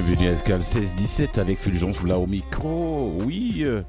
Bienvenue 0.00 0.28
à 0.28 0.32
Escal 0.32 0.60
16-17 0.60 1.40
avec 1.40 1.58
Fulgence 1.58 2.04
là 2.04 2.20
au 2.20 2.26
micro. 2.28 3.14
Oui. 3.24 3.62
euh, 3.64 3.82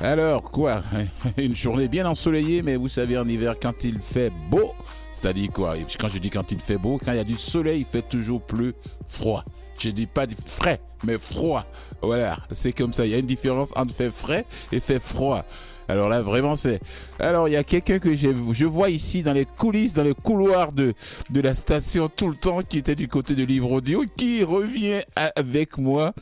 alors 0.00 0.42
quoi 0.42 0.82
Une 1.36 1.54
journée 1.54 1.86
bien 1.86 2.06
ensoleillée, 2.06 2.60
mais 2.60 2.74
vous 2.74 2.88
savez 2.88 3.16
en 3.16 3.28
hiver 3.28 3.54
quand 3.62 3.84
il 3.84 4.00
fait 4.00 4.32
beau, 4.50 4.72
c'est-à-dire 5.12 5.52
quoi 5.52 5.76
Quand 6.00 6.08
je 6.08 6.18
dis 6.18 6.28
quand 6.28 6.50
il 6.50 6.58
fait 6.58 6.76
beau, 6.76 6.98
quand 6.98 7.12
il 7.12 7.18
y 7.18 7.20
a 7.20 7.24
du 7.24 7.36
soleil, 7.36 7.82
il 7.82 7.86
fait 7.86 8.02
toujours 8.02 8.42
plus 8.42 8.74
froid. 9.06 9.44
Je 9.78 9.90
dis 9.90 10.06
pas 10.06 10.26
frais, 10.44 10.80
mais 11.04 11.18
froid. 11.18 11.64
Voilà, 12.02 12.38
c'est 12.52 12.72
comme 12.72 12.92
ça. 12.92 13.06
Il 13.06 13.12
y 13.12 13.14
a 13.14 13.18
une 13.18 13.26
différence 13.26 13.70
entre 13.76 13.94
fait 13.94 14.10
frais 14.10 14.44
et 14.72 14.80
fait 14.80 15.00
froid. 15.00 15.44
Alors 15.88 16.08
là, 16.08 16.22
vraiment, 16.22 16.56
c'est. 16.56 16.80
Alors, 17.18 17.48
il 17.48 17.52
y 17.52 17.56
a 17.56 17.64
quelqu'un 17.64 17.98
que 17.98 18.14
je 18.14 18.64
vois 18.64 18.90
ici 18.90 19.22
dans 19.22 19.32
les 19.32 19.44
coulisses, 19.44 19.92
dans 19.92 20.02
les 20.02 20.14
couloirs 20.14 20.72
de, 20.72 20.94
de 21.30 21.40
la 21.40 21.54
station 21.54 22.08
tout 22.08 22.28
le 22.28 22.36
temps, 22.36 22.62
qui 22.62 22.78
était 22.78 22.96
du 22.96 23.08
côté 23.08 23.34
de 23.34 23.44
Livre 23.44 23.70
Audio, 23.70 24.04
qui 24.16 24.42
revient 24.42 25.02
avec 25.16 25.78
moi. 25.78 26.14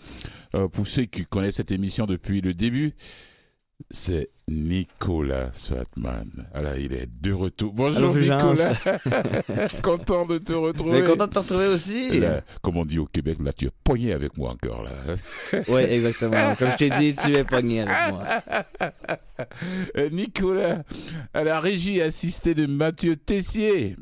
Euh, 0.55 0.69
pour 0.69 0.87
ceux 0.87 1.05
qui 1.05 1.25
connaissent 1.25 1.57
cette 1.57 1.73
émission 1.73 2.05
depuis 2.05 2.43
le 2.43 2.53
début, 2.53 2.93
c'est 3.91 4.29
Nicolas 4.49 5.51
Swatman. 5.53 6.49
Voilà, 6.53 6.77
il 6.77 6.93
est 6.93 7.09
de 7.21 7.33
retour. 7.33 7.73
Bonjour 7.73 8.11
Allô. 8.11 8.19
Nicolas. 8.19 9.69
Content 9.83 10.27
de 10.27 10.39
te 10.39 10.53
retrouver. 10.53 11.01
Mais 11.01 11.07
content 11.07 11.27
de 11.27 11.33
te 11.33 11.39
retrouver 11.39 11.69
aussi. 11.69 12.19
Là, 12.19 12.43
comme 12.61 12.77
on 12.77 12.85
dit 12.85 12.99
au 12.99 13.07
Québec, 13.07 13.39
là, 13.43 13.53
tu 13.53 13.67
es 13.67 13.71
pogné 13.85 14.13
avec 14.13 14.37
moi 14.37 14.51
encore, 14.51 14.83
là. 14.83 14.91
Oui, 15.69 15.83
exactement. 15.83 16.55
Comme 16.57 16.71
je 16.73 16.77
t'ai 16.77 16.91
dit, 16.91 17.15
tu 17.15 17.35
es 17.35 17.45
pogné 17.45 17.83
avec 17.83 18.13
moi. 18.13 18.25
Euh, 19.97 20.09
Nicolas, 20.11 20.85
à 21.35 21.43
la 21.43 21.59
régie 21.59 22.01
assistée 22.01 22.55
de 22.55 22.67
Mathieu 22.67 23.17
Tessier. 23.17 23.97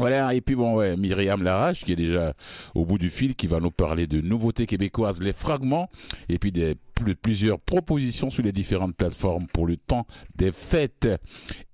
Voilà, 0.00 0.34
et 0.34 0.40
puis 0.40 0.54
bon, 0.56 0.76
ouais, 0.76 0.96
Myriam 0.96 1.42
Larache, 1.42 1.84
qui 1.84 1.92
est 1.92 1.96
déjà 1.96 2.34
au 2.74 2.84
bout 2.84 2.98
du 2.98 3.10
fil, 3.10 3.34
qui 3.34 3.46
va 3.46 3.60
nous 3.60 3.70
parler 3.70 4.06
de 4.06 4.20
nouveautés 4.20 4.66
québécoises, 4.66 5.20
les 5.20 5.32
fragments, 5.32 5.90
et 6.28 6.38
puis 6.38 6.52
des 6.52 6.74
plus- 6.94 7.14
plusieurs 7.14 7.58
propositions 7.58 8.28
sur 8.30 8.42
les 8.42 8.52
différentes 8.52 8.94
plateformes 8.94 9.46
pour 9.46 9.66
le 9.66 9.76
temps 9.76 10.06
des 10.34 10.52
fêtes. 10.52 11.08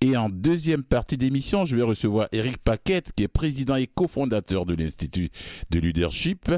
Et 0.00 0.16
en 0.16 0.28
deuxième 0.28 0.82
partie 0.84 1.16
d'émission, 1.16 1.64
je 1.64 1.76
vais 1.76 1.82
recevoir 1.82 2.28
Eric 2.32 2.58
Paquette, 2.58 3.12
qui 3.14 3.24
est 3.24 3.28
président 3.28 3.76
et 3.76 3.86
cofondateur 3.88 4.66
de 4.66 4.74
l'Institut 4.74 5.30
de 5.70 5.78
leadership, 5.80 6.50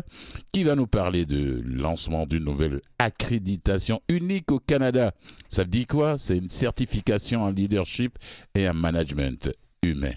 qui 0.53 0.65
va 0.65 0.75
nous 0.75 0.87
parler 0.87 1.25
de 1.25 1.63
lancement 1.65 2.27
d'une 2.27 2.45
nouvelle 2.45 2.81
accréditation 2.99 4.01
unique 4.09 4.51
au 4.53 4.59
Canada. 4.59 5.13
Ça 5.49 5.63
veut 5.63 5.69
dire 5.71 5.87
quoi? 5.87 6.19
C'est 6.19 6.37
une 6.37 6.49
certification 6.49 7.45
en 7.45 7.51
leadership 7.51 8.19
et 8.55 8.69
en 8.69 8.75
management 8.75 9.51
humain. 9.83 10.13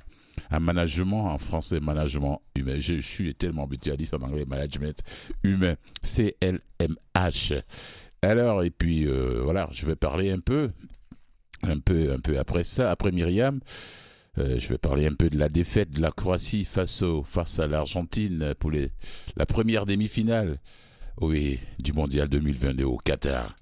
Un 0.52 0.60
management 0.60 1.28
en 1.28 1.38
français, 1.38 1.80
management 1.80 2.42
humain. 2.56 2.80
Je, 2.80 3.00
suis 3.02 3.34
tellement 3.36 3.64
habitué 3.64 3.94
en 4.12 4.22
anglais, 4.22 4.46
management 4.46 5.00
humain. 5.44 5.76
C-L-M-H. 6.04 7.62
Alors, 8.22 8.64
et 8.64 8.70
puis 8.70 9.08
euh, 9.08 9.42
voilà, 9.44 9.68
je 9.72 9.86
vais 9.86 9.96
parler 9.96 10.30
un 10.30 10.40
peu, 10.40 10.72
un 11.64 11.80
peu, 11.80 12.12
un 12.12 12.20
peu 12.20 12.38
après 12.38 12.64
ça, 12.64 12.92
après 12.92 13.12
Myriam. 13.12 13.60
euh, 14.38 14.60
je 14.60 14.70
vais 14.70 14.78
parler 14.78 15.08
un 15.08 15.16
peu 15.16 15.30
de 15.30 15.38
la 15.38 15.50
défaite 15.50 15.92
de 15.92 16.02
la 16.02 16.12
Croatie 16.12 16.66
face, 16.66 17.02
au, 17.02 17.24
face 17.24 17.58
à 17.58 17.68
l'Argentine 17.68 18.54
pour 18.60 18.72
les, 18.72 18.92
la 19.38 19.46
première 19.46 19.86
demi-finale 19.86 20.58
oui, 21.20 21.60
du 21.80 21.94
mondial 21.94 22.28
2022 22.30 22.84
au 22.84 22.98
Qatar. 22.98 23.56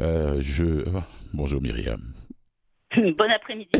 Euh, 0.00 0.40
je... 0.40 0.84
oh, 0.86 1.02
bonjour 1.32 1.60
Myriam. 1.60 2.17
Bon 2.96 3.30
après-midi. 3.30 3.70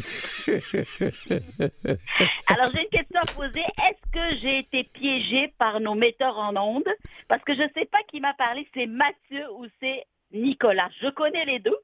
Alors, 2.47 2.71
j'ai 2.75 2.83
une 2.83 2.89
question 2.91 3.21
à 3.21 3.33
poser. 3.33 3.61
Est-ce 3.61 4.11
que 4.13 4.37
j'ai 4.41 4.59
été 4.59 4.85
piégée 4.85 5.53
par 5.59 5.81
nos 5.81 5.95
metteurs 5.95 6.39
en 6.39 6.55
ondes 6.57 6.89
Parce 7.29 7.43
que 7.45 7.55
je 7.55 7.63
ne 7.63 7.69
sais 7.75 7.87
pas 7.87 7.99
qui 8.11 8.21
m'a 8.21 8.35
parlé, 8.35 8.67
c'est 8.75 8.87
Mathieu 8.87 9.45
ou 9.57 9.67
c'est 9.81 10.05
Nicolas. 10.33 10.91
Je 11.01 11.09
connais 11.09 11.45
les 11.47 11.59
deux. 11.59 11.77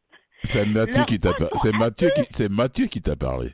C'est 0.42 0.66
Mathieu 0.66 1.04
qui 1.04 1.18
t'a 1.18 1.32
par- 1.32 1.48
c'est 1.62 1.72
Mathieu 1.72 2.10
qui 2.14 2.22
c'est 2.30 2.50
Mathieu 2.50 2.86
qui 2.86 3.00
t'a 3.00 3.16
parlé. 3.16 3.50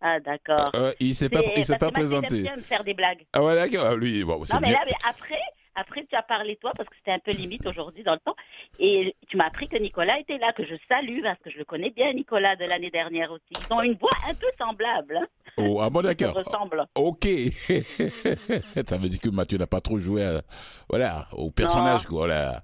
Ah, 0.00 0.20
d'accord. 0.20 0.70
Euh, 0.76 0.92
il 1.00 1.14
s'est 1.14 1.28
pas 1.30 1.40
il 1.56 1.64
s'est 1.64 1.78
pas 1.78 1.88
il 1.88 1.92
présenté. 1.92 2.36
aime 2.36 2.42
bien 2.42 2.56
me 2.56 2.62
faire 2.62 2.84
des 2.84 2.94
blagues. 2.94 3.24
Ah 3.32 3.42
ouais 3.42 3.54
d'accord, 3.56 3.96
lui 3.96 4.22
bon, 4.22 4.44
c'est 4.44 4.54
Non, 4.54 4.60
mais 4.60 4.68
bien. 4.68 4.78
là, 4.78 4.84
mais 4.86 4.92
après, 5.08 5.40
après, 5.74 6.04
tu 6.08 6.14
as 6.16 6.22
parlé 6.22 6.56
toi 6.56 6.72
parce 6.76 6.88
que 6.88 6.94
c'était 6.96 7.12
un 7.12 7.18
peu 7.18 7.32
limite 7.32 7.66
aujourd'hui 7.66 8.02
dans 8.02 8.12
le 8.14 8.18
temps. 8.20 8.36
Et 8.78 9.14
tu 9.28 9.36
m'as 9.36 9.46
appris 9.46 9.68
que 9.68 9.76
Nicolas 9.78 10.18
était 10.18 10.38
là, 10.38 10.52
que 10.52 10.64
je 10.64 10.74
salue 10.88 11.22
parce 11.22 11.38
que 11.40 11.50
je 11.50 11.58
le 11.58 11.64
connais 11.64 11.90
bien, 11.90 12.12
Nicolas, 12.12 12.56
de 12.56 12.64
l'année 12.64 12.90
dernière 12.90 13.30
aussi. 13.32 13.42
Ils 13.50 13.72
ont 13.74 13.82
une 13.82 13.94
voix 13.94 14.10
un 14.28 14.34
peu 14.34 14.46
semblable. 14.58 15.16
Hein, 15.22 15.26
Oh, 15.56 15.80
ah 15.80 15.88
bon 15.88 16.00
ils 16.00 16.04
se 16.04 16.08
d'accord. 16.14 16.34
ressemblent. 16.44 16.84
OK. 16.96 17.26
ça 18.86 18.96
veut 18.96 19.08
dire 19.08 19.20
que 19.20 19.28
Mathieu 19.28 19.58
n'a 19.58 19.66
pas 19.66 19.80
trop 19.80 19.98
joué 19.98 20.24
à- 20.24 20.42
voilà, 20.88 21.26
au 21.32 21.50
personnage 21.50 22.04
quoi, 22.06 22.26
voilà. 22.26 22.62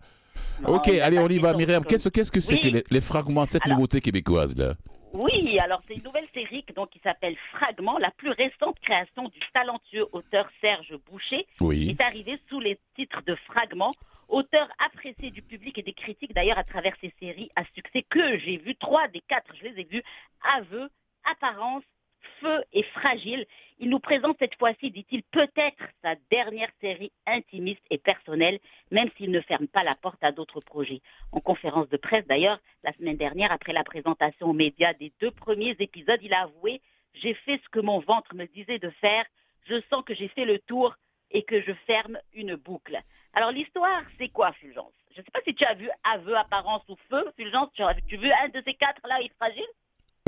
Non, 0.62 0.75
OK, 0.77 0.88
allez, 0.88 1.19
on 1.19 1.28
y 1.28 1.38
va 1.38 1.53
Myriam. 1.54 1.84
Qu'est-ce 1.84 2.09
qu'est-ce 2.09 2.32
que 2.32 2.41
c'est 2.41 2.54
Oui. 2.54 2.60
que 2.60 2.69
les, 2.69 2.84
les 2.91 3.00
fragments 3.00 3.44
cette 3.44 3.65
Alors- 3.65 3.77
nouveauté 3.77 4.00
québécoise 4.00 4.56
là? 4.56 4.75
Oui, 5.12 5.59
alors 5.59 5.82
c'est 5.88 5.94
une 5.94 6.03
nouvelle 6.04 6.28
série 6.32 6.65
donc, 6.75 6.91
qui 6.91 7.00
s'appelle 7.00 7.37
Fragment, 7.53 7.98
la 7.98 8.10
plus 8.12 8.31
récente 8.31 8.78
création 8.81 9.25
du 9.28 9.41
talentueux 9.53 10.06
auteur 10.12 10.48
Serge 10.60 10.94
Boucher, 11.10 11.47
qui 11.56 11.65
Oui. 11.65 11.91
est 11.91 12.00
arrivé 12.00 12.41
sous 12.48 12.60
les 12.60 12.78
titres 12.94 13.22
de 13.22 13.34
Fragment, 13.34 13.93
auteur 14.28 14.69
apprécié 14.78 15.31
du 15.31 15.43
public 15.43 15.76
et 15.78 15.82
des 15.82 15.93
critiques 15.93 16.32
d'ailleurs 16.32 16.59
à 16.59 16.65
travers 16.65 16.94
ces 17.00 17.12
séries 17.19 17.50
à 17.56 17.65
succès 17.75 18.03
que 18.09 18.38
j'ai 18.38 18.59
vu, 18.59 18.76
trois 18.76 19.09
des 19.09 19.21
quatre, 19.21 19.53
je 19.56 19.65
les 19.65 19.81
ai 19.81 19.84
vus, 19.84 20.03
Aveu, 20.56 20.88
Apparence, 21.25 21.82
Feu 22.41 22.64
et 22.72 22.82
Fragile. 22.82 23.47
Il 23.78 23.88
nous 23.88 23.98
présente 23.98 24.36
cette 24.38 24.56
fois-ci, 24.56 24.91
dit-il, 24.91 25.22
peut-être 25.22 25.82
sa 26.03 26.14
dernière 26.31 26.70
série 26.81 27.12
intimiste 27.26 27.82
et 27.91 27.98
personnelle, 27.98 28.58
même 28.91 29.10
s'il 29.16 29.31
ne 29.31 29.41
ferme 29.41 29.69
pas 29.69 29.82
la 29.82 29.94
porte 29.94 30.22
à 30.22 30.32
d'autres 30.32 30.60
projets. 30.60 31.00
En 31.32 31.41
conférence 31.41 31.88
de 31.88 31.97
presse 31.97 32.26
d'ailleurs, 32.26 32.60
la 32.84 32.92
semaine 32.92 33.16
dernière, 33.16 33.53
après 33.53 33.72
la 33.72 33.84
présentation 33.84 34.48
aux 34.50 34.54
médias 34.54 34.92
des 34.94 35.12
deux 35.20 35.30
premiers 35.30 35.76
épisodes, 35.78 36.20
il 36.22 36.34
a 36.34 36.42
avoué 36.42 36.82
J'ai 37.14 37.34
fait 37.34 37.60
ce 37.64 37.69
que 37.70 37.80
mon 37.80 38.00
ventre 38.00 38.34
me 38.34 38.47
disait 38.47 38.78
de 38.78 38.91
faire. 38.91 39.25
Je 39.66 39.80
sens 39.91 40.04
que 40.04 40.14
j'ai 40.14 40.28
fait 40.28 40.44
le 40.44 40.59
tour 40.59 40.94
et 41.30 41.42
que 41.42 41.60
je 41.62 41.72
ferme 41.86 42.19
une 42.34 42.56
boucle. 42.56 43.00
Alors 43.32 43.53
l'histoire, 43.53 44.03
c'est 44.19 44.28
quoi, 44.28 44.53
Fulgence? 44.53 44.92
Je 45.14 45.20
ne 45.20 45.25
sais 45.25 45.30
pas 45.30 45.41
si 45.44 45.54
tu 45.54 45.64
as 45.64 45.75
vu 45.75 45.88
Aveu, 46.04 46.36
Apparence 46.36 46.82
ou 46.88 46.97
Feu. 47.09 47.32
Fulgence, 47.36 47.70
tu 47.75 47.82
as 47.82 47.94
vu 48.09 48.30
un 48.30 48.48
de 48.48 48.62
ces 48.66 48.75
quatre 48.75 49.00
là, 49.06 49.20
il 49.20 49.26
est 49.26 49.34
fragile? 49.36 49.64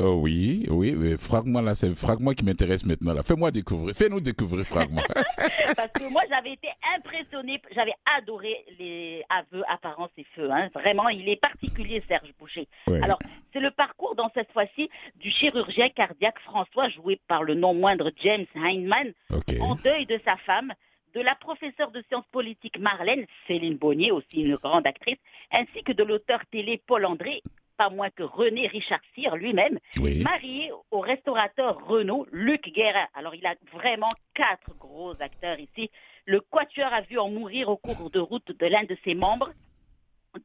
Oh 0.05 0.15
oui, 0.15 0.65
oui, 0.69 0.91
mais 0.97 1.15
fragment 1.15 1.61
là, 1.61 1.75
c'est 1.75 1.93
fragment 1.95 2.31
qui 2.31 2.43
m'intéresse 2.43 2.85
maintenant 2.85 3.13
là. 3.13 3.23
Fais-moi 3.23 3.51
découvrir, 3.51 3.95
fais-nous 3.95 4.19
découvrir 4.19 4.65
fragment. 4.65 5.01
Parce 5.77 5.91
que 5.93 6.09
moi, 6.11 6.21
j'avais 6.29 6.51
été 6.53 6.67
impressionnée, 6.97 7.61
j'avais 7.73 7.93
adoré 8.17 8.65
les 8.77 9.23
aveux, 9.29 9.63
apparence 9.69 10.09
et 10.17 10.25
feu. 10.35 10.51
hein. 10.51 10.69
Vraiment, 10.73 11.07
il 11.07 11.29
est 11.29 11.39
particulier, 11.39 12.03
Serge 12.07 12.33
Boucher. 12.37 12.67
Ouais. 12.87 13.01
Alors, 13.01 13.19
c'est 13.53 13.61
le 13.61 13.71
parcours 13.71 14.15
dans 14.15 14.29
cette 14.33 14.51
fois-ci 14.51 14.89
du 15.15 15.31
chirurgien 15.31 15.87
cardiaque 15.89 16.39
François, 16.39 16.89
joué 16.89 17.21
par 17.29 17.43
le 17.43 17.53
non 17.55 17.73
moindre 17.73 18.11
James 18.21 18.45
Heinemann, 18.55 19.13
OK. 19.31 19.55
en 19.61 19.75
deuil 19.75 20.05
de 20.05 20.19
sa 20.25 20.35
femme, 20.37 20.73
de 21.15 21.21
la 21.21 21.35
professeure 21.35 21.91
de 21.91 22.03
sciences 22.09 22.27
politiques 22.31 22.77
Marlène, 22.79 23.25
Céline 23.47 23.77
Bonnier, 23.77 24.11
aussi 24.11 24.41
une 24.41 24.55
grande 24.57 24.85
actrice, 24.85 25.19
ainsi 25.51 25.81
que 25.83 25.93
de 25.93 26.03
l'auteur 26.03 26.41
télé 26.51 26.81
Paul 26.87 27.05
André, 27.05 27.41
pas 27.77 27.89
moins 27.89 28.09
que 28.09 28.23
René 28.23 28.67
Richard 28.67 28.99
Cyr 29.13 29.35
lui-même, 29.35 29.79
Oui. 29.99 30.21
marié 30.23 30.71
au 30.91 30.99
restaurateur 30.99 31.85
Renault, 31.87 32.27
Luc 32.31 32.71
Guérin. 32.73 33.07
Alors, 33.13 33.35
il 33.35 33.45
a 33.45 33.55
vraiment 33.71 34.09
quatre 34.33 34.73
gros 34.77 35.13
acteurs 35.21 35.59
ici. 35.59 35.89
Le 36.25 36.39
Quatuor 36.39 36.93
a 36.93 37.01
vu 37.01 37.17
en 37.19 37.29
mourir 37.29 37.69
au 37.69 37.77
cours 37.77 38.09
de 38.09 38.19
route 38.19 38.51
de 38.57 38.65
l'un 38.65 38.83
de 38.83 38.97
ses 39.03 39.15
membres, 39.15 39.51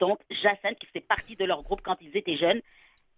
donc 0.00 0.18
Jacinthe, 0.30 0.78
qui 0.78 0.86
fait 0.86 1.00
partie 1.00 1.36
de 1.36 1.44
leur 1.44 1.62
groupe 1.62 1.80
quand 1.82 1.96
ils 2.00 2.16
étaient 2.16 2.36
jeunes. 2.36 2.60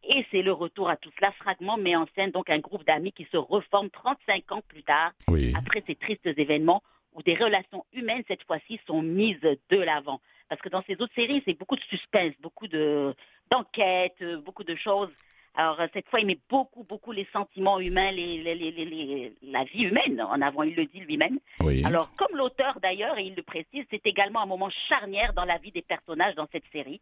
Et 0.03 0.25
c'est 0.31 0.43
le 0.43 0.53
retour 0.53 0.89
à 0.89 0.97
tout 0.97 1.11
cela. 1.19 1.31
Fragment 1.33 1.77
met 1.77 1.95
en 1.95 2.07
scène 2.15 2.31
donc 2.31 2.49
un 2.49 2.59
groupe 2.59 2.85
d'amis 2.87 3.13
qui 3.13 3.27
se 3.31 3.37
reforment 3.37 3.91
35 3.91 4.53
ans 4.53 4.63
plus 4.67 4.83
tard, 4.83 5.13
Oui. 5.29 5.53
après 5.57 5.83
ces 5.87 5.95
tristes 5.95 6.27
événements 6.27 6.83
où 7.13 7.23
des 7.23 7.35
relations 7.35 7.85
humaines, 7.93 8.23
cette 8.29 8.45
fois-ci, 8.45 8.81
sont 8.87 9.03
mises 9.03 9.41
de 9.41 9.77
l'avant. 9.77 10.21
Parce 10.49 10.61
que 10.63 10.69
dans 10.69 10.83
ces 10.87 10.95
autres 11.01 11.15
séries, 11.15 11.43
c'est 11.45 11.55
beaucoup 11.59 11.77
de 11.77 11.83
suspense, 11.83 12.33
beaucoup 12.41 12.67
de 12.69 13.15
d'enquêtes, 13.51 14.17
euh, 14.23 14.39
beaucoup 14.41 14.65
de 14.65 14.75
choses. 14.75 15.11
Alors, 15.55 15.81
euh, 15.81 15.87
cette 15.93 16.09
fois, 16.09 16.21
il 16.21 16.27
met 16.27 16.39
beaucoup, 16.49 16.85
beaucoup 16.85 17.11
les 17.13 17.27
sentiments 17.33 17.81
humains, 17.81 18.13
les, 18.13 19.35
la 19.43 19.65
vie 19.65 19.83
humaine 19.83 20.21
en 20.23 20.41
avant, 20.41 20.63
il 20.63 20.75
le 20.77 20.87
dit 20.87 21.01
lui-même. 21.01 21.39
Oui. 21.61 21.83
Alors, 21.85 22.15
comme 22.15 22.37
l'auteur 22.37 22.79
d'ailleurs, 22.81 23.19
et 23.19 23.25
il 23.25 23.35
le 23.35 23.43
précise, 23.43 23.85
c'est 23.91 24.07
également 24.07 24.41
un 24.43 24.47
moment 24.47 24.71
charnière 24.89 25.33
dans 25.33 25.45
la 25.45 25.59
vie 25.59 25.73
des 25.73 25.83
personnages 25.83 26.37
dans 26.37 26.47
cette 26.53 26.65
série. 26.73 27.01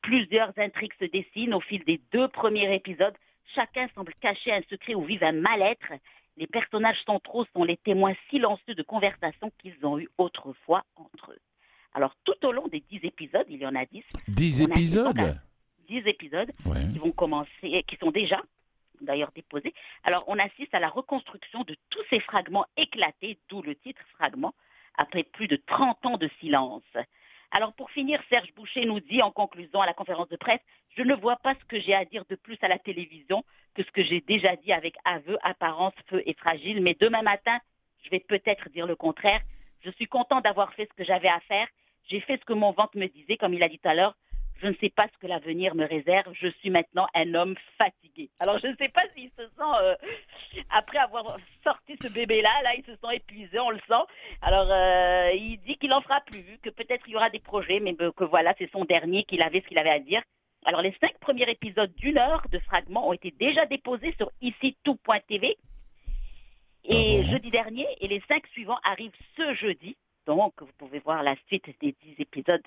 Plusieurs 0.00 0.52
intrigues 0.58 0.94
se 0.98 1.04
dessinent 1.06 1.54
au 1.54 1.60
fil 1.60 1.84
des 1.84 2.00
deux 2.12 2.28
premiers 2.28 2.74
épisodes. 2.74 3.14
Chacun 3.54 3.86
semble 3.94 4.14
cacher 4.20 4.52
un 4.52 4.62
secret 4.70 4.94
ou 4.94 5.02
vivre 5.04 5.24
un 5.26 5.32
mal-être. 5.32 5.92
Les 6.36 6.46
personnages 6.46 7.02
centraux 7.06 7.44
sont 7.54 7.64
les 7.64 7.76
témoins 7.76 8.14
silencieux 8.30 8.74
de 8.74 8.82
conversations 8.82 9.52
qu'ils 9.58 9.76
ont 9.84 9.98
eues 9.98 10.08
autrefois 10.18 10.84
entre 10.96 11.32
eux. 11.32 11.38
Alors, 11.92 12.14
tout 12.24 12.34
au 12.46 12.50
long 12.52 12.66
des 12.68 12.82
dix 12.90 12.98
épisodes, 13.04 13.46
il 13.48 13.60
y 13.60 13.66
en 13.66 13.74
a 13.76 13.84
dix, 13.86 14.02
10 14.28 14.62
on 14.62 14.64
a- 14.64 14.68
épisodes? 14.70 15.38
Dix 15.88 16.02
épisodes, 16.06 16.50
Ouais. 16.66 16.80
qui 16.92 16.98
vont 16.98 17.12
commencer, 17.12 17.84
qui 17.86 17.96
sont 17.96 18.10
déjà 18.10 18.40
d'ailleurs 19.00 19.32
déposés. 19.34 19.74
Alors, 20.04 20.24
on 20.28 20.38
assiste 20.38 20.74
à 20.74 20.78
la 20.80 20.88
reconstruction 20.88 21.62
de 21.64 21.76
tous 21.90 22.02
ces 22.10 22.20
fragments 22.20 22.66
éclatés, 22.76 23.38
d'où 23.48 23.60
le 23.62 23.74
titre 23.76 24.00
fragment, 24.16 24.54
après 24.96 25.24
plus 25.24 25.48
de 25.48 25.56
30 25.56 26.06
ans 26.06 26.16
de 26.16 26.28
silence. 26.40 26.82
Alors 27.50 27.72
pour 27.74 27.90
finir, 27.92 28.20
Serge 28.28 28.52
Boucher 28.54 28.84
nous 28.84 28.98
dit 29.00 29.22
en 29.22 29.30
conclusion 29.30 29.80
à 29.80 29.86
la 29.86 29.94
conférence 29.94 30.28
de 30.28 30.36
presse, 30.36 30.60
je 30.96 31.02
ne 31.02 31.14
vois 31.14 31.36
pas 31.36 31.54
ce 31.54 31.64
que 31.66 31.78
j'ai 31.80 31.94
à 31.94 32.04
dire 32.04 32.24
de 32.28 32.34
plus 32.34 32.58
à 32.62 32.68
la 32.68 32.78
télévision 32.80 33.44
que 33.74 33.82
ce 33.84 33.90
que 33.92 34.02
j'ai 34.02 34.20
déjà 34.20 34.56
dit 34.56 34.72
avec 34.72 34.96
aveu, 35.04 35.38
apparence, 35.42 35.92
feu 36.08 36.22
et 36.26 36.34
fragile, 36.34 36.80
mais 36.82 36.96
demain 36.98 37.22
matin, 37.22 37.58
je 38.02 38.10
vais 38.10 38.18
peut-être 38.20 38.70
dire 38.70 38.86
le 38.86 38.96
contraire. 38.96 39.40
Je 39.84 39.90
suis 39.90 40.06
content 40.06 40.40
d'avoir 40.40 40.72
fait 40.74 40.88
ce 40.90 40.94
que 40.96 41.04
j'avais 41.04 41.28
à 41.28 41.38
faire. 41.40 41.68
J'ai 42.08 42.20
fait 42.20 42.38
ce 42.40 42.44
que 42.44 42.52
mon 42.54 42.72
ventre 42.72 42.96
me 42.96 43.06
disait, 43.06 43.36
comme 43.36 43.54
il 43.54 43.62
a 43.62 43.68
dit 43.68 43.78
tout 43.78 43.88
à 43.88 43.94
l'heure. 43.94 44.16
Je 44.62 44.68
ne 44.68 44.74
sais 44.80 44.90
pas 44.90 45.06
ce 45.12 45.18
que 45.18 45.26
l'avenir 45.26 45.74
me 45.74 45.84
réserve. 45.86 46.32
Je 46.32 46.48
suis 46.48 46.70
maintenant 46.70 47.06
un 47.14 47.34
homme 47.34 47.54
fatigué. 47.76 48.30
Alors, 48.38 48.58
je 48.58 48.68
ne 48.68 48.76
sais 48.76 48.88
pas 48.88 49.02
s'il 49.14 49.30
se 49.30 49.42
sent, 49.42 49.72
euh, 49.82 49.94
après 50.70 50.98
avoir 50.98 51.36
sorti 51.62 51.96
ce 52.00 52.08
bébé-là, 52.08 52.62
là, 52.62 52.74
il 52.76 52.84
se 52.84 52.92
sent 52.92 53.16
épuisé, 53.16 53.58
on 53.58 53.70
le 53.70 53.80
sent. 53.88 54.04
Alors, 54.42 54.68
euh, 54.70 55.32
il 55.34 55.58
dit 55.66 55.76
qu'il 55.76 55.90
n'en 55.90 56.00
fera 56.00 56.20
plus, 56.22 56.58
que 56.62 56.70
peut-être 56.70 57.04
il 57.08 57.12
y 57.12 57.16
aura 57.16 57.30
des 57.30 57.40
projets, 57.40 57.80
mais 57.80 57.94
que 57.94 58.24
voilà, 58.24 58.54
c'est 58.58 58.70
son 58.70 58.84
dernier, 58.84 59.24
qu'il 59.24 59.42
avait 59.42 59.60
ce 59.60 59.66
qu'il 59.66 59.78
avait 59.78 59.90
à 59.90 59.98
dire. 59.98 60.22
Alors, 60.64 60.80
les 60.80 60.96
cinq 61.00 61.18
premiers 61.18 61.48
épisodes 61.50 61.94
d'une 61.96 62.16
heure 62.16 62.46
de 62.50 62.58
fragments 62.60 63.08
ont 63.08 63.12
été 63.12 63.30
déjà 63.32 63.66
déposés 63.66 64.14
sur 64.16 64.30
ici 64.40 64.76
tout.tv. 64.82 65.56
Et 66.86 67.20
Ah 67.22 67.30
jeudi 67.30 67.50
dernier, 67.50 67.86
et 68.00 68.08
les 68.08 68.22
cinq 68.28 68.46
suivants 68.48 68.78
arrivent 68.84 69.16
ce 69.36 69.54
jeudi. 69.54 69.96
Donc, 70.26 70.54
vous 70.60 70.72
pouvez 70.78 71.00
voir 71.00 71.22
la 71.22 71.34
suite 71.48 71.66
des 71.80 71.94
dix 72.02 72.14
épisodes 72.18 72.62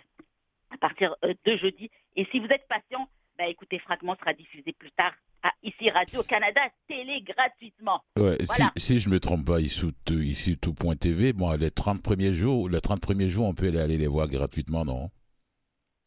à 0.74 0.78
partir 0.78 1.16
euh, 1.24 1.34
de 1.46 1.58
jeudi. 1.58 1.90
Et 2.16 2.26
si 2.32 2.40
vous 2.40 2.48
êtes 2.48 2.68
patient, 2.68 3.08
bah, 3.38 3.48
écoutez, 3.48 3.80
Fragment 3.80 4.16
sera 4.20 4.34
diffusé 4.34 4.74
plus 4.74 4.92
tard 4.92 5.14
à 5.44 5.52
ici 5.64 5.90
Radio-Canada, 5.90 6.62
télé 6.88 7.22
gratuitement. 7.22 8.02
Ouais, 8.18 8.38
Voilà. 8.44 8.72
si, 8.76 8.84
si 8.96 9.00
je 9.00 9.10
me 9.10 9.20
trompe 9.20 9.46
pas, 9.46 9.60
ici, 9.62 9.82
tout, 10.06 10.16
ici 10.16 10.58
tout.tv, 10.58 11.34
bon, 11.34 11.52
les 11.52 11.70
30 11.72 12.02
premiers 12.02 12.34
jours, 12.34 12.70
les 12.70 12.82
30 12.82 13.00
premiers 13.02 13.30
jours, 13.30 13.46
on 13.48 13.54
peut 13.54 13.68
aller 13.80 13.98
les 13.98 14.08
voir 14.08 14.28
gratuitement, 14.28 14.84
non? 14.84 15.10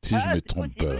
Si 0.03 0.19
je 0.19 0.25
Ah, 0.29 0.35
me 0.35 0.41
trompe 0.41 0.75
pas. 0.77 0.95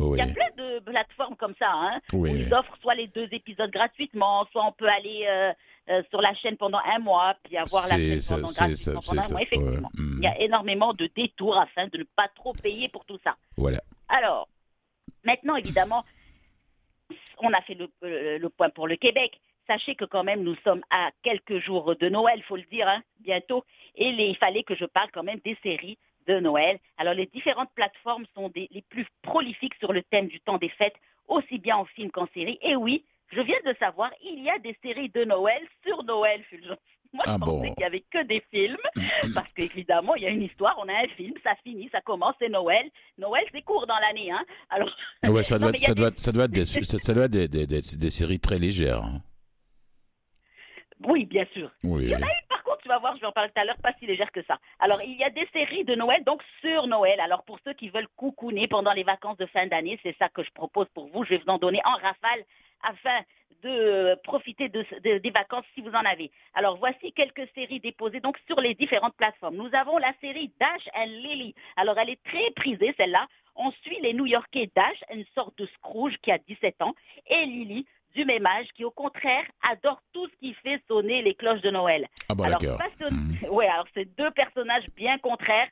oui. 0.00 0.18
Il 0.18 0.26
y 0.26 0.30
a 0.30 0.32
plein 0.32 0.50
de 0.56 0.78
plateformes 0.80 1.36
comme 1.36 1.54
ça, 1.58 1.70
hein, 1.72 2.00
où 2.12 2.26
ils 2.26 2.52
offrent 2.54 2.76
soit 2.80 2.94
les 2.94 3.08
deux 3.08 3.28
épisodes 3.32 3.70
gratuitement, 3.70 4.46
soit 4.52 4.64
on 4.66 4.72
peut 4.72 4.88
aller 4.88 5.24
euh, 5.28 5.52
euh, 5.88 6.02
sur 6.10 6.20
la 6.20 6.34
chaîne 6.34 6.56
pendant 6.56 6.80
un 6.84 6.98
mois, 6.98 7.34
puis 7.44 7.56
avoir 7.56 7.86
la 7.88 7.96
chaîne 7.96 8.20
ça, 8.20 8.34
pendant 8.36 8.48
gratuitement 8.52 9.00
un 9.18 9.22
ça. 9.22 9.32
mois, 9.32 9.42
effectivement. 9.42 9.90
Ouais, 9.96 10.02
hmm, 10.02 10.18
Il 10.18 10.24
y 10.24 10.26
a 10.26 10.40
énormément 10.40 10.92
de 10.94 11.06
détours 11.14 11.56
afin 11.58 11.86
de 11.88 11.98
ne 11.98 12.04
pas 12.04 12.28
trop 12.34 12.52
payer 12.52 12.88
pour 12.88 13.04
tout 13.04 13.18
ça. 13.24 13.36
Voilà. 13.56 13.80
Alors, 14.08 14.48
maintenant, 15.24 15.56
évidemment, 15.56 16.04
on 17.40 17.52
a 17.52 17.60
fait 17.62 17.74
le, 17.74 17.88
le- 18.02 18.38
le 18.38 18.48
point 18.48 18.70
pour 18.70 18.86
le 18.88 18.96
Québec. 18.96 19.40
Sachez 19.66 19.94
que 19.94 20.04
quand 20.04 20.24
même, 20.24 20.42
nous 20.42 20.56
sommes 20.64 20.82
à 20.90 21.10
quelques 21.22 21.58
jours 21.58 21.94
de 21.96 22.08
Noël, 22.08 22.42
faut 22.44 22.56
le 22.56 22.62
dire, 22.70 22.88
hein, 22.88 23.02
bientôt. 23.20 23.64
Et 23.96 24.08
il 24.08 24.36
fallait 24.36 24.62
que 24.62 24.74
je 24.74 24.84
parle 24.86 25.10
quand 25.12 25.22
même 25.22 25.40
des 25.44 25.56
séries 25.62 25.98
de 26.26 26.40
Noël. 26.40 26.78
Alors, 26.96 27.14
les 27.14 27.26
différentes 27.26 27.70
plateformes 27.74 28.24
sont 28.34 28.48
des- 28.50 28.68
les 28.72 28.82
plus 28.82 29.06
prolifiques 29.22 29.74
sur 29.78 29.92
le 29.92 30.02
thème 30.02 30.28
du 30.28 30.40
temps 30.40 30.58
des 30.58 30.68
fêtes, 30.70 30.96
aussi 31.26 31.58
bien 31.58 31.76
en 31.76 31.84
film 31.84 32.10
qu'en 32.10 32.26
série. 32.34 32.58
Et 32.62 32.76
oui, 32.76 33.04
je 33.30 33.40
viens 33.40 33.58
de 33.66 33.74
savoir, 33.78 34.10
il 34.22 34.42
y 34.42 34.50
a 34.50 34.58
des 34.58 34.76
séries 34.82 35.08
de 35.10 35.24
Noël 35.24 35.62
sur 35.86 36.02
Noël, 36.04 36.42
Fulgence. 36.44 36.78
Moi, 37.14 37.24
je 37.26 37.30
Ah 37.32 37.38
pensais 37.38 37.68
bon. 37.68 37.74
qu'il 37.74 37.74
n'y 37.78 37.84
avait 37.84 38.04
que 38.10 38.22
des 38.24 38.42
films, 38.52 38.76
parce 39.34 39.50
qu'évidemment, 39.54 40.14
il 40.16 40.24
y 40.24 40.26
a 40.26 40.30
une 40.30 40.42
histoire, 40.42 40.76
on 40.78 40.88
a 40.88 40.92
un 40.92 41.08
film, 41.16 41.32
ça 41.42 41.54
finit, 41.64 41.88
ça 41.90 42.02
commence, 42.02 42.34
c'est 42.38 42.50
Noël. 42.50 42.90
Noël, 43.16 43.44
c'est 43.50 43.62
court 43.62 43.86
dans 43.86 43.98
l'année, 43.98 44.30
hein. 44.30 44.44
Alors, 44.68 44.94
Ouais, 45.26 45.42
ça, 45.42 45.58
doit, 45.58 45.70
être- 45.70 45.72
des- 45.72 45.94
des, 46.60 46.64
ça, 46.84 46.98
ça 46.98 47.14
doit 47.14 47.24
être 47.24 47.30
des, 47.30 47.48
des, 47.48 47.66
des- 47.66 47.80
des 47.96 48.10
séries 48.10 48.40
très 48.40 48.58
légères. 48.58 49.02
hein. 49.02 49.22
oui, 51.06 51.24
bien 51.26 51.46
sûr. 51.54 51.70
Oui. 51.84 52.04
Il 52.04 52.10
y 52.10 52.14
en 52.16 52.20
a 52.20 52.26
une, 52.26 52.46
par 52.48 52.62
contre, 52.64 52.78
tu 52.82 52.88
vas 52.88 52.98
voir, 52.98 53.14
je 53.16 53.20
vais 53.20 53.26
en 53.26 53.32
parler 53.32 53.50
tout 53.54 53.60
à 53.60 53.64
l'heure, 53.64 53.78
pas 53.82 53.92
si 53.98 54.06
légère 54.06 54.30
que 54.32 54.42
ça. 54.42 54.58
Alors, 54.80 55.00
il 55.02 55.16
y 55.16 55.22
a 55.24 55.30
des 55.30 55.48
séries 55.52 55.84
de 55.84 55.94
Noël, 55.94 56.24
donc 56.24 56.42
sur 56.60 56.86
Noël. 56.88 57.20
Alors, 57.20 57.42
pour 57.44 57.58
ceux 57.64 57.72
qui 57.72 57.88
veulent 57.88 58.08
coucouner 58.16 58.66
pendant 58.68 58.92
les 58.92 59.04
vacances 59.04 59.38
de 59.38 59.46
fin 59.46 59.66
d'année, 59.66 59.98
c'est 60.02 60.16
ça 60.18 60.28
que 60.28 60.42
je 60.42 60.50
propose 60.50 60.88
pour 60.92 61.08
vous. 61.08 61.24
Je 61.24 61.30
vais 61.30 61.38
vous 61.38 61.50
en 61.52 61.58
donner 61.58 61.80
en 61.84 61.92
rafale 61.92 62.44
afin 62.82 63.20
de 63.62 64.14
profiter 64.22 64.68
de, 64.68 64.84
de- 65.02 65.18
des 65.18 65.30
vacances 65.30 65.64
si 65.74 65.80
vous 65.80 65.90
en 65.90 66.04
avez. 66.04 66.30
Alors, 66.54 66.76
voici 66.78 67.12
quelques 67.12 67.48
séries 67.54 67.80
déposées 67.80 68.20
donc 68.20 68.38
sur 68.46 68.60
les 68.60 68.74
différentes 68.74 69.16
plateformes. 69.16 69.56
Nous 69.56 69.70
avons 69.74 69.98
la 69.98 70.12
série 70.20 70.52
Dash 70.60 70.88
and 70.94 71.06
Lily. 71.06 71.54
Alors, 71.76 71.98
elle 71.98 72.10
est 72.10 72.22
très 72.22 72.50
prisée, 72.52 72.94
celle-là. 72.96 73.26
On 73.56 73.72
suit 73.82 73.98
les 74.00 74.14
New-Yorkais 74.14 74.70
Dash, 74.76 75.02
une 75.12 75.24
sorte 75.34 75.58
de 75.58 75.66
Scrooge 75.66 76.16
qui 76.22 76.30
a 76.30 76.38
17 76.38 76.80
ans, 76.82 76.94
et 77.26 77.44
Lily, 77.46 77.84
du 78.14 78.24
même 78.24 78.46
âge, 78.46 78.68
qui 78.76 78.84
au 78.84 78.92
contraire 78.92 79.44
adore 79.68 80.00
tout 80.12 80.28
ce 80.28 80.36
qui 80.36 80.54
fait 80.54 80.80
sonner 80.86 81.22
les 81.22 81.34
cloches 81.34 81.60
de 81.62 81.70
Noël. 81.70 82.06
Ah 82.28 82.34
bon, 82.36 82.44
alors, 82.44 82.60
passionn- 82.78 83.10
Mhm. 83.12 83.48
ouais, 83.50 83.66
alors 83.66 83.86
c'est 83.94 84.04
deux 84.16 84.30
personnages 84.30 84.88
bien 84.94 85.18
contraires, 85.18 85.68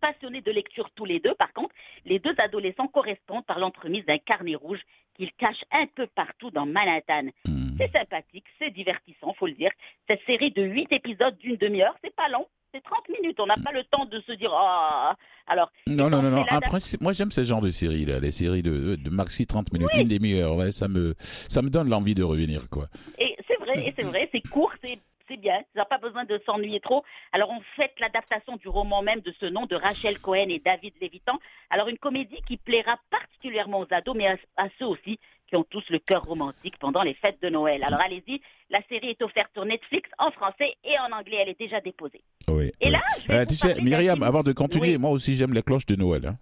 passionnés 0.00 0.40
de 0.40 0.50
lecture 0.50 0.90
tous 0.94 1.04
les 1.04 1.20
deux. 1.20 1.34
Par 1.34 1.52
contre, 1.52 1.74
les 2.04 2.18
deux 2.18 2.34
adolescents 2.38 2.88
correspondent 2.88 3.44
par 3.46 3.58
l'entremise 3.58 4.04
d'un 4.06 4.18
carnet 4.18 4.54
rouge 4.54 4.80
qu'ils 5.16 5.32
cachent 5.32 5.64
un 5.72 5.86
peu 5.94 6.06
partout 6.14 6.50
dans 6.50 6.66
Manhattan. 6.66 7.30
Mhm. 7.46 7.76
C'est 7.78 7.92
sympathique, 7.92 8.44
c'est 8.58 8.70
divertissant, 8.70 9.34
faut 9.34 9.46
le 9.46 9.54
dire. 9.54 9.70
Cette 10.08 10.20
série 10.26 10.50
de 10.50 10.62
huit 10.62 10.88
épisodes 10.92 11.36
d'une 11.38 11.56
demi-heure, 11.56 11.94
c'est 12.02 12.14
pas 12.14 12.28
long. 12.28 12.46
C'est 12.74 12.82
30 12.82 13.08
minutes, 13.20 13.38
on 13.40 13.46
n'a 13.46 13.56
pas 13.56 13.72
le 13.72 13.84
temps 13.84 14.04
de 14.04 14.20
se 14.20 14.32
dire 14.32 14.52
ah. 14.52 15.16
Alors, 15.46 15.70
Non, 15.86 16.10
non, 16.10 16.18
on 16.18 16.22
non, 16.22 16.30
non. 16.30 16.44
Après, 16.48 16.78
moi, 17.00 17.12
j'aime 17.12 17.30
ce 17.30 17.44
genre 17.44 17.60
de 17.60 17.70
séries, 17.70 18.04
là. 18.04 18.18
Les 18.18 18.32
séries 18.32 18.62
de, 18.62 18.96
de 18.96 19.10
maxi 19.10 19.46
30 19.46 19.72
minutes, 19.72 19.88
une 19.94 20.08
demi-heure. 20.08 20.56
Ouais, 20.56 20.72
ça 20.72 20.88
me, 20.88 21.14
ça 21.18 21.62
me 21.62 21.70
donne 21.70 21.88
l'envie 21.88 22.14
de 22.14 22.24
revenir, 22.24 22.68
quoi. 22.68 22.88
Et 23.18 23.36
c'est 23.46 23.58
vrai, 23.58 23.86
et 23.86 23.94
c'est 23.96 24.04
vrai, 24.04 24.28
c'est 24.32 24.46
court, 24.48 24.72
c'est 24.84 24.98
c'est 25.28 25.36
bien, 25.36 25.58
ça 25.74 25.80
n'a 25.80 25.84
pas 25.84 25.98
besoin 25.98 26.24
de 26.24 26.40
s'ennuyer 26.46 26.80
trop. 26.80 27.04
Alors 27.32 27.50
on 27.50 27.60
fait 27.76 27.92
l'adaptation 28.00 28.56
du 28.56 28.68
roman 28.68 29.02
même 29.02 29.20
de 29.20 29.32
ce 29.40 29.46
nom 29.46 29.66
de 29.66 29.76
Rachel 29.76 30.18
Cohen 30.20 30.48
et 30.48 30.58
David 30.64 30.94
Lévitan. 31.00 31.38
Alors 31.70 31.88
une 31.88 31.98
comédie 31.98 32.40
qui 32.46 32.56
plaira 32.56 32.98
particulièrement 33.10 33.80
aux 33.80 33.86
ados, 33.90 34.16
mais 34.16 34.26
à, 34.28 34.36
à 34.56 34.68
ceux 34.78 34.86
aussi 34.86 35.18
qui 35.48 35.54
ont 35.56 35.64
tous 35.64 35.84
le 35.90 35.98
cœur 36.00 36.24
romantique 36.24 36.76
pendant 36.78 37.02
les 37.02 37.14
fêtes 37.14 37.40
de 37.40 37.48
Noël. 37.48 37.84
Alors 37.84 38.00
allez-y, 38.00 38.40
la 38.68 38.80
série 38.88 39.10
est 39.10 39.22
offerte 39.22 39.50
sur 39.54 39.64
Netflix 39.64 40.10
en 40.18 40.32
français 40.32 40.74
et 40.82 40.98
en 40.98 41.16
anglais, 41.16 41.36
elle 41.40 41.48
est 41.50 41.58
déjà 41.58 41.80
déposée. 41.80 42.22
Oui. 42.48 42.72
Et 42.80 42.86
oui. 42.86 42.90
là, 42.90 43.00
je 43.22 43.28
vais 43.28 43.34
Euh, 43.34 43.40
vous 43.44 43.50
tu 43.50 43.56
sais, 43.56 43.80
Myriam, 43.80 44.22
avant 44.24 44.42
de 44.42 44.52
continuer, 44.52 44.92
Oui. 44.92 44.98
moi 44.98 45.10
aussi, 45.10 45.36
j'aime 45.36 45.52
les 45.52 45.62
cloches 45.62 45.86
de 45.86 45.94
Noël. 45.94 46.26
hein. 46.26 46.36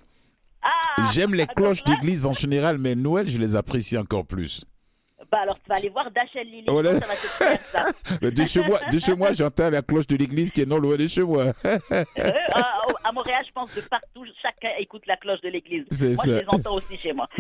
Ah 0.63 1.11
J'aime 1.13 1.35
les 1.35 1.47
cloches 1.47 1.85
d'église 1.85 2.25
en 2.25 2.33
général, 2.33 2.79
mais 2.79 2.95
Noël, 2.95 3.29
je 3.29 3.37
les 3.37 3.57
apprécie 3.57 3.99
encore 3.99 4.25
plus. 4.25 4.65
Bah 5.35 5.41
alors 5.43 5.57
tu 5.57 5.69
vas 5.69 5.77
aller 5.77 5.89
voir 5.89 6.09
Dachel 6.13 6.47
Lily, 6.47 6.65
Voilà. 6.69 6.93
ça 7.01 7.07
va 7.07 7.15
te 7.15 7.27
faire 7.27 7.61
ça. 7.67 7.87
Mais 8.23 8.31
de 8.31 8.45
chez 8.47 8.61
moi, 8.63 8.79
de 8.93 8.99
chez 9.01 9.15
moi 9.17 9.33
j'entends 9.33 9.69
la 9.69 9.83
cloche 9.83 10.07
de 10.07 10.15
l'église 10.17 10.53
qui 10.53 10.61
est 10.63 10.67
non 10.67 10.79
loin 10.79 10.97
de 10.97 11.07
chez 11.09 11.23
moi. 11.25 11.47
Euh, 11.93 12.31
à, 12.55 12.83
à 13.09 13.13
Montréal, 13.13 13.43
je 13.47 13.53
pense 13.53 13.75
de 13.75 13.81
partout, 13.83 14.25
chacun 14.41 14.71
écoute 14.79 15.03
la 15.07 15.17
cloche 15.17 15.41
de 15.41 15.49
l'église. 15.49 15.85
Moi, 15.91 16.17
ça. 16.17 16.23
je 16.31 16.39
les 16.39 16.45
entends 16.49 16.75
aussi 16.77 16.97
chez 16.99 17.13
moi. 17.13 17.29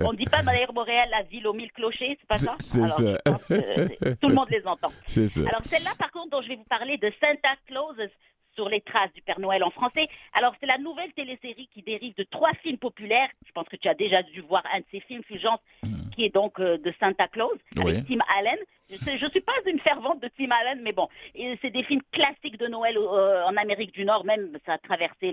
On 0.00 0.12
ne 0.12 0.16
dit 0.16 0.24
pas 0.26 0.42
d'ailleurs 0.42 0.72
Montréal 0.72 1.08
la 1.10 1.22
ville 1.22 1.46
aux 1.46 1.52
mille 1.52 1.70
clochers, 1.72 2.16
c'est 2.18 2.26
pas 2.28 2.38
ça? 2.38 2.54
C'est 2.58 2.86
ça. 2.88 3.18
que, 3.48 4.14
Tout 4.14 4.28
le 4.28 4.34
monde 4.34 4.48
les 4.50 4.66
entend. 4.66 4.90
C'est 5.06 5.28
ça. 5.28 5.40
Alors 5.40 5.62
celle-là, 5.64 5.90
par 5.98 6.10
contre, 6.10 6.30
dont 6.30 6.42
je 6.42 6.48
vais 6.48 6.56
vous 6.56 6.64
parler 6.68 6.96
de 6.96 7.10
Santa 7.20 7.50
Claus 7.66 7.94
sur 8.56 8.68
les 8.68 8.80
traces 8.80 9.12
du 9.12 9.22
Père 9.22 9.38
Noël 9.38 9.62
en 9.62 9.70
français. 9.70 10.08
Alors 10.32 10.54
c'est 10.60 10.66
la 10.66 10.78
nouvelle 10.78 11.12
télésérie 11.12 11.68
qui 11.72 11.82
dérive 11.82 12.14
de 12.16 12.24
trois 12.24 12.52
films 12.62 12.78
populaires. 12.78 13.28
Je 13.46 13.52
pense 13.52 13.68
que 13.68 13.76
tu 13.76 13.88
as 13.88 13.94
déjà 13.94 14.22
dû 14.22 14.40
voir 14.40 14.64
un 14.72 14.80
de 14.80 14.84
ces 14.90 15.00
films, 15.00 15.22
Fulgence, 15.24 15.60
qui 16.14 16.24
est 16.24 16.34
donc 16.34 16.58
euh, 16.58 16.78
de 16.78 16.92
Santa 16.98 17.28
Claus 17.28 17.58
avec 17.78 17.94
Oui. 17.94 18.04
Tim 18.08 18.24
Allen. 18.38 18.58
Je 18.88 19.24
ne 19.24 19.30
suis 19.30 19.40
pas 19.40 19.52
une 19.66 19.80
fervente 19.80 20.22
de 20.22 20.30
Tim 20.38 20.50
Allen, 20.50 20.80
mais 20.82 20.92
bon, 20.92 21.08
c'est 21.34 21.70
des 21.70 21.82
films 21.82 22.02
classiques 22.12 22.56
de 22.56 22.68
Noël 22.68 22.96
euh, 22.96 23.44
en 23.44 23.56
Amérique 23.56 23.92
du 23.92 24.04
Nord, 24.04 24.24
même 24.24 24.56
ça 24.64 24.74
a 24.74 24.78
traversé 24.78 25.32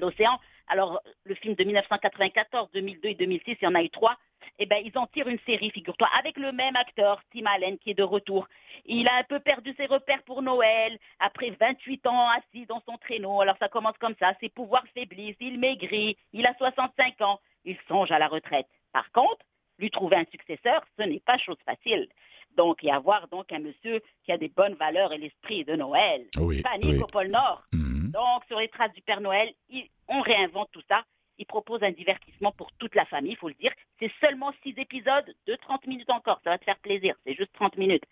l'océan. 0.00 0.38
Alors 0.70 1.00
le 1.24 1.34
film 1.34 1.54
de 1.54 1.64
1994, 1.64 2.70
2002 2.72 3.08
et 3.08 3.14
2006, 3.14 3.56
il 3.60 3.64
y 3.64 3.66
en 3.66 3.74
a 3.74 3.82
eu 3.82 3.90
trois. 3.90 4.16
Eh 4.58 4.66
ben, 4.66 4.80
ils 4.84 4.96
en 4.96 5.06
tirent 5.06 5.28
une 5.28 5.38
série, 5.40 5.70
figure-toi, 5.70 6.08
avec 6.18 6.36
le 6.36 6.52
même 6.52 6.76
acteur, 6.76 7.20
Tim 7.32 7.44
Allen, 7.46 7.76
qui 7.78 7.90
est 7.90 7.94
de 7.94 8.02
retour. 8.02 8.46
Il 8.86 9.08
a 9.08 9.16
un 9.16 9.24
peu 9.24 9.40
perdu 9.40 9.74
ses 9.76 9.86
repères 9.86 10.22
pour 10.22 10.42
Noël, 10.42 10.98
après 11.18 11.50
28 11.58 12.06
ans 12.06 12.28
assis 12.28 12.66
dans 12.66 12.82
son 12.88 12.96
traîneau. 12.98 13.40
Alors 13.40 13.56
ça 13.58 13.68
commence 13.68 13.98
comme 13.98 14.14
ça, 14.20 14.32
ses 14.40 14.48
pouvoirs 14.48 14.84
faiblissent, 14.94 15.36
il 15.40 15.58
maigrit, 15.58 16.16
il 16.32 16.46
a 16.46 16.54
65 16.54 17.20
ans, 17.22 17.40
il 17.64 17.76
songe 17.88 18.12
à 18.12 18.18
la 18.18 18.28
retraite. 18.28 18.66
Par 18.92 19.10
contre, 19.12 19.44
lui 19.78 19.90
trouver 19.90 20.16
un 20.16 20.26
successeur, 20.30 20.84
ce 20.98 21.04
n'est 21.04 21.20
pas 21.20 21.38
chose 21.38 21.58
facile. 21.64 22.08
Donc, 22.56 22.82
y 22.82 22.90
avoir 22.90 23.28
donc 23.28 23.52
un 23.52 23.60
monsieur 23.60 24.00
qui 24.24 24.32
a 24.32 24.38
des 24.38 24.48
bonnes 24.48 24.74
valeurs 24.74 25.12
et 25.12 25.18
l'esprit 25.18 25.64
de 25.64 25.74
Noël. 25.74 26.26
Oui, 26.38 26.62
Panique 26.62 26.96
oui. 26.96 27.02
au 27.02 27.06
pôle 27.06 27.28
Nord. 27.28 27.62
Mhm. 28.10 28.20
Donc, 28.20 28.44
sur 28.46 28.58
les 28.58 28.68
traces 28.68 28.92
du 28.92 29.02
Père 29.02 29.20
Noël, 29.20 29.52
il- 29.68 29.88
on 30.08 30.20
réinvente 30.20 30.70
tout 30.72 30.82
ça. 30.88 31.04
Il 31.38 31.46
propose 31.46 31.82
un 31.82 31.90
divertissement 31.92 32.52
pour 32.52 32.70
toute 32.72 32.94
la 32.94 33.06
famille, 33.06 33.32
il 33.32 33.38
faut 33.38 33.48
le 33.48 33.54
dire. 33.54 33.72
C'est 33.98 34.12
seulement 34.20 34.52
six 34.62 34.74
épisodes 34.76 35.34
de 35.46 35.54
30 35.56 35.86
minutes 35.86 36.10
encore. 36.10 36.40
Ça 36.44 36.50
va 36.50 36.58
te 36.58 36.64
faire 36.64 36.78
plaisir. 36.78 37.14
C'est 37.24 37.34
juste 37.34 37.52
30 37.54 37.76
minutes. 37.78 38.04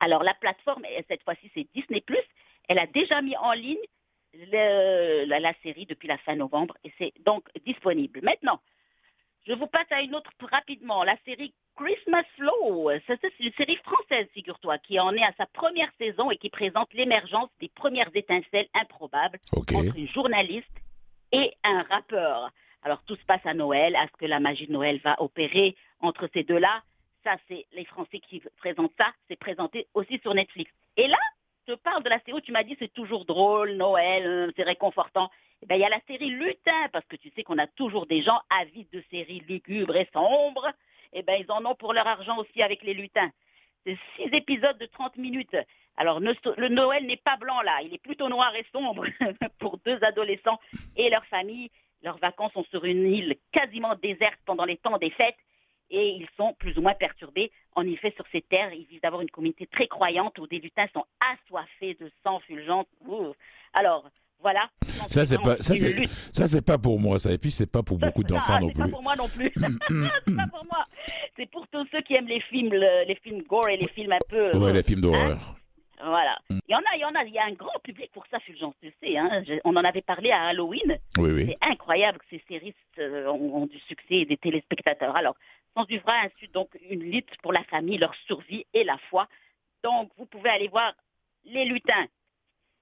Alors, 0.00 0.22
la 0.22 0.34
plateforme, 0.34 0.84
et 0.86 1.04
cette 1.08 1.22
fois-ci, 1.22 1.50
c'est 1.54 1.66
Disney+. 1.74 2.02
Elle 2.68 2.78
a 2.78 2.86
déjà 2.86 3.22
mis 3.22 3.36
en 3.36 3.52
ligne 3.52 3.78
le- 4.34 5.24
la, 5.24 5.40
la 5.40 5.54
série 5.62 5.86
depuis 5.86 6.08
la 6.08 6.18
fin 6.18 6.34
novembre 6.34 6.76
et 6.84 6.92
c'est 6.98 7.12
donc 7.20 7.48
disponible. 7.64 8.20
Maintenant, 8.22 8.60
Je 9.46 9.52
vous 9.52 9.68
passe 9.68 9.86
à 9.90 10.02
une 10.02 10.14
autre 10.16 10.32
rapidement, 10.50 11.04
la 11.04 11.16
série 11.24 11.54
Christmas 11.76 12.24
Flow. 12.36 12.90
C'est 13.06 13.20
une 13.38 13.52
série 13.52 13.76
française, 13.76 14.26
figure-toi, 14.34 14.78
qui 14.78 14.98
en 14.98 15.12
est 15.12 15.22
à 15.22 15.32
sa 15.38 15.46
première 15.46 15.90
saison 16.00 16.32
et 16.32 16.36
qui 16.36 16.50
présente 16.50 16.92
l'émergence 16.94 17.48
des 17.60 17.68
premières 17.68 18.10
étincelles 18.12 18.66
improbables 18.74 19.38
entre 19.54 19.96
une 19.96 20.08
journaliste 20.08 20.66
et 21.30 21.52
un 21.62 21.82
rappeur. 21.82 22.50
Alors 22.82 23.04
tout 23.04 23.14
se 23.14 23.24
passe 23.24 23.44
à 23.44 23.54
Noël. 23.54 23.94
Est-ce 23.94 24.16
que 24.18 24.26
la 24.26 24.40
magie 24.40 24.66
de 24.66 24.72
Noël 24.72 25.00
va 25.04 25.14
opérer 25.22 25.76
entre 26.00 26.28
ces 26.34 26.42
deux-là 26.42 26.82
Ça, 27.22 27.36
c'est 27.46 27.66
les 27.72 27.84
Français 27.84 28.18
qui 28.18 28.42
présentent 28.56 28.94
ça. 28.98 29.12
C'est 29.28 29.38
présenté 29.38 29.86
aussi 29.94 30.18
sur 30.22 30.34
Netflix. 30.34 30.72
Et 30.96 31.06
là, 31.06 31.18
je 31.66 31.74
parle 31.74 32.02
de 32.02 32.08
la 32.08 32.18
série 32.20 32.34
où 32.34 32.40
tu 32.40 32.52
m'as 32.52 32.62
dit 32.62 32.76
c'est 32.78 32.92
toujours 32.92 33.24
drôle, 33.24 33.72
Noël, 33.72 34.26
euh, 34.26 34.52
c'est 34.56 34.62
réconfortant. 34.62 35.30
Eh 35.62 35.66
ben, 35.66 35.76
il 35.76 35.80
y 35.80 35.84
a 35.84 35.88
la 35.88 36.00
série 36.06 36.30
Lutin, 36.30 36.88
parce 36.92 37.04
que 37.06 37.16
tu 37.16 37.30
sais 37.34 37.42
qu'on 37.42 37.58
a 37.58 37.66
toujours 37.66 38.06
des 38.06 38.22
gens 38.22 38.40
avides 38.50 38.90
de 38.92 39.02
séries 39.10 39.42
lugubres 39.48 39.96
et 39.96 40.08
sombres. 40.12 40.70
Eh 41.12 41.22
ben, 41.22 41.40
ils 41.40 41.50
en 41.50 41.64
ont 41.64 41.74
pour 41.74 41.92
leur 41.92 42.06
argent 42.06 42.38
aussi 42.38 42.62
avec 42.62 42.82
les 42.82 42.94
lutins. 42.94 43.30
C'est 43.84 43.98
six 44.16 44.28
épisodes 44.32 44.78
de 44.78 44.86
30 44.86 45.16
minutes. 45.16 45.56
Alors, 45.96 46.20
le 46.20 46.68
Noël 46.68 47.06
n'est 47.06 47.16
pas 47.16 47.36
blanc 47.36 47.62
là, 47.62 47.78
il 47.82 47.94
est 47.94 48.02
plutôt 48.02 48.28
noir 48.28 48.54
et 48.54 48.66
sombre 48.70 49.06
pour 49.58 49.78
deux 49.78 49.98
adolescents 50.02 50.60
et 50.96 51.08
leur 51.08 51.24
famille. 51.26 51.70
Leurs 52.02 52.18
vacances 52.18 52.52
sont 52.52 52.64
sur 52.64 52.84
une 52.84 53.10
île 53.10 53.36
quasiment 53.50 53.94
déserte 53.94 54.38
pendant 54.44 54.66
les 54.66 54.76
temps 54.76 54.98
des 54.98 55.10
fêtes 55.10 55.38
et 55.90 56.08
ils 56.10 56.26
sont 56.36 56.54
plus 56.58 56.76
ou 56.78 56.82
moins 56.82 56.94
perturbés. 56.94 57.50
En 57.74 57.82
effet, 57.86 58.12
sur 58.16 58.24
ces 58.32 58.40
terres, 58.42 58.72
ils 58.72 58.86
vivent 58.86 59.00
d'avoir 59.02 59.22
une 59.22 59.30
communauté 59.30 59.66
très 59.66 59.86
croyante 59.86 60.38
où 60.38 60.46
des 60.46 60.58
lutins 60.58 60.86
sont 60.94 61.04
assoiffés 61.20 61.94
de 62.00 62.10
sang 62.24 62.40
fulgence. 62.40 62.86
Ouh. 63.06 63.32
Alors, 63.74 64.08
voilà. 64.40 64.68
Ça, 65.08 65.24
c'est 65.26 65.38
pas- 65.40 65.56
ça, 65.58 65.74
c'est-. 65.76 66.06
Ça, 66.32 66.48
c'est 66.48 66.62
pas 66.64 66.78
pour 66.78 66.98
moi, 67.00 67.18
ça. 67.18 67.32
Et 67.32 67.38
puis, 67.38 67.50
c'est 67.50 67.70
pas 67.70 67.82
pour 67.82 67.98
beaucoup 67.98 68.22
d'enfants 68.24 68.54
Ah, 68.56 68.60
non 68.60 68.68
c'est 68.68 68.74
pas 68.78 68.82
plus. 68.84 68.92
pour 68.92 69.02
moi 69.02 69.16
non 69.16 69.28
plus. 69.28 69.52
c'est 69.56 70.36
pas 70.36 70.46
pour 70.48 70.64
moi. 70.66 70.86
C'est 71.36 71.50
pour 71.50 71.66
tous 71.68 71.86
ceux 71.92 72.00
qui 72.02 72.14
aiment 72.14 72.28
les 72.28 72.40
films, 72.40 72.72
le- 72.72 73.06
les 73.06 73.16
films 73.22 73.42
gore 73.42 73.68
et 73.68 73.76
les 73.76 73.88
films 73.88 74.12
un 74.12 74.18
peu. 74.28 74.56
Ouais, 74.56 74.70
euh, 74.70 74.72
les 74.72 74.82
films 74.82 75.00
d'horreur. 75.02 75.54
Voilà. 76.02 76.38
Mm. 76.50 76.58
Il 76.68 76.72
y 76.72 76.74
en 76.74 76.78
a, 76.80 76.94
il 76.96 77.00
y 77.00 77.04
en 77.04 77.14
a. 77.14 77.24
Il 77.24 77.32
y 77.32 77.38
a 77.38 77.44
un 77.44 77.52
grand 77.52 77.78
public 77.82 78.10
pour 78.12 78.26
ça, 78.30 78.38
Fulgence, 78.40 78.74
tu 78.82 78.92
sais. 79.02 79.16
Hein. 79.16 79.42
Je- 79.46 79.60
on 79.64 79.76
en 79.76 79.84
avait 79.84 80.02
parlé 80.02 80.30
à 80.30 80.44
Halloween. 80.46 80.98
Oui, 81.18 81.30
oui. 81.32 81.46
C'est 81.46 81.58
incroyable 81.68 82.18
que 82.18 82.26
ces 82.30 82.42
séries 82.48 82.74
euh, 82.98 83.26
ont, 83.28 83.62
ont 83.62 83.66
du 83.66 83.78
succès 83.80 84.14
et 84.20 84.24
des 84.26 84.36
téléspectateurs. 84.36 85.16
Alors, 85.16 85.36
Sans 85.74 85.84
du 85.84 85.98
vrai 85.98 86.14
insulte 86.24 86.52
donc 86.54 86.70
une 86.88 87.02
lutte 87.10 87.36
pour 87.42 87.52
la 87.52 87.62
famille, 87.64 87.98
leur 87.98 88.14
survie 88.26 88.64
et 88.72 88.82
la 88.84 88.96
foi. 89.10 89.28
Donc, 89.84 90.10
vous 90.16 90.24
pouvez 90.26 90.48
aller 90.50 90.68
voir 90.68 90.94
Les 91.44 91.64
Lutins. 91.66 92.06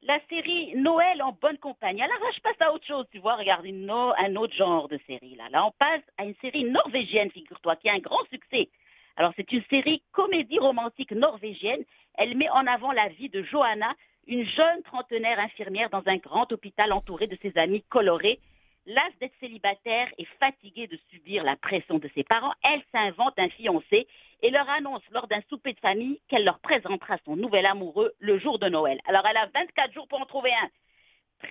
La 0.03 0.19
série 0.29 0.77
Noël 0.77 1.23
en 1.23 1.33
bonne 1.33 1.57
compagnie. 1.59 2.03
Alors 2.03 2.19
là, 2.21 2.27
je 2.35 2.41
passe 2.41 2.61
à 2.61 2.73
autre 2.73 2.87
chose, 2.87 3.07
tu 3.11 3.19
vois, 3.19 3.37
regarde 3.37 3.65
une 3.65 3.87
no- 3.87 4.13
un 4.19 4.37
autre 4.37 4.55
genre 4.55 4.87
de 4.87 4.99
série. 5.07 5.35
Là. 5.35 5.49
là, 5.51 5.65
on 5.67 5.71
passe 5.73 6.03
à 6.19 6.25
une 6.25 6.35
série 6.43 6.65
norvégienne, 6.65 7.31
figure-toi, 7.31 7.77
qui 7.77 7.89
a 7.89 7.95
un 7.95 7.99
grand 7.99 8.23
succès. 8.31 8.69
Alors, 9.17 9.33
c'est 9.37 9.53
une 9.53 9.63
série 9.71 10.03
comédie 10.13 10.59
romantique 10.59 11.13
norvégienne. 11.13 11.85
Elle 12.15 12.37
met 12.37 12.49
en 12.51 12.67
avant 12.67 12.93
la 12.93 13.09
vie 13.09 13.29
de 13.29 13.43
Johanna, 13.43 13.95
une 14.27 14.45
jeune 14.45 14.83
trentenaire 14.83 15.39
infirmière 15.39 15.91
dans 15.91 16.03
un 16.07 16.17
grand 16.17 16.51
hôpital 16.53 16.93
entourée 16.93 17.27
de 17.27 17.39
ses 17.43 17.57
amis 17.59 17.83
colorés. 17.89 18.41
Lasse 18.87 19.17
d'être 19.21 19.35
célibataire 19.41 20.09
et 20.19 20.27
fatiguée 20.39 20.87
de 20.87 20.99
subir 21.11 21.43
la 21.43 21.57
pression 21.57 21.99
de 21.99 22.11
ses 22.15 22.23
parents, 22.23 22.53
elle 22.63 22.83
s'invente 22.93 23.39
un 23.39 23.49
fiancé 23.49 24.07
et 24.43 24.51
leur 24.51 24.69
annonce 24.69 25.03
lors 25.11 25.27
d'un 25.27 25.41
souper 25.49 25.73
de 25.73 25.81
famille 25.81 26.21
qu'elle 26.29 26.45
leur 26.45 26.59
présentera 26.59 27.17
son 27.25 27.35
nouvel 27.35 27.65
amoureux 27.65 28.13
le 28.19 28.39
jour 28.39 28.59
de 28.59 28.69
Noël. 28.69 29.01
Alors 29.07 29.25
elle 29.27 29.39
a 29.39 29.47
24 29.55 29.93
jours 29.95 30.07
pour 30.07 30.21
en 30.21 30.27
trouver 30.27 30.51
un. 30.53 30.69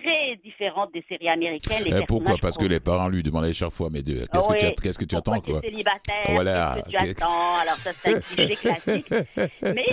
Très 0.02 0.36
différente 0.36 0.92
des 0.92 1.04
séries 1.08 1.28
américaines. 1.28 1.84
Les 1.84 1.98
Eh, 2.00 2.04
pourquoi? 2.06 2.36
Parce 2.40 2.56
que 2.56 2.64
les 2.64 2.80
parents 2.80 3.08
lui 3.08 3.22
demandaient 3.22 3.52
chaque 3.52 3.70
fois, 3.70 3.88
mais 3.90 4.02
de- 4.02 4.26
qu'est-ce 4.26 4.48
que 4.48 4.58
tu, 4.58 4.66
att- 4.66 4.80
qu'est-ce 4.80 4.98
que 4.98 5.04
tu 5.04 5.14
Pourquoi 5.16 5.36
attends, 5.36 5.50
quoi? 5.52 5.60
célibataire? 5.60 6.26
Voilà. 6.30 6.74
Qu'est-ce 6.90 7.04
que 7.04 7.12
tu 7.14 7.22
attends? 7.22 7.54
Alors 7.62 7.76
ça, 7.78 7.90
c'est 8.02 8.14
un 8.16 8.20
cliché 8.20 8.56
classique. 8.56 9.10
Mais 9.62 9.86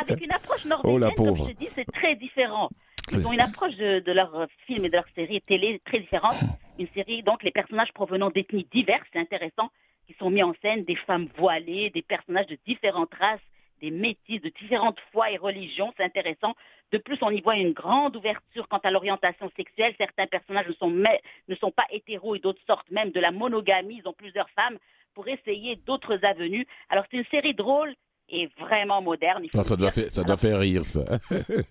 avec 0.00 0.22
une 0.24 0.32
approche 0.32 0.64
norvégienne, 0.64 1.12
Oh, 1.18 1.24
comme 1.36 1.48
je 1.48 1.52
dis, 1.54 1.68
c'est 1.74 1.84
très 1.92 2.14
différent. 2.16 2.68
Ils 3.12 3.26
ont 3.26 3.32
une 3.32 3.40
approche 3.40 3.76
de, 3.76 4.00
de 4.00 4.12
leurs 4.12 4.46
films 4.66 4.84
et 4.84 4.88
de 4.88 4.94
leurs 4.94 5.08
séries 5.14 5.40
télé 5.40 5.80
très 5.84 6.00
différente. 6.00 6.36
Une 6.78 6.88
série, 6.94 7.22
donc, 7.22 7.42
les 7.42 7.52
personnages 7.52 7.92
provenant 7.94 8.28
d'ethnies 8.30 8.66
diverses, 8.70 9.06
c'est 9.12 9.18
intéressant, 9.20 9.70
qui 10.06 10.14
sont 10.18 10.28
mis 10.28 10.42
en 10.42 10.52
scène, 10.60 10.84
des 10.84 10.96
femmes 10.96 11.28
voilées, 11.38 11.88
des 11.90 12.02
personnages 12.02 12.48
de 12.48 12.58
différentes 12.66 13.14
races, 13.14 13.40
des 13.80 13.90
métis 13.90 14.40
de 14.40 14.48
différentes 14.48 15.00
foi 15.12 15.30
et 15.30 15.36
religions, 15.36 15.92
c'est 15.96 16.04
intéressant. 16.04 16.54
De 16.92 16.98
plus, 16.98 17.18
on 17.22 17.30
y 17.30 17.40
voit 17.40 17.56
une 17.56 17.72
grande 17.72 18.16
ouverture 18.16 18.68
quant 18.68 18.78
à 18.78 18.90
l'orientation 18.90 19.50
sexuelle. 19.56 19.94
Certains 19.98 20.26
personnages 20.26 20.68
ne 20.68 21.54
sont, 21.54 21.70
pas 21.70 21.86
hétéros 21.90 22.36
et 22.36 22.38
d'autres 22.38 22.62
sortent 22.66 22.90
même 22.90 23.10
de 23.10 23.20
la 23.20 23.32
monogamie. 23.32 24.00
Ils 24.02 24.08
ont 24.08 24.12
plusieurs 24.12 24.50
femmes 24.50 24.78
pour 25.14 25.28
essayer 25.28 25.76
d'autres 25.76 26.24
avenues. 26.24 26.66
Alors, 26.88 27.04
c'est 27.10 27.18
une 27.18 27.26
série 27.26 27.54
drôle 27.54 27.94
et 28.28 28.48
vraiment 28.58 29.02
moderne. 29.02 29.42
il 29.44 29.50
faut 29.50 29.58
Non, 29.58 29.64
ça, 29.64 29.76
doit 29.76 29.90
faire, 29.90 30.12
ça 30.12 30.24
doit 30.24 30.36
faire 30.36 30.58
rire, 30.58 30.84
ça. 30.84 31.04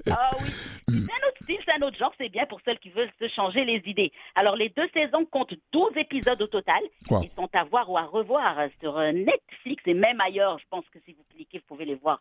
Ah 0.09 0.31
oui, 0.39 0.49
c'est 0.87 0.93
un 0.95 1.27
autre 1.27 1.43
style, 1.43 1.57
c'est 1.65 1.73
un 1.73 1.87
autre 1.87 1.97
genre, 1.97 2.13
c'est 2.17 2.29
bien 2.29 2.45
pour 2.45 2.59
celles 2.63 2.79
qui 2.79 2.89
veulent 2.89 3.11
se 3.19 3.27
changer 3.27 3.65
les 3.65 3.81
idées. 3.85 4.11
Alors 4.35 4.55
les 4.55 4.69
deux 4.69 4.87
saisons 4.93 5.25
comptent 5.25 5.55
12 5.71 5.91
épisodes 5.97 6.41
au 6.41 6.47
total. 6.47 6.81
Wow. 7.09 7.21
Ils 7.23 7.31
sont 7.35 7.49
à 7.53 7.63
voir 7.63 7.89
ou 7.89 7.97
à 7.97 8.03
revoir 8.03 8.57
sur 8.79 8.97
euh, 8.97 9.11
Netflix 9.11 9.83
et 9.85 9.93
même 9.93 10.21
ailleurs. 10.21 10.57
Je 10.59 10.65
pense 10.69 10.85
que 10.89 10.99
si 11.05 11.13
vous 11.13 11.23
cliquez, 11.35 11.59
vous 11.59 11.65
pouvez 11.67 11.85
les 11.85 11.95
voir 11.95 12.19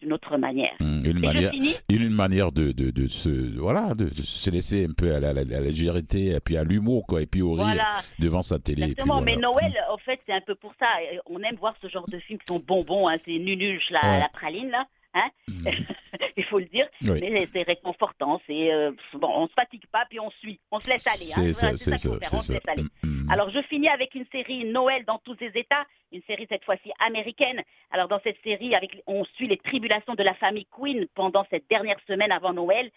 d'une 0.00 0.12
autre 0.12 0.36
manière. 0.36 0.72
Hum, 0.80 1.02
Une 1.04 1.18
manière, 1.20 1.52
une, 1.88 2.08
manière 2.10 2.52
de, 2.52 2.72
de, 2.72 2.90
de 2.90 3.06
se, 3.08 3.58
voilà, 3.58 3.94
de, 3.94 4.04
de 4.06 4.22
se 4.22 4.50
laisser 4.50 4.84
un 4.86 4.92
peu 4.92 5.14
à 5.14 5.20
la, 5.20 5.32
la 5.32 5.42
légèreté, 5.60 6.30
et 6.30 6.40
puis 6.40 6.56
à 6.56 6.64
l'humour, 6.64 7.06
quoi, 7.06 7.22
et 7.22 7.26
puis 7.26 7.42
au 7.42 7.52
rire 7.54 7.64
Voilà, 7.64 8.00
devant 8.18 8.42
sa 8.42 8.58
télé. 8.58 8.82
puis 8.82 8.90
exactement. 8.92 9.20
Mais. 9.20 9.36
Noël, 9.36 9.74
en 9.90 9.98
fait, 9.98 10.20
c'est 10.26 10.32
un 10.32 10.40
peu 10.40 10.54
pour 10.54 10.72
ça. 10.78 10.86
On 11.26 11.40
aime 11.42 11.56
voir 11.56 11.74
ce 11.82 11.88
genre 11.88 12.06
de 12.08 12.18
films 12.18 12.38
qui 12.38 12.46
sont 12.48 12.58
bonbons. 12.66 13.08
Hein. 13.08 13.16
C'est 13.24 13.38
nunuche, 13.38 13.90
la, 13.90 14.00
Ouais. 14.02 14.18
la 14.20 14.28
praline, 14.28 14.70
là. 14.70 14.86
Hein 15.14 15.30
Hum. 15.48 15.64
Il 16.36 16.44
faut 16.44 16.58
le 16.58 16.64
dire. 16.66 16.88
Oui. 17.02 17.20
Mais 17.30 17.48
c'est 17.52 17.62
réconfortant. 17.62 18.40
C'est 18.46 18.72
euh, 18.72 18.92
bon, 19.14 19.30
on 19.34 19.46
se 19.46 19.52
fatigue 19.52 19.86
pas, 19.86 20.04
puis 20.08 20.20
on 20.20 20.30
suit. 20.30 20.60
On 20.70 20.80
se 20.80 20.88
laisse 20.88 21.06
aller. 21.06 21.16
C'est 21.16 21.40
hein. 21.40 21.52
ça, 21.52 21.76
c'est 21.76 21.96
ça, 21.96 22.10
faire, 22.10 22.28
c'est 22.28 22.36
on 22.36 22.40
se 22.40 22.46
ça. 22.46 22.52
laisse 22.54 22.68
aller. 22.68 22.84
Hum. 23.02 23.26
Alors 23.30 23.50
je 23.50 23.62
finis 23.62 23.88
avec 23.88 24.14
une 24.14 24.26
série 24.32 24.64
Noël 24.64 25.04
dans 25.04 25.18
tous 25.18 25.36
ses 25.38 25.50
états, 25.54 25.84
une 26.12 26.22
série 26.22 26.46
cette 26.48 26.64
fois-ci 26.64 26.90
américaine. 27.00 27.62
Alors 27.90 28.08
dans 28.08 28.20
cette 28.22 28.42
série, 28.42 28.74
avec, 28.74 29.02
on 29.06 29.24
suit 29.24 29.46
les 29.48 29.56
tribulations 29.56 30.14
de 30.14 30.22
la 30.22 30.34
famille 30.34 30.66
Quinn 30.66 31.06
pendant 31.14 31.46
cette 31.50 31.68
dernière 31.68 31.98
semaine 32.06 32.32
avant 32.32 32.52
Noël, 32.52 32.90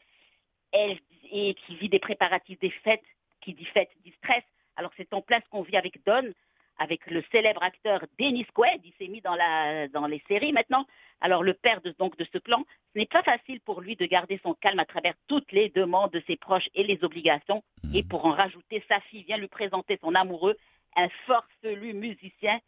elle 0.71 0.97
et 1.31 1.55
qui 1.55 1.75
vit 1.75 1.89
des 1.89 1.99
préparatifs 1.99 2.59
des 2.59 2.69
fêtes, 2.69 3.03
qui 3.41 3.53
dit 3.53 3.65
fête 3.65 3.89
dit 4.03 4.13
stress. 4.23 4.43
Alors 4.75 4.91
c'est 4.97 5.13
en 5.13 5.21
place 5.21 5.43
qu'on 5.49 5.61
vit 5.61 5.77
avec 5.77 6.03
Don, 6.05 6.31
avec 6.79 7.05
le 7.09 7.23
célèbre 7.31 7.63
acteur 7.63 8.03
Dennis 8.19 8.45
Quaid, 8.53 8.81
il 8.83 8.93
s'est 8.97 9.07
mis 9.07 9.21
dans, 9.21 9.35
la, 9.35 9.87
dans 9.87 10.05
les 10.07 10.21
séries 10.27 10.53
maintenant. 10.53 10.85
Alors 11.21 11.43
le 11.43 11.53
père 11.53 11.81
de, 11.81 11.95
donc, 11.97 12.15
de 12.17 12.25
ce 12.31 12.37
clan, 12.37 12.63
ce 12.93 12.99
n'est 12.99 13.05
pas 13.07 13.23
facile 13.23 13.59
pour 13.61 13.81
lui 13.81 13.95
de 13.95 14.05
garder 14.05 14.39
son 14.43 14.53
calme 14.53 14.79
à 14.79 14.85
travers 14.85 15.13
toutes 15.27 15.51
les 15.51 15.69
demandes 15.69 16.11
de 16.11 16.21
ses 16.27 16.35
proches 16.37 16.69
et 16.75 16.83
les 16.83 16.99
obligations. 17.03 17.63
Et 17.93 18.03
pour 18.03 18.25
en 18.25 18.31
rajouter, 18.31 18.83
sa 18.87 18.99
fille 19.01 19.23
vient 19.23 19.37
lui 19.37 19.47
présenter 19.47 19.97
son 20.01 20.13
amoureux, 20.13 20.55
un 20.95 21.07
forfelu 21.25 21.93
musicien 21.93 22.59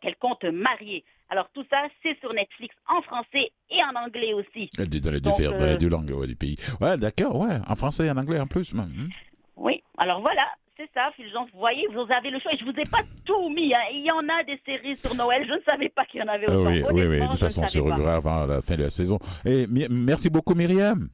qu'elle 0.00 0.16
compte 0.16 0.44
marier. 0.44 1.04
Alors 1.30 1.48
tout 1.52 1.64
ça, 1.70 1.82
c'est 2.02 2.18
sur 2.20 2.32
Netflix 2.32 2.74
en 2.88 3.02
français 3.02 3.50
et 3.70 3.82
en 3.82 3.94
anglais 3.96 4.32
aussi. 4.32 4.70
Elle 4.78 4.88
dit 4.88 5.00
Dans 5.00 5.10
les 5.10 5.20
deux, 5.20 5.30
Donc, 5.30 5.38
faire- 5.38 5.52
dans 5.52 5.64
euh, 5.64 5.72
les 5.72 5.78
deux 5.78 5.88
langues 5.88 6.10
ouais, 6.10 6.26
du 6.26 6.36
pays. 6.36 6.56
Ouais, 6.80 6.96
d'accord, 6.96 7.36
ouais, 7.36 7.58
en 7.66 7.74
français 7.76 8.06
et 8.06 8.10
en 8.10 8.16
anglais 8.16 8.40
en 8.40 8.46
plus. 8.46 8.72
même, 8.74 8.84
hum. 8.86 9.08
Oui, 9.56 9.82
alors 9.98 10.20
voilà, 10.20 10.46
c'est 10.78 10.88
ça, 10.94 11.10
Fulgence. 11.16 11.48
Vous 11.52 11.58
voyez, 11.58 11.86
vous 11.92 12.06
avez 12.10 12.30
le 12.30 12.38
choix. 12.40 12.52
Et 12.54 12.56
je 12.58 12.64
vous 12.64 12.70
ai 12.70 12.84
pas 12.90 13.02
tout 13.24 13.48
mis. 13.50 13.74
hein. 13.74 13.78
Il 13.92 14.04
y 14.04 14.10
en 14.10 14.26
a 14.28 14.42
des 14.44 14.60
séries 14.64 14.96
sur 15.04 15.14
Noël. 15.14 15.44
Je 15.46 15.54
ne 15.54 15.60
savais 15.62 15.88
pas 15.88 16.04
qu'il 16.04 16.20
y 16.20 16.22
en 16.22 16.28
avait 16.28 16.48
autant. 16.50 16.70
oui, 16.70 16.82
oui, 16.92 17.06
oui, 17.06 17.20
de 17.20 17.26
toute 17.30 17.40
façon, 17.40 17.62
on 17.62 17.66
se 17.66 17.78
reverra 17.78 18.16
avant 18.16 18.46
la 18.46 18.62
fin 18.62 18.76
de 18.76 18.82
la 18.84 18.90
saison. 18.90 19.18
Et 19.44 19.66
merci 19.68 20.30
beaucoup, 20.30 20.54
Myriam. 20.54 21.08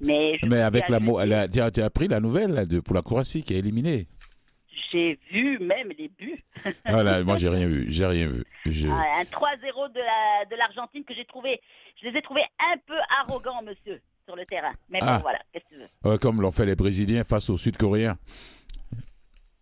Mais, 0.00 0.38
je 0.40 0.46
Mais 0.46 0.60
avec 0.60 0.88
la, 0.88 0.98
tu, 1.48 1.60
as, 1.60 1.70
tu 1.70 1.82
as 1.82 1.90
la 2.08 2.20
nouvelle 2.20 2.52
là, 2.52 2.64
de, 2.64 2.80
pour 2.80 2.94
la 2.94 3.02
Croatie 3.02 3.42
qui 3.42 3.54
est 3.54 3.58
éliminée. 3.58 4.06
J'ai 4.92 5.18
vu 5.30 5.58
même 5.58 5.90
les 5.98 6.08
buts. 6.08 6.42
Ah 6.84 7.02
là, 7.02 7.22
moi, 7.22 7.36
j'ai 7.36 7.48
rien 7.50 7.66
vu. 7.66 7.84
J'ai 7.88 8.06
rien 8.06 8.26
vu. 8.28 8.44
Je- 8.64 8.88
Ah, 8.88 9.20
un 9.20 9.24
3-0 9.24 9.88
de 9.92 9.98
la- 10.00 10.44
de 10.50 10.56
l'Argentine 10.56 11.04
que 11.04 11.12
j'ai 11.14 11.24
trouvé. 11.26 11.60
Je 12.02 12.08
les 12.08 12.16
ai 12.18 12.22
trouvés 12.22 12.44
un 12.72 12.76
peu 12.86 12.94
arrogants, 13.20 13.62
monsieur, 13.62 14.00
sur 14.30 14.36
le 14.36 14.46
terrain. 14.46 14.72
Mais 14.88 15.00
bon, 15.00 15.06
Ah. 15.08 15.18
voilà, 15.22 15.40
qu'est-ce 15.52 15.64
que 15.64 15.70
tu 15.74 15.80
veux? 15.80 16.10
Ouais, 16.10 16.18
comme 16.18 16.40
l'ont 16.40 16.52
fait 16.52 16.66
les 16.66 16.76
Brésiliens 16.76 17.24
face 17.24 17.50
aux 17.50 17.58
Sud-Coréens. 17.58 18.16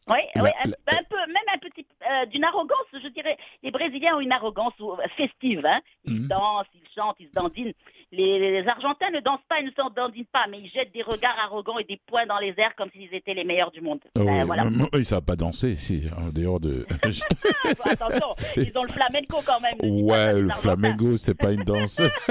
Oui, 0.09 0.19
La- 0.35 0.43
oui, 0.43 0.50
un, 0.65 0.69
la- 0.69 0.99
un 0.99 1.03
peu, 1.09 1.17
même 1.27 1.49
un 1.55 1.59
petit, 1.59 1.87
euh, 2.11 2.27
d'une 2.27 2.45
arrogance, 2.45 2.87
je 2.93 3.09
dirais. 3.09 3.37
Les 3.62 3.71
Brésiliens 3.71 4.17
ont 4.17 4.21
une 4.21 4.33
arrogance 4.33 4.73
euh, 4.81 4.97
festive, 5.17 5.65
hein. 5.67 5.81
Ils 6.05 6.23
Mhm. 6.23 6.29
dansent, 6.29 6.67
ils 6.75 6.88
chantent, 6.97 7.17
ils 7.21 7.29
se 7.29 7.33
dandinent. 7.35 7.73
Les, 8.11 8.38
les 8.62 8.67
Argentins 8.67 9.11
ne 9.11 9.21
dansent 9.21 9.45
pas, 9.50 9.61
ils 9.61 9.67
ne 9.67 9.71
s'en 9.73 9.91
dandinent 9.91 10.25
pas, 10.33 10.47
mais 10.50 10.61
ils 10.61 10.71
jettent 10.71 10.93
des 10.95 11.03
regards 11.03 11.38
arrogants 11.38 11.79
et 11.79 11.85
des 11.85 12.00
poings 12.07 12.25
dans 12.25 12.38
les 12.38 12.55
airs 12.57 12.75
comme 12.75 12.88
s'ils 12.91 13.12
étaient 13.15 13.35
les 13.35 13.45
meilleurs 13.45 13.71
du 13.71 13.83
monde. 13.83 13.99
Ah 14.17 14.21
Ben, 14.25 14.45
voilà. 14.45 14.65
Ils 14.95 14.99
ne 15.00 15.03
savent 15.03 15.21
pas 15.23 15.37
danser, 15.37 15.75
si, 15.77 16.05
en 16.17 16.31
dehors 16.31 16.59
de. 16.61 16.87
Ah, 17.85 17.91
attention, 17.91 18.35
ils 18.57 18.73
ont 18.77 18.85
le 18.85 18.88
flamenco 18.91 19.41
quand 19.45 19.61
même. 19.61 19.77
ouais, 19.83 20.33
le 20.41 20.49
flamenco, 20.50 21.17
c'est 21.19 21.35
pas 21.35 21.53
une 21.53 21.62
danse. 21.65 21.97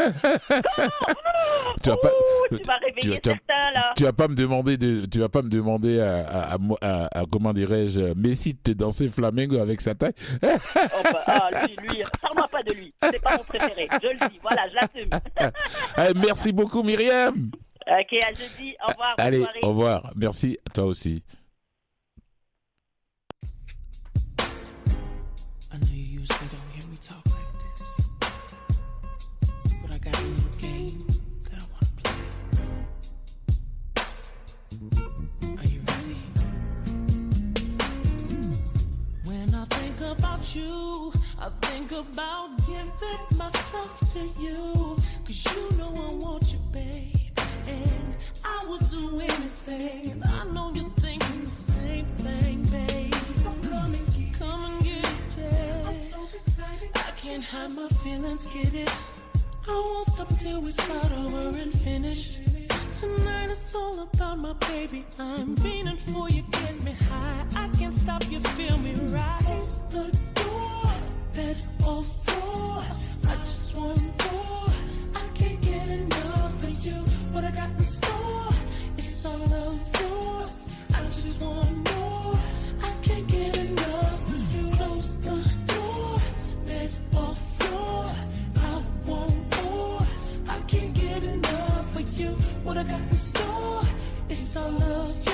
tu 1.84 1.90
vas 1.90 1.98
pas. 1.98 2.10
Ouh, 2.10 2.58
tu 2.58 2.64
vas 2.64 2.78
réveiller 2.78 3.20
tu 3.20 3.30
as- 3.30 3.34
certains 3.34 3.72
là. 3.72 3.94
Tu 3.96 4.04
vas 4.04 4.14
pas 4.14 4.28
me 4.28 4.36
demander 4.36 4.78
de, 4.78 5.06
tu 5.06 5.20
vas 5.20 5.30
pas 5.30 5.42
me 5.42 5.50
demander 5.50 6.00
à, 6.00 6.28
à, 6.28 6.54
à 6.54 6.58
moi- 6.58 6.78
à- 6.82 7.20
à- 7.20 7.24
comment 7.32 7.54
dirais-je, 7.68 8.14
Messi 8.16 8.54
de 8.54 8.60
te 8.60 8.72
danser 8.72 9.10
flamengo 9.10 9.58
avec 9.60 9.82
sa 9.82 9.96
taille. 9.96 10.14
Oh, 10.44 10.48
bah, 11.04 11.24
ah, 11.26 11.50
lui, 11.68 11.76
lui, 11.88 12.04
parle-moi 12.22 12.48
pas 12.52 12.64
de 12.64 12.74
lui. 12.74 12.94
C'est 13.02 13.22
pas 13.22 13.38
mon 13.38 13.44
préféré. 13.44 13.88
Je 14.02 14.08
le 14.08 14.30
dis. 14.30 14.40
Voilà, 14.42 14.68
je 14.70 14.76
l'assume. 14.76 15.10
Eh, 15.98 16.14
merci 16.16 16.52
beaucoup, 16.52 16.84
Myriam. 16.84 17.52
ok, 17.88 18.20
à 18.24 18.34
jeudi. 18.34 18.76
Au 18.84 18.92
revoir. 18.92 19.16
Allez, 19.18 19.46
au 19.64 19.70
revoir. 19.70 20.12
Merci, 20.16 20.58
toi 20.74 20.86
aussi. 20.86 21.24
You, 40.58 41.14
I 41.40 41.50
think 41.68 41.92
about 41.92 42.50
giving 42.66 43.38
myself 43.38 44.00
to 44.14 44.20
you. 44.40 44.98
Cause 45.26 45.46
you 45.46 45.78
know 45.78 45.92
I 46.10 46.14
want 46.16 46.52
you, 46.52 46.60
babe. 46.72 47.16
And 47.68 48.16
I 48.44 48.66
would 48.68 48.90
do 48.90 49.20
anything. 49.20 50.12
And 50.12 50.24
I 50.24 50.44
know 50.54 50.72
you're 50.74 50.90
thinking 51.06 51.44
the 51.44 51.50
same 51.50 52.06
thing, 52.26 52.58
babe. 52.66 53.14
So 53.26 53.50
come 53.70 53.94
and 53.94 54.08
get 54.16 54.40
Come 54.40 54.64
and 54.66 54.84
get 54.84 55.06
it, 55.06 55.36
babe. 55.36 55.88
I'm 55.88 55.96
so 55.96 56.22
excited. 56.24 56.92
I 56.96 57.12
can't 57.22 57.44
hide 57.44 57.74
my 57.74 57.88
feelings, 58.04 58.48
get 58.48 58.74
it. 58.74 58.92
I 59.68 59.76
won't 59.86 60.08
stop 60.08 60.30
till 60.40 60.62
we 60.62 60.72
start 60.72 61.12
over 61.12 61.58
and 61.64 61.74
finish. 61.74 62.40
Tonight 63.00 63.50
it's 63.52 63.76
all 63.76 64.00
about 64.12 64.40
my 64.40 64.54
baby. 64.72 65.06
I'm 65.20 65.56
fiending 65.58 66.00
for 66.12 66.30
you, 66.30 66.44
get 66.52 66.84
me 66.84 66.94
high. 67.10 67.46
I 67.56 67.68
can't 67.78 67.94
stop 67.94 68.24
you, 68.32 68.40
feel 68.40 68.78
me 68.80 68.94
right. 69.12 69.38
Bed 71.38 71.58
or 71.88 72.02
floor. 72.02 72.84
I 73.28 73.36
just 73.46 73.78
want 73.78 74.02
more. 74.02 74.70
I 75.14 75.28
can't 75.36 75.62
get 75.62 75.88
enough 75.88 76.64
of 76.64 76.86
you. 76.86 76.98
What 77.32 77.44
I 77.44 77.52
got 77.52 77.70
in 77.78 77.84
store, 77.84 78.50
it's 78.98 79.24
all 79.24 79.44
of 79.44 80.02
yours. 80.02 80.70
I 80.96 81.04
just 81.18 81.46
want 81.46 81.76
more. 81.92 82.34
I 82.82 82.92
can't 83.04 83.28
get 83.28 83.56
enough 83.56 84.34
of 84.34 84.56
you. 84.56 84.76
Close 84.78 85.18
the 85.18 85.38
door, 85.74 86.20
bed 86.66 86.92
or 87.14 87.36
floor. 87.36 88.12
I 88.56 88.82
want 89.06 89.38
more. 89.62 90.02
I 90.50 90.60
can't 90.66 90.94
get 90.96 91.22
enough 91.22 92.00
of 92.00 92.20
you. 92.20 92.32
What 92.64 92.78
I 92.80 92.84
got 92.84 93.00
in 93.00 93.14
store, 93.14 93.84
it's 94.28 94.58
all 94.58 94.82
of 94.82 95.27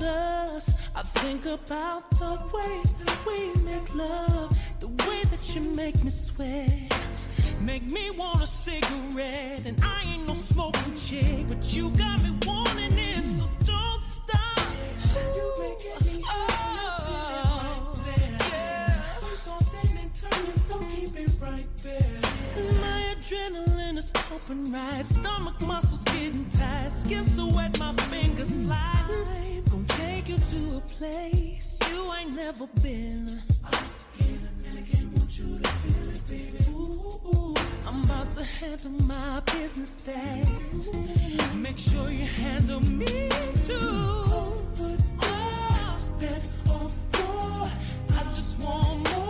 about 0.00 0.48
us, 0.50 0.78
I 0.94 1.02
think 1.02 1.46
about 1.46 2.10
the 2.10 2.38
way 2.54 2.82
that 3.00 3.18
we 3.26 3.64
make 3.64 3.94
love, 3.94 4.58
the 4.80 4.88
way 4.88 5.22
that 5.30 5.54
you 5.54 5.62
make 5.74 6.02
me 6.02 6.10
sweat. 6.10 6.92
Make 7.60 7.84
me 7.84 8.10
want 8.16 8.42
a 8.42 8.46
cigarette, 8.46 9.66
and 9.66 9.82
I 9.84 10.02
ain't 10.04 10.26
no 10.26 10.34
smoking 10.34 10.94
chick, 10.94 11.46
but 11.48 11.62
you 11.74 11.90
got 11.90 12.22
me 12.22 12.30
wanting 12.46 12.98
it, 12.98 13.22
so 13.38 13.46
don't 13.64 14.02
stop. 14.02 14.58
You 15.36 15.54
making 15.58 16.14
me 16.14 16.24
oh, 16.26 17.94
yeah. 18.06 19.14
Tossing 19.44 19.98
and 19.98 20.14
turning, 20.14 20.58
so 20.68 20.78
keep 20.78 21.16
it 21.16 21.34
right 21.40 21.68
there. 21.82 22.20
My 22.80 23.14
adrenaline 23.14 23.79
is 24.00 24.10
pumping 24.12 24.72
right, 24.72 25.04
stomach 25.04 25.60
muscles 25.60 26.04
getting 26.04 26.48
tight, 26.48 26.90
skin 26.90 27.24
so 27.24 27.46
wet 27.48 27.78
my 27.78 27.92
fingers 28.12 28.64
slide. 28.64 29.06
I'm 29.10 29.64
gonna 29.64 29.84
take 30.00 30.28
you 30.28 30.38
to 30.38 30.76
a 30.76 30.80
place 30.96 31.78
you 31.90 32.00
ain't 32.14 32.34
never 32.34 32.66
been. 32.82 33.42
Ooh, 36.70 37.54
I'm 37.86 38.04
about 38.04 38.30
to 38.36 38.44
handle 38.44 38.92
my 39.06 39.40
business 39.52 40.00
fast. 40.00 40.88
Make 41.54 41.78
sure 41.78 42.10
you 42.10 42.26
handle 42.44 42.80
me 42.80 43.28
too. 43.66 43.90
Oh, 44.32 44.66
bed 46.20 46.42
or 46.72 46.88
floor. 47.10 47.70
I 48.18 48.22
just 48.36 48.62
want 48.62 49.10
more. 49.10 49.29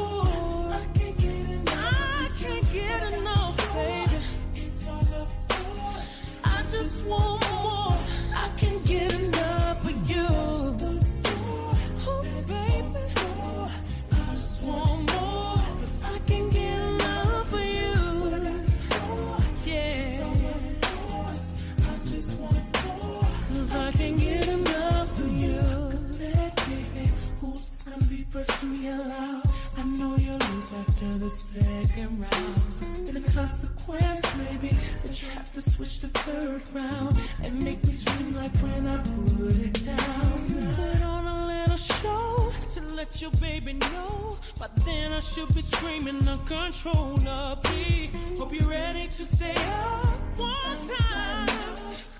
After 31.00 31.18
the 31.18 31.30
second 31.30 32.20
round. 32.20 33.08
And 33.08 33.16
the 33.16 33.32
consequence 33.32 34.36
may 34.36 34.56
be 34.58 34.76
that 35.02 35.22
you 35.22 35.28
have 35.30 35.52
to 35.54 35.62
switch 35.62 36.00
to 36.00 36.08
third 36.08 36.62
round 36.74 37.18
and 37.42 37.62
make 37.64 37.82
me 37.86 37.92
scream 37.92 38.32
like 38.34 38.54
when 38.58 38.86
I 38.86 38.98
put 38.98 39.56
it 39.56 39.86
down. 39.86 40.74
Put 40.74 41.02
on 41.02 41.26
a 41.26 41.46
little 41.46 41.76
show 41.76 42.52
to 42.74 42.80
let 42.94 43.20
your 43.22 43.30
baby 43.32 43.74
know. 43.74 44.36
But 44.58 44.76
then 44.84 45.12
I 45.12 45.20
should 45.20 45.54
be 45.54 45.62
screaming 45.62 46.26
uncontrollably. 46.28 48.10
Hope 48.38 48.52
you're 48.52 48.68
ready 48.68 49.06
to 49.08 49.24
stay 49.24 49.54
up 49.56 50.08
one 50.36 50.78
time. 50.98 51.48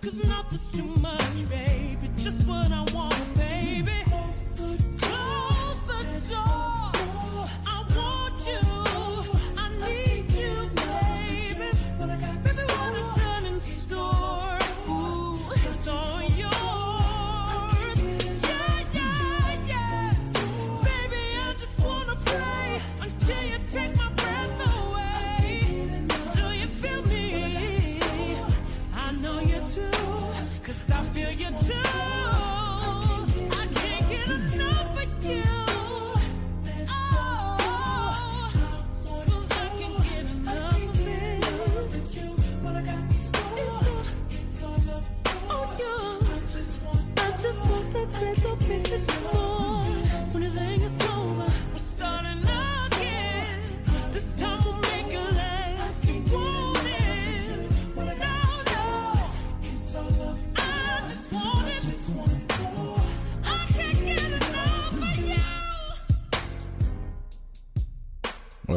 Cause 0.01 0.25
nothing's 0.27 0.71
too 0.71 0.87
much, 1.03 1.49
baby. 1.51 2.11
Just 2.17 2.49
what 2.49 2.73
I 2.73 2.85
want, 2.95 3.37
baby. 3.37 3.93
Close 4.07 4.47
the 5.87 6.35
door. 6.35 6.41
I 6.47 6.47
want 6.67 6.80
you. 8.47 8.80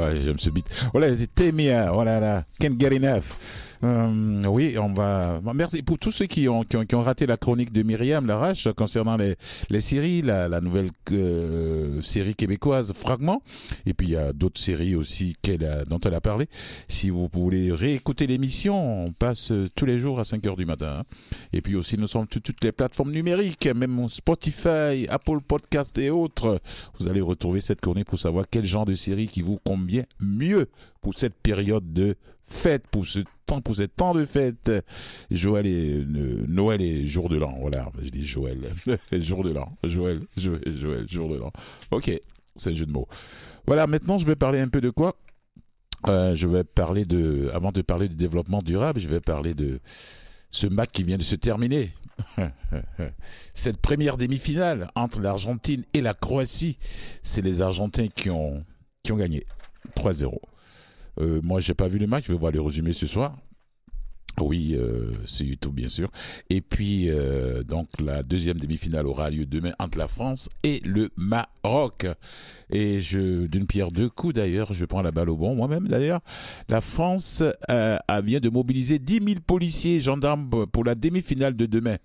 Ouais, 0.03 0.21
j'aime 0.21 0.39
ce 0.39 0.49
beat. 0.49 0.65
Voilà, 0.91 1.15
c'est 1.17 1.33
Temia. 1.33 1.93
Oh 1.93 2.03
là 2.03 2.19
là, 2.19 2.43
can't 2.59 2.79
get 2.79 2.93
enough. 2.95 3.23
Euh, 3.83 4.43
oui, 4.45 4.77
on 4.79 4.93
va. 4.93 5.41
Merci 5.53 5.81
pour 5.83 5.99
tous 5.99 6.11
ceux 6.11 6.25
qui 6.25 6.47
ont, 6.47 6.63
qui 6.63 6.77
ont, 6.77 6.85
qui 6.85 6.95
ont 6.95 7.01
raté 7.01 7.25
la 7.25 7.35
chronique 7.35 7.73
de 7.73 7.83
Myriam 7.83 8.25
Larache 8.25 8.69
concernant 8.77 9.17
les, 9.17 9.35
les 9.69 9.81
séries, 9.81 10.21
la, 10.21 10.47
la 10.47 10.61
nouvelle 10.61 10.91
euh, 11.11 12.01
série 12.01 12.33
québécoise 12.33 12.93
Fragment. 12.93 13.41
Et 13.85 13.93
puis 13.93 14.07
il 14.07 14.11
y 14.11 14.15
a 14.15 14.31
d'autres 14.31 14.61
séries 14.61 14.95
aussi 14.95 15.35
qu'elle 15.41 15.65
a, 15.65 15.83
dont 15.83 15.99
elle 15.99 16.13
a 16.13 16.21
parlé. 16.21 16.47
Si 16.87 17.09
vous 17.09 17.27
voulez 17.33 17.73
réécouter 17.73 18.25
l'émission, 18.25 19.05
on 19.07 19.11
passe 19.11 19.51
tous 19.75 19.85
les 19.85 19.99
jours 19.99 20.17
à 20.19 20.23
5 20.23 20.45
heures 20.47 20.55
du 20.57 20.65
matin. 20.65 20.99
hein. 21.01 21.03
Et 21.51 21.61
puis 21.61 21.75
aussi, 21.75 21.97
nous 21.97 22.07
sommes 22.07 22.27
toutes 22.27 22.63
les 22.63 22.71
plateformes 22.71 23.11
numériques, 23.11 23.67
même 23.67 24.07
Spotify, 24.07 25.07
Apple 25.09 25.41
Podcast 25.45 25.97
et 25.97 26.09
autres. 26.09 26.61
Vous 26.99 27.09
allez 27.09 27.19
retrouver 27.21 27.59
cette 27.59 27.81
chronique 27.81 28.07
pour 28.07 28.19
savoir 28.19 28.45
quel 28.49 28.63
genre 28.63 28.85
de 28.85 28.93
série 28.93 29.27
qui 29.27 29.41
vous 29.41 29.57
convient 29.65 30.03
mieux 30.21 30.69
pour 31.01 31.15
cette 31.15 31.35
période 31.35 31.91
de 31.91 32.15
fête, 32.43 32.87
pour 32.87 33.05
ce 33.05 33.19
pour 33.61 33.75
ces 33.75 33.87
temps 33.87 34.13
de 34.13 34.25
fête. 34.25 34.71
Joël 35.31 35.65
et 35.65 36.03
Noël 36.47 36.81
et 36.81 37.05
jour 37.07 37.29
de 37.29 37.37
l'an. 37.37 37.55
Voilà, 37.59 37.91
je 38.01 38.09
dis 38.09 38.25
Joël. 38.25 38.59
jour 39.13 39.43
de 39.43 39.51
l'an. 39.51 39.77
Joël, 39.83 40.21
Joël, 40.37 40.61
Joël, 40.77 41.05
jour 41.09 41.29
de 41.29 41.37
l'an. 41.37 41.51
Ok, 41.91 42.11
c'est 42.55 42.69
le 42.69 42.75
jeu 42.75 42.85
de 42.85 42.91
mots. 42.91 43.07
Voilà, 43.65 43.87
maintenant 43.87 44.17
je 44.17 44.25
vais 44.25 44.35
parler 44.35 44.59
un 44.59 44.67
peu 44.69 44.81
de 44.81 44.89
quoi? 44.89 45.15
Euh, 46.07 46.35
Je 46.35 46.47
vais 46.47 46.63
parler 46.63 47.05
de, 47.05 47.49
avant 47.53 47.71
de 47.71 47.81
parler 47.81 48.09
du 48.09 48.15
développement 48.15 48.59
durable, 48.61 48.99
je 48.99 49.07
vais 49.07 49.21
parler 49.21 49.53
de 49.53 49.79
ce 50.49 50.67
match 50.67 50.89
qui 50.91 51.03
vient 51.03 51.17
de 51.17 51.23
se 51.23 51.35
terminer. 51.35 51.93
Cette 53.53 53.77
première 53.77 54.17
demi-finale 54.17 54.91
entre 54.95 55.19
l'Argentine 55.19 55.83
et 55.93 56.01
la 56.01 56.13
Croatie, 56.13 56.77
c'est 57.23 57.41
les 57.41 57.61
Argentins 57.61 58.07
qui 58.07 58.29
ont, 58.29 58.63
qui 59.01 59.11
ont 59.11 59.17
gagné 59.17 59.45
3-0. 59.97 60.37
Euh, 61.19 61.41
moi, 61.43 61.59
j'ai 61.59 61.73
pas 61.73 61.87
vu 61.87 61.99
le 61.99 62.07
match, 62.07 62.25
je 62.27 62.31
vais 62.31 62.37
voir 62.37 62.51
le 62.51 62.61
résumé 62.61 62.93
ce 62.93 63.07
soir. 63.07 63.37
Oui, 64.41 64.75
euh, 64.75 65.11
c'est 65.25 65.45
YouTube 65.45 65.73
bien 65.73 65.89
sûr. 65.89 66.09
Et 66.49 66.61
puis 66.61 67.09
euh, 67.09 67.63
donc 67.63 67.87
la 68.01 68.23
deuxième 68.23 68.57
demi-finale 68.57 69.05
aura 69.05 69.29
lieu 69.29 69.45
demain 69.45 69.73
entre 69.77 69.99
la 69.99 70.07
France 70.07 70.49
et 70.63 70.81
le 70.83 71.11
Maroc. 71.17 72.07
Et 72.71 72.99
je 72.99 73.45
d'une 73.45 73.67
pierre 73.67 73.91
deux 73.91 74.09
coups 74.09 74.33
d'ailleurs, 74.33 74.73
je 74.73 74.85
prends 74.85 75.03
la 75.03 75.11
balle 75.11 75.29
au 75.29 75.37
bon 75.37 75.55
moi-même 75.55 75.87
d'ailleurs. 75.87 76.21
La 76.67 76.81
France 76.81 77.43
euh, 77.69 77.97
vient 78.23 78.39
de 78.39 78.49
mobiliser 78.49 78.97
10 78.97 79.13
000 79.23 79.25
policiers 79.45 79.95
et 79.95 79.99
gendarmes 79.99 80.65
pour 80.65 80.83
la 80.83 80.95
demi-finale 80.95 81.55
de 81.55 81.67
demain. 81.67 81.97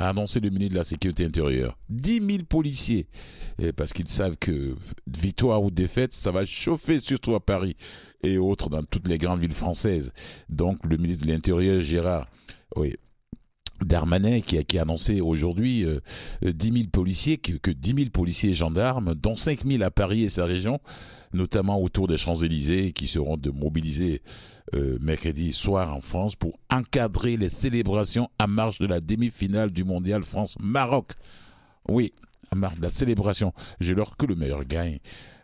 A 0.00 0.08
annoncé 0.08 0.40
le 0.40 0.48
ministre 0.48 0.72
de 0.72 0.78
la 0.78 0.84
Sécurité 0.84 1.26
intérieure. 1.26 1.76
10 1.90 2.20
000 2.26 2.38
policiers. 2.48 3.06
Parce 3.76 3.92
qu'ils 3.92 4.08
savent 4.08 4.38
que 4.38 4.74
victoire 5.06 5.62
ou 5.62 5.70
défaite, 5.70 6.14
ça 6.14 6.30
va 6.30 6.46
chauffer 6.46 7.00
surtout 7.00 7.34
à 7.34 7.40
Paris 7.40 7.76
et 8.22 8.38
autres 8.38 8.70
dans 8.70 8.82
toutes 8.82 9.08
les 9.08 9.18
grandes 9.18 9.40
villes 9.40 9.52
françaises. 9.52 10.10
Donc 10.48 10.78
le 10.86 10.96
ministre 10.96 11.26
de 11.26 11.30
l'Intérieur, 11.30 11.80
Gérard, 11.80 12.28
oui, 12.76 12.96
Darmanin, 13.84 14.40
qui 14.40 14.58
a, 14.58 14.62
qui 14.62 14.78
a 14.78 14.82
annoncé 14.82 15.20
aujourd'hui 15.20 15.84
euh, 15.84 16.00
euh, 16.44 16.52
10 16.52 16.72
000 16.72 16.84
policiers, 16.92 17.38
que, 17.38 17.52
que 17.52 17.70
10 17.70 17.94
000 17.94 18.10
policiers 18.10 18.50
et 18.50 18.54
gendarmes, 18.54 19.14
dont 19.14 19.36
5 19.36 19.64
000 19.66 19.82
à 19.82 19.90
Paris 19.90 20.22
et 20.22 20.28
sa 20.28 20.44
région, 20.44 20.80
notamment 21.32 21.80
autour 21.80 22.08
des 22.08 22.16
Champs-Élysées, 22.16 22.92
qui 22.92 23.06
seront 23.06 23.36
de 23.36 23.50
mobilisés 23.50 24.22
euh, 24.74 24.98
mercredi 25.00 25.52
soir 25.52 25.94
en 25.94 26.00
France 26.00 26.36
pour 26.36 26.58
encadrer 26.70 27.36
les 27.36 27.48
célébrations 27.48 28.28
à 28.38 28.46
marche 28.46 28.78
de 28.78 28.86
la 28.86 29.00
demi-finale 29.00 29.70
du 29.70 29.84
mondial 29.84 30.22
France-Maroc. 30.22 31.12
Oui, 31.88 32.12
à 32.50 32.56
marche 32.56 32.76
de 32.76 32.82
la 32.82 32.90
célébration. 32.90 33.52
J'ai 33.80 33.94
l'heure 33.94 34.16
que 34.16 34.26
le 34.26 34.36
meilleur 34.36 34.64
gagne. 34.64 34.98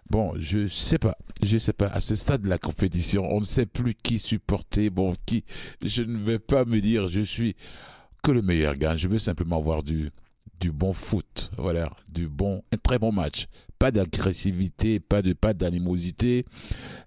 Bon, 0.09 0.35
je 0.39 0.69
sais 0.69 0.99
pas, 0.99 1.17
je 1.43 1.59
sais 1.59 1.73
pas. 1.73 1.89
À 1.89 2.01
ce 2.01 2.15
stade 2.15 2.43
de 2.43 2.49
la 2.49 2.59
compétition, 2.59 3.27
on 3.29 3.41
ne 3.41 3.45
sait 3.45 3.67
plus 3.67 3.95
qui 3.95 4.21
supporter. 4.21 4.89
Bon, 4.91 5.17
qui. 5.27 5.45
Je 5.83 6.03
ne 6.03 6.19
vais 6.19 6.39
pas 6.39 6.65
me 6.65 6.81
dire, 6.81 7.09
je 7.09 7.23
suis 7.23 7.57
que 8.27 8.33
le 8.33 8.43
meilleur 8.43 8.75
gagne. 8.75 8.97
Je 8.97 9.07
veux 9.07 9.19
simplement 9.19 9.61
voir 9.61 9.83
du 9.83 10.11
du 10.59 10.73
bon 10.73 10.95
foot, 10.95 11.51
voilà, 11.59 11.95
du 12.09 12.29
bon, 12.29 12.63
un 12.73 12.79
très 12.79 12.99
bon 12.99 13.13
match. 13.13 13.47
Pas 13.79 13.91
d'agressivité, 13.91 15.01
pas 15.01 15.21
de 15.21 15.33
pas 15.35 15.53
d'animosité. 15.53 16.45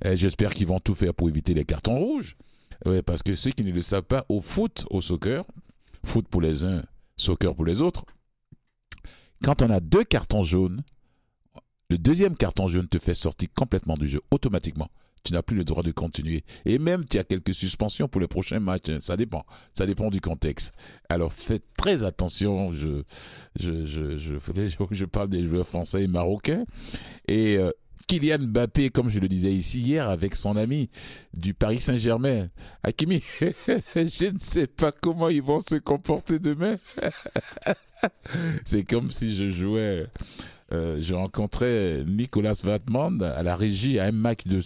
Euh, 0.06 0.16
J'espère 0.16 0.54
qu'ils 0.54 0.68
vont 0.68 0.80
tout 0.80 0.94
faire 0.94 1.14
pour 1.14 1.28
éviter 1.28 1.54
les 1.54 1.66
cartons 1.66 1.98
rouges. 1.98 2.38
Ouais, 2.86 3.02
parce 3.02 3.24
que 3.24 3.36
ceux 3.36 3.52
qui 3.52 3.64
ne 3.64 3.72
le 3.72 3.82
savent 3.82 4.04
pas, 4.04 4.26
au 4.30 4.40
foot, 4.40 4.86
au 4.92 5.02
soccer, 5.02 5.44
foot 6.06 6.28
pour 6.30 6.42
les 6.42 6.64
uns, 6.64 6.84
soccer 7.18 7.54
pour 7.56 7.66
les 7.66 7.82
autres, 7.82 8.06
quand 9.44 9.62
on 9.62 9.70
a 9.72 9.80
deux 9.80 10.04
cartons 10.04 10.44
jaunes, 10.44 10.84
le 11.90 11.98
deuxième 11.98 12.38
carton 12.38 12.68
jaune 12.68 12.88
te 12.88 13.00
fait 13.00 13.16
sortir 13.16 13.50
complètement 13.56 13.96
du 13.96 14.08
jeu 14.08 14.22
automatiquement. 14.32 14.90
Tu 15.24 15.34
n'as 15.34 15.42
plus 15.42 15.56
le 15.56 15.64
droit 15.64 15.84
de 15.84 15.92
continuer. 15.92 16.44
Et 16.66 16.80
même, 16.80 17.06
tu 17.06 17.18
as 17.20 17.24
quelques 17.24 17.54
suspensions 17.54 18.08
pour 18.08 18.22
les 18.22 18.28
prochains 18.28 18.60
matchs. 18.60 18.90
Ça 19.00 19.18
dépend. 19.18 19.46
Ça 19.74 19.86
dépend 19.86 20.10
du 20.10 20.22
contexte. 20.22 20.74
Alors, 21.10 21.34
faites 21.34 21.66
très 21.78 22.04
attention. 22.04 22.72
Je 22.72 23.04
parle 25.12 25.30
des 25.30 25.46
joueurs 25.46 25.68
français 25.68 26.04
et 26.04 26.08
marocains. 26.08 26.66
Et 27.28 27.58
euh, 27.58 27.72
Kylian 28.10 28.40
Mbappé, 28.40 28.90
comme 28.90 29.10
je 29.10 29.20
le 29.20 29.28
disais 29.28 29.54
ici 29.54 29.82
hier, 29.82 30.10
avec 30.10 30.34
son 30.34 30.58
ami 30.58 30.90
du 31.36 31.54
Paris 31.54 31.80
Saint-Germain, 31.80 32.50
Hakimi, 32.82 33.22
je 33.40 34.32
ne 34.34 34.40
sais 34.40 34.66
pas 34.66 34.92
comment 34.92 35.30
ils 35.30 35.44
vont 35.44 35.60
se 35.60 35.76
comporter 35.76 36.40
demain. 36.40 36.78
C'est 38.66 38.84
comme 38.84 39.12
si 39.12 39.36
je 39.36 39.52
jouais 39.52 40.08
euh, 40.72 40.98
je 41.00 41.14
rencontrais 41.14 42.04
Nicolas 42.06 42.54
Vatman 42.64 43.22
à 43.24 43.42
la 43.44 43.56
régie 43.56 44.00
à 44.00 44.06
un 44.06 44.12
match 44.12 44.46
de 44.46 44.60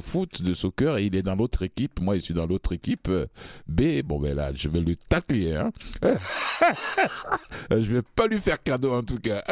foot, 0.00 0.42
de 0.42 0.54
soccer, 0.54 0.98
et 0.98 1.06
il 1.06 1.16
est 1.16 1.22
dans 1.22 1.34
l'autre 1.34 1.62
équipe. 1.62 2.00
Moi, 2.00 2.16
je 2.16 2.20
suis 2.20 2.34
dans 2.34 2.46
l'autre 2.46 2.72
équipe 2.72 3.08
euh, 3.08 3.26
B. 3.66 4.02
Bon, 4.04 4.20
ben 4.20 4.34
là, 4.34 4.52
je 4.54 4.68
vais 4.68 4.80
le 4.80 4.96
tacler. 4.96 5.54
Hein. 5.54 5.70
je 7.70 7.94
vais 7.94 8.02
pas 8.02 8.26
lui 8.26 8.38
faire 8.38 8.62
cadeau 8.62 8.92
en 8.92 9.02
tout 9.02 9.18
cas. 9.18 9.42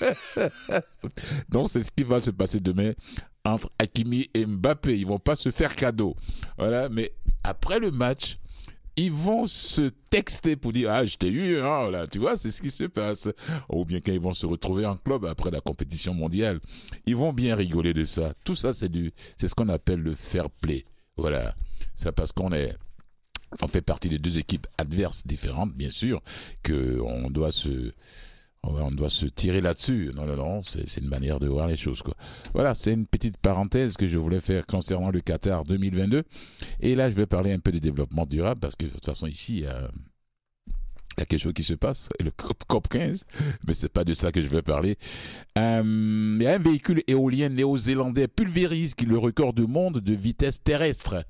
Donc, 1.48 1.68
c'est 1.68 1.82
ce 1.82 1.90
qui 1.90 2.04
va 2.04 2.20
se 2.20 2.30
passer 2.30 2.60
demain 2.60 2.92
entre 3.44 3.70
Hakimi 3.78 4.30
et 4.34 4.46
Mbappé. 4.46 4.98
Ils 4.98 5.06
vont 5.06 5.18
pas 5.18 5.36
se 5.36 5.50
faire 5.50 5.76
cadeau. 5.76 6.16
Voilà, 6.58 6.88
mais 6.88 7.12
après 7.42 7.78
le 7.78 7.90
match, 7.90 8.38
ils 8.96 9.12
vont 9.12 9.46
se 9.46 9.90
texter 10.10 10.56
pour 10.56 10.72
dire 10.72 10.90
ah 10.90 11.04
je 11.04 11.16
t'ai 11.16 11.28
eu 11.28 11.60
hein, 11.60 11.90
là 11.90 12.06
tu 12.06 12.18
vois 12.18 12.36
c'est 12.36 12.50
ce 12.50 12.62
qui 12.62 12.70
se 12.70 12.84
passe. 12.84 13.28
Ou 13.68 13.84
bien 13.84 14.00
quand 14.00 14.12
ils 14.12 14.20
vont 14.20 14.34
se 14.34 14.46
retrouver 14.46 14.86
en 14.86 14.96
club 14.96 15.24
après 15.24 15.50
la 15.50 15.60
compétition 15.60 16.14
mondiale. 16.14 16.60
Ils 17.06 17.16
vont 17.16 17.32
bien 17.32 17.54
rigoler 17.54 17.94
de 17.94 18.04
ça. 18.04 18.32
Tout 18.44 18.56
ça 18.56 18.72
c'est 18.72 18.88
du 18.88 19.12
c'est 19.36 19.48
ce 19.48 19.54
qu'on 19.54 19.68
appelle 19.68 20.00
le 20.00 20.14
fair 20.14 20.50
play. 20.50 20.84
Voilà. 21.16 21.54
C'est 21.96 22.12
parce 22.12 22.32
qu'on 22.32 22.52
est 22.52 22.76
on 23.62 23.68
fait 23.68 23.82
partie 23.82 24.08
de 24.08 24.16
deux 24.16 24.38
équipes 24.38 24.66
adverses 24.78 25.26
différentes 25.26 25.72
bien 25.74 25.90
sûr 25.90 26.22
que 26.62 27.00
on 27.00 27.30
doit 27.30 27.52
se 27.52 27.92
on 28.66 28.90
doit 28.90 29.10
se 29.10 29.26
tirer 29.26 29.60
là-dessus. 29.60 30.10
Non, 30.14 30.26
non, 30.26 30.36
non, 30.36 30.62
c'est 30.62 30.96
une 30.96 31.08
manière 31.08 31.40
de 31.40 31.48
voir 31.48 31.66
les 31.66 31.76
choses, 31.76 32.02
quoi. 32.02 32.14
Voilà, 32.52 32.74
c'est 32.74 32.92
une 32.92 33.06
petite 33.06 33.36
parenthèse 33.36 33.96
que 33.96 34.08
je 34.08 34.18
voulais 34.18 34.40
faire 34.40 34.66
concernant 34.66 35.10
le 35.10 35.20
Qatar 35.20 35.64
2022. 35.64 36.24
Et 36.80 36.94
là, 36.94 37.10
je 37.10 37.14
vais 37.14 37.26
parler 37.26 37.52
un 37.52 37.58
peu 37.58 37.72
du 37.72 37.80
développement 37.80 38.26
durable 38.26 38.60
parce 38.60 38.76
que 38.76 38.86
de 38.86 38.90
toute 38.90 39.04
façon, 39.04 39.26
ici, 39.26 39.58
il 39.58 39.64
y 39.64 39.66
a, 39.66 39.90
quelque 41.16 41.38
chose 41.38 41.52
qui 41.52 41.62
se 41.62 41.74
passe, 41.74 42.08
le 42.24 42.30
COP, 42.30 42.64
COP 42.66 42.88
15, 42.88 43.24
mais 43.66 43.74
c'est 43.74 43.92
pas 43.92 44.04
de 44.04 44.14
ça 44.14 44.32
que 44.32 44.40
je 44.40 44.48
vais 44.48 44.62
parler. 44.62 44.96
Il 45.56 46.40
y 46.40 46.46
a 46.46 46.54
un 46.54 46.58
véhicule 46.58 47.02
éolien 47.06 47.48
néo-zélandais 47.48 48.28
pulvérise 48.28 48.94
qui 48.94 49.06
le 49.06 49.18
record 49.18 49.52
du 49.52 49.66
monde 49.66 50.00
de 50.00 50.14
vitesse 50.14 50.62
terrestre. 50.62 51.24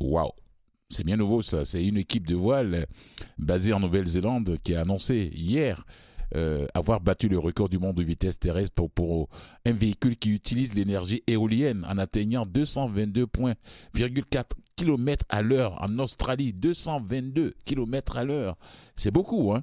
Waouh! 0.00 0.30
C'est 0.88 1.04
bien 1.04 1.16
nouveau 1.16 1.40
ça, 1.40 1.64
c'est 1.64 1.84
une 1.84 1.98
équipe 1.98 2.26
de 2.26 2.34
voile 2.34 2.86
basée 3.38 3.72
en 3.72 3.78
Nouvelle-Zélande 3.78 4.56
qui 4.64 4.74
a 4.74 4.80
annoncé 4.80 5.30
hier 5.32 5.84
euh, 6.36 6.66
avoir 6.74 7.00
battu 7.00 7.28
le 7.28 7.38
record 7.38 7.68
du 7.68 7.78
monde 7.78 7.96
de 7.96 8.02
vitesse 8.02 8.38
terrestre 8.38 8.74
pour, 8.74 8.90
pour 8.90 9.28
un 9.66 9.72
véhicule 9.72 10.16
qui 10.16 10.30
utilise 10.30 10.74
l'énergie 10.74 11.22
éolienne 11.26 11.86
en 11.88 11.98
atteignant 11.98 12.44
222,4 12.44 14.44
km 14.76 15.24
à 15.28 15.42
l'heure 15.42 15.82
en 15.82 15.98
Australie. 15.98 16.52
222 16.52 17.54
km 17.64 18.16
à 18.16 18.24
l'heure. 18.24 18.56
C'est 18.96 19.10
beaucoup, 19.10 19.52
hein? 19.52 19.62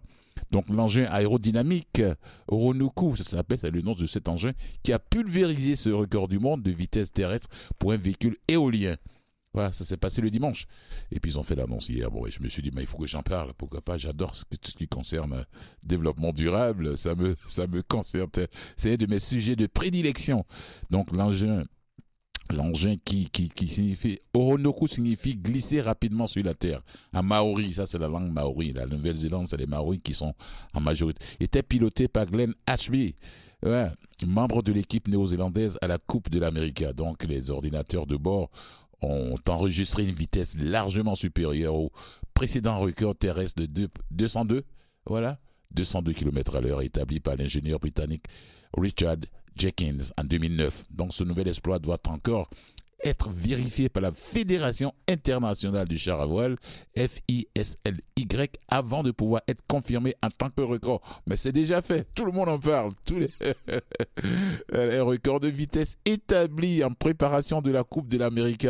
Donc 0.51 0.69
l'engin 0.69 1.05
aérodynamique 1.05 2.01
Oronuku, 2.47 3.15
ça 3.15 3.23
s'appelle, 3.23 3.57
c'est 3.59 3.71
le 3.71 3.81
nom 3.81 3.93
de 3.93 4.05
cet 4.05 4.29
engin, 4.29 4.51
qui 4.83 4.93
a 4.93 4.99
pulvérisé 4.99 5.75
ce 5.75 5.89
record 5.89 6.27
du 6.27 6.39
monde 6.39 6.61
de 6.61 6.71
vitesse 6.71 7.11
terrestre 7.11 7.49
pour 7.79 7.91
un 7.91 7.97
véhicule 7.97 8.37
éolien. 8.47 8.95
Ça 9.71 9.85
s'est 9.85 9.97
passé 9.97 10.21
le 10.21 10.29
dimanche. 10.29 10.65
Et 11.11 11.19
puis 11.19 11.31
ils 11.31 11.39
ont 11.39 11.43
fait 11.43 11.55
l'annonce 11.55 11.89
hier. 11.89 12.09
Bon, 12.11 12.25
je 12.29 12.41
me 12.41 12.49
suis 12.49 12.61
dit, 12.61 12.71
mais 12.73 12.81
il 12.81 12.87
faut 12.87 12.97
que 12.97 13.07
j'en 13.07 13.23
parle. 13.23 13.53
Pourquoi 13.53 13.81
pas? 13.81 13.97
J'adore 13.97 14.33
tout 14.33 14.71
ce 14.71 14.75
qui 14.75 14.87
concerne 14.87 15.33
euh, 15.33 15.43
développement 15.83 16.33
durable. 16.33 16.97
Ça 16.97 17.15
me, 17.15 17.35
ça 17.47 17.67
me 17.67 17.81
concerne. 17.81 18.29
C'est 18.75 18.93
un 18.93 18.95
de 18.95 19.05
mes 19.05 19.19
sujets 19.19 19.55
de 19.55 19.67
prédilection. 19.67 20.45
Donc 20.89 21.11
l'engin, 21.11 21.63
l'engin 22.51 22.95
qui, 23.03 23.29
qui, 23.29 23.49
qui 23.49 23.67
signifie 23.67 24.19
Oronoku 24.33 24.87
signifie 24.87 25.35
glisser 25.35 25.81
rapidement 25.81 26.27
sur 26.27 26.43
la 26.43 26.53
terre. 26.53 26.81
En 27.13 27.23
maori, 27.23 27.73
ça 27.73 27.85
c'est 27.85 27.99
la 27.99 28.07
langue 28.07 28.31
maori. 28.31 28.73
La 28.73 28.85
Nouvelle-Zélande, 28.85 29.47
c'est 29.47 29.57
les 29.57 29.67
maoris 29.67 29.99
qui 30.03 30.13
sont 30.13 30.33
en 30.73 30.79
majorité. 30.79 31.23
Était 31.39 31.63
piloté 31.63 32.07
par 32.07 32.25
Glenn 32.25 32.53
Ashby. 32.65 33.15
Membre 34.25 34.61
de 34.61 34.71
l'équipe 34.71 35.07
néo-zélandaise 35.07 35.77
à 35.81 35.87
la 35.87 35.97
Coupe 35.97 36.29
de 36.29 36.39
l'Amérique. 36.39 36.83
Donc 36.95 37.23
les 37.23 37.49
ordinateurs 37.49 38.05
de 38.05 38.15
bord 38.15 38.49
ont 39.01 39.35
enregistré 39.47 40.03
une 40.03 40.15
vitesse 40.15 40.55
largement 40.57 41.15
supérieure 41.15 41.75
au 41.75 41.91
précédent 42.33 42.79
record 42.79 43.15
terrestre 43.15 43.61
de 43.61 43.67
deux- 43.67 43.89
202, 44.11 44.63
voilà, 45.05 45.39
202 45.71 46.13
km 46.13 46.55
à 46.55 46.61
l'heure 46.61 46.81
établi 46.81 47.19
par 47.19 47.35
l'ingénieur 47.35 47.79
britannique 47.79 48.25
Richard 48.77 49.17
Jenkins 49.55 49.97
en 50.17 50.23
2009. 50.23 50.85
Donc 50.91 51.13
ce 51.13 51.23
nouvel 51.23 51.47
exploit 51.47 51.79
doit 51.79 51.99
encore 52.07 52.49
être 53.03 53.29
vérifié 53.29 53.89
par 53.89 54.01
la 54.01 54.11
Fédération 54.11 54.93
internationale 55.07 55.87
du 55.87 55.97
char 55.97 56.19
à 56.21 56.25
voile, 56.25 56.57
FISLY, 56.95 57.47
avant 58.67 59.03
de 59.03 59.11
pouvoir 59.11 59.41
être 59.47 59.63
confirmé 59.67 60.15
en 60.23 60.29
tant 60.29 60.49
que 60.49 60.61
record. 60.61 61.01
Mais 61.27 61.37
c'est 61.37 61.51
déjà 61.51 61.81
fait, 61.81 62.07
tout 62.15 62.25
le 62.25 62.31
monde 62.31 62.49
en 62.49 62.59
parle. 62.59 62.91
Tous 63.05 63.19
les... 63.19 63.29
un 64.73 65.03
record 65.03 65.39
de 65.39 65.47
vitesse 65.47 65.97
établi 66.05 66.83
en 66.83 66.91
préparation 66.91 67.61
de 67.61 67.71
la 67.71 67.83
Coupe 67.83 68.07
de 68.07 68.17
l'Amérique. 68.17 68.67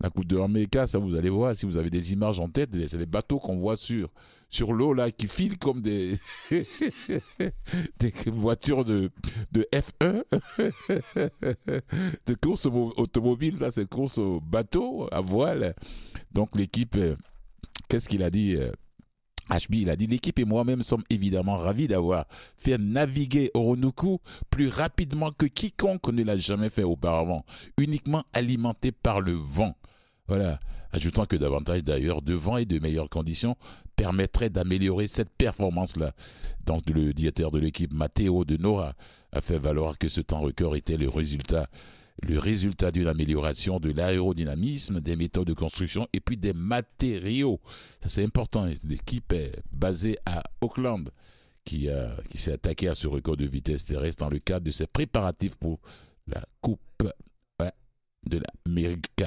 la 0.00 0.10
Coupe 0.10 0.26
de 0.26 0.36
l'Amérique, 0.36 0.78
ça 0.86 0.98
vous 0.98 1.14
allez 1.14 1.30
voir, 1.30 1.54
si 1.54 1.66
vous 1.66 1.76
avez 1.76 1.90
des 1.90 2.12
images 2.12 2.40
en 2.40 2.48
tête, 2.48 2.70
c'est 2.86 2.98
les 2.98 3.06
bateaux 3.06 3.38
qu'on 3.38 3.56
voit 3.56 3.76
sur, 3.76 4.08
sur 4.50 4.72
l'eau 4.72 4.92
là 4.94 5.10
qui 5.10 5.28
filent 5.28 5.58
comme 5.58 5.82
des, 5.82 6.18
voitures 8.26 8.84
de, 8.84 9.10
de 9.52 9.66
F1, 9.72 10.22
de 12.26 12.34
course 12.34 12.66
au- 12.66 12.94
automobile, 12.96 13.58
là 13.58 13.70
c'est 13.70 13.88
course 13.88 14.18
au 14.18 14.40
bateau, 14.40 15.08
à 15.12 15.20
voile. 15.20 15.74
Donc 16.32 16.56
l'équipe, 16.56 16.96
euh, 16.96 17.16
qu'est-ce 17.88 18.08
qu'il 18.08 18.22
a 18.22 18.30
dit 18.30 18.54
euh, 18.56 18.72
HB, 19.50 19.74
il 19.74 19.90
a 19.90 19.96
dit 19.96 20.06
l'équipe 20.06 20.38
et 20.38 20.44
moi-même 20.44 20.82
sommes 20.82 21.04
évidemment 21.10 21.56
ravis 21.56 21.88
d'avoir 21.88 22.26
fait 22.56 22.76
naviguer 22.78 23.50
Oronuku 23.54 24.18
plus 24.50 24.68
rapidement 24.68 25.30
que 25.32 25.46
quiconque 25.46 26.08
ne 26.08 26.22
l'a 26.22 26.36
jamais 26.36 26.68
fait 26.70 26.84
auparavant, 26.84 27.44
uniquement 27.78 28.24
alimenté 28.32 28.92
par 28.92 29.20
le 29.20 29.32
vent. 29.32 29.74
Voilà. 30.28 30.60
Ajoutant 30.90 31.26
que 31.26 31.36
davantage 31.36 31.84
d'ailleurs 31.84 32.22
de 32.22 32.34
vent 32.34 32.56
et 32.56 32.64
de 32.64 32.78
meilleures 32.78 33.10
conditions 33.10 33.56
permettraient 33.96 34.48
d'améliorer 34.48 35.06
cette 35.06 35.30
performance-là. 35.30 36.12
Donc 36.64 36.88
le 36.88 37.12
directeur 37.12 37.50
de 37.50 37.58
l'équipe 37.58 37.92
Matteo 37.92 38.44
de 38.44 38.56
Nora 38.56 38.94
a 39.32 39.40
fait 39.40 39.58
valoir 39.58 39.98
que 39.98 40.08
ce 40.08 40.20
temps 40.20 40.40
record 40.40 40.76
était 40.76 40.96
le 40.96 41.08
résultat 41.08 41.68
le 42.22 42.38
résultat 42.38 42.90
d'une 42.90 43.06
amélioration 43.06 43.78
de 43.78 43.92
l'aérodynamisme, 43.92 45.00
des 45.00 45.14
méthodes 45.14 45.46
de 45.46 45.54
construction 45.54 46.08
et 46.12 46.18
puis 46.18 46.36
des 46.36 46.52
matériaux. 46.52 47.60
Ça 48.02 48.08
c'est 48.08 48.24
important. 48.24 48.66
L'équipe 48.84 49.32
est 49.32 49.52
basée 49.70 50.18
à 50.26 50.42
Auckland 50.60 51.10
qui, 51.64 51.88
s'est 52.34 52.52
attaqué 52.52 52.88
à 52.88 52.94
ce 52.94 53.06
record 53.06 53.36
de 53.36 53.44
vitesse 53.44 53.84
terrestre 53.84 54.24
dans 54.24 54.30
le 54.30 54.38
cadre 54.38 54.66
de 54.66 54.70
ses 54.70 54.86
préparatifs 54.86 55.54
pour 55.54 55.78
la 56.26 56.42
Coupe 56.60 56.80
de 58.26 58.40
l'Amérique. 58.66 59.22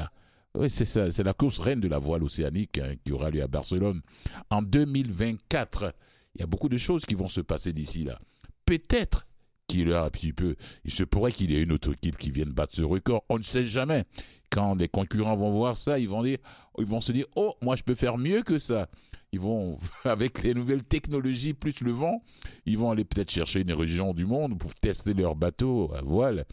Oui, 0.53 0.69
c'est 0.69 0.85
ça, 0.85 1.09
c'est 1.11 1.23
la 1.23 1.33
course 1.33 1.59
reine 1.59 1.79
de 1.79 1.87
la 1.87 1.97
voile 1.97 2.23
océanique 2.23 2.77
hein, 2.77 2.93
qui 3.03 3.13
aura 3.13 3.29
lieu 3.29 3.41
à 3.41 3.47
Barcelone 3.47 4.01
en 4.49 4.61
2024. 4.61 5.93
Il 6.35 6.41
y 6.41 6.43
a 6.43 6.47
beaucoup 6.47 6.67
de 6.67 6.77
choses 6.77 7.05
qui 7.05 7.15
vont 7.15 7.27
se 7.27 7.41
passer 7.41 7.71
d'ici 7.71 8.03
là. 8.03 8.19
Peut-être 8.65 9.27
qu'il 9.67 9.87
y 9.87 9.93
a 9.93 10.03
un 10.03 10.09
petit 10.09 10.33
peu, 10.33 10.55
il 10.83 10.91
se 10.91 11.03
pourrait 11.03 11.31
qu'il 11.31 11.51
y 11.51 11.55
ait 11.55 11.61
une 11.61 11.71
autre 11.71 11.93
équipe 11.93 12.17
qui 12.17 12.31
vienne 12.31 12.51
battre 12.51 12.75
ce 12.75 12.81
record. 12.81 13.23
On 13.29 13.37
ne 13.37 13.43
sait 13.43 13.65
jamais. 13.65 14.03
Quand 14.49 14.75
les 14.75 14.89
concurrents 14.89 15.37
vont 15.37 15.51
voir 15.51 15.77
ça, 15.77 15.97
ils 15.99 16.09
vont 16.09 16.23
dire, 16.23 16.39
ils 16.77 16.85
vont 16.85 16.99
se 16.99 17.13
dire, 17.13 17.25
oh, 17.37 17.55
moi 17.61 17.77
je 17.77 17.83
peux 17.83 17.95
faire 17.95 18.17
mieux 18.17 18.41
que 18.41 18.59
ça. 18.59 18.89
Ils 19.31 19.39
vont, 19.39 19.79
avec 20.03 20.43
les 20.43 20.53
nouvelles 20.53 20.83
technologies 20.83 21.53
plus 21.53 21.79
le 21.79 21.91
vent, 21.91 22.21
ils 22.65 22.77
vont 22.77 22.91
aller 22.91 23.05
peut-être 23.05 23.31
chercher 23.31 23.61
une 23.61 23.71
région 23.71 24.13
du 24.13 24.25
monde 24.25 24.59
pour 24.59 24.75
tester 24.75 25.13
leur 25.13 25.35
bateau 25.35 25.93
à 25.95 26.01
voile 26.01 26.45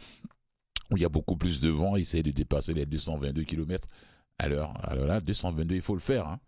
où 0.91 0.97
il 0.97 1.03
y 1.03 1.05
a 1.05 1.09
beaucoup 1.09 1.37
plus 1.37 1.61
de 1.61 1.69
vent, 1.69 1.97
essayer 1.97 2.23
de 2.23 2.31
dépasser 2.31 2.75
les 2.75 2.87
222 2.87 3.45
km 3.45 3.89
à 4.39 4.49
l'heure. 4.49 4.73
Alors 4.83 5.07
là, 5.07 5.21
222, 5.21 5.75
il 5.75 5.83
faut 5.83 5.95
le 5.95 6.01
faire. 6.01 6.27
hein. 6.27 6.41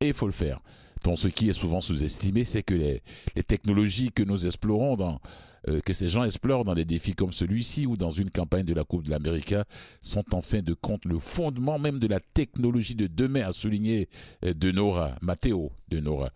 Et 0.00 0.08
il 0.08 0.14
faut 0.14 0.26
le 0.26 0.32
faire. 0.32 0.60
Donc, 1.04 1.18
ce 1.18 1.28
qui 1.28 1.48
est 1.48 1.52
souvent 1.52 1.80
sous-estimé, 1.80 2.44
c'est 2.44 2.62
que 2.62 2.74
les, 2.74 3.02
technologies 3.44 4.10
que 4.10 4.22
nous 4.22 4.46
explorons, 4.46 4.96
dans, 4.96 5.20
euh, 5.68 5.80
que 5.80 5.92
ces 5.92 6.08
gens 6.08 6.24
explorent 6.24 6.64
dans 6.64 6.74
des 6.74 6.84
défis 6.84 7.14
comme 7.14 7.32
celui-ci 7.32 7.86
ou 7.86 7.96
dans 7.96 8.10
une 8.10 8.30
campagne 8.30 8.64
de 8.64 8.74
la 8.74 8.84
Coupe 8.84 9.04
de 9.04 9.10
l'Amérique, 9.10 9.54
sont 10.02 10.24
en 10.34 10.40
fin 10.40 10.60
de 10.62 10.74
compte 10.74 11.04
le 11.04 11.18
fondement 11.18 11.78
même 11.78 11.98
de 11.98 12.06
la 12.06 12.20
technologie 12.20 12.94
de 12.94 13.06
demain, 13.06 13.46
a 13.46 13.52
souligné 13.52 14.08
euh, 14.44 14.52
De 14.52 14.70
Nora, 14.70 15.16
Matteo 15.22 15.72
De 15.88 16.00
Nora. 16.00 16.30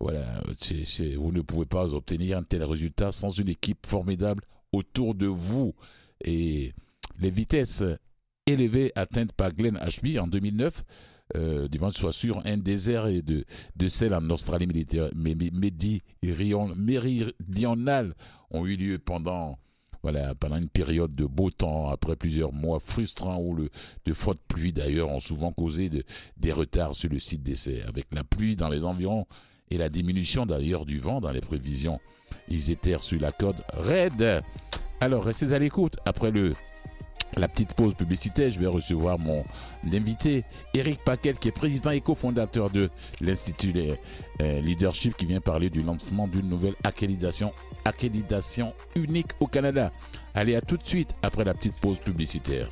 Voilà, 0.00 0.42
vous 1.18 1.32
ne 1.32 1.42
pouvez 1.42 1.66
pas 1.66 1.92
obtenir 1.92 2.38
un 2.38 2.42
tel 2.42 2.64
résultat 2.64 3.12
sans 3.12 3.28
une 3.28 3.48
équipe 3.50 3.86
formidable 3.86 4.44
autour 4.72 5.14
de 5.14 5.26
vous. 5.26 5.74
Et 6.24 6.72
les 7.20 7.30
vitesses 7.30 7.82
élevées 8.46 8.92
atteintes 8.94 9.32
par 9.32 9.52
Glenn 9.52 9.76
Ashby 9.76 10.18
en 10.18 10.26
2009, 10.26 10.82
euh, 11.36 11.68
dimanche 11.68 11.94
soit 11.94 12.12
sur 12.12 12.44
un 12.44 12.56
désert 12.56 13.06
et 13.06 13.22
de, 13.22 13.44
de 13.76 13.88
celles 13.88 14.14
en 14.14 14.28
Australie 14.30 14.66
méridionale 16.74 18.14
ont 18.50 18.66
eu 18.66 18.76
lieu 18.76 18.98
pendant, 18.98 19.58
une 20.02 20.68
période 20.68 21.14
de 21.14 21.26
beau 21.26 21.50
temps, 21.50 21.88
après 21.90 22.16
plusieurs 22.16 22.52
mois 22.52 22.80
frustrants 22.80 23.38
où 23.40 23.56
de 24.04 24.12
fortes 24.12 24.40
pluies 24.48 24.72
d'ailleurs 24.72 25.10
ont 25.10 25.20
souvent 25.20 25.52
causé 25.52 25.88
de- 25.88 26.02
des 26.36 26.52
retards 26.52 26.94
sur 26.94 27.10
le 27.10 27.20
site 27.20 27.42
d'essai. 27.44 27.82
Avec 27.82 28.06
la 28.12 28.24
pluie 28.24 28.56
dans 28.56 28.68
les 28.68 28.84
environs 28.84 29.26
et 29.70 29.78
la 29.78 29.88
diminution 29.88 30.46
d'ailleurs 30.46 30.84
du 30.84 30.98
vent 30.98 31.20
dans 31.20 31.30
les 31.30 31.40
prévisions, 31.40 32.00
ils 32.48 32.72
étaient 32.72 32.98
sur 32.98 33.20
la 33.20 33.30
corde 33.30 33.62
raide. 33.72 34.42
Alors, 35.00 35.22
restez 35.24 35.52
à 35.52 35.58
l'écoute. 35.60 35.96
Après 36.04 36.30
le, 36.32 36.54
la 37.36 37.48
petite 37.48 37.74
pause 37.74 37.94
publicitaire, 37.94 38.50
je 38.50 38.58
vais 38.58 38.66
recevoir 38.66 39.18
mon 39.18 39.44
invité, 39.92 40.44
Eric 40.74 41.04
Paquet, 41.04 41.34
qui 41.34 41.48
est 41.48 41.52
président 41.52 41.90
et 41.90 42.00
cofondateur 42.00 42.70
de 42.70 42.90
l'Institut 43.20 43.74
euh, 44.40 44.60
Leadership, 44.60 45.16
qui 45.16 45.26
vient 45.26 45.40
parler 45.40 45.70
du 45.70 45.82
lancement 45.82 46.26
d'une 46.26 46.48
nouvelle 46.48 46.74
accréditation, 46.84 47.52
accréditation 47.84 48.74
unique 48.94 49.30
au 49.40 49.46
Canada. 49.46 49.92
Allez, 50.34 50.54
à 50.54 50.60
tout 50.60 50.76
de 50.76 50.86
suite 50.86 51.14
après 51.22 51.44
la 51.44 51.54
petite 51.54 51.76
pause 51.76 51.98
publicitaire. 51.98 52.68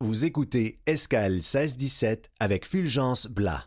Vous 0.00 0.24
écoutez 0.24 0.78
Escale 0.86 1.32
1617 1.32 2.30
avec 2.38 2.66
Fulgence 2.66 3.26
Blas. 3.26 3.64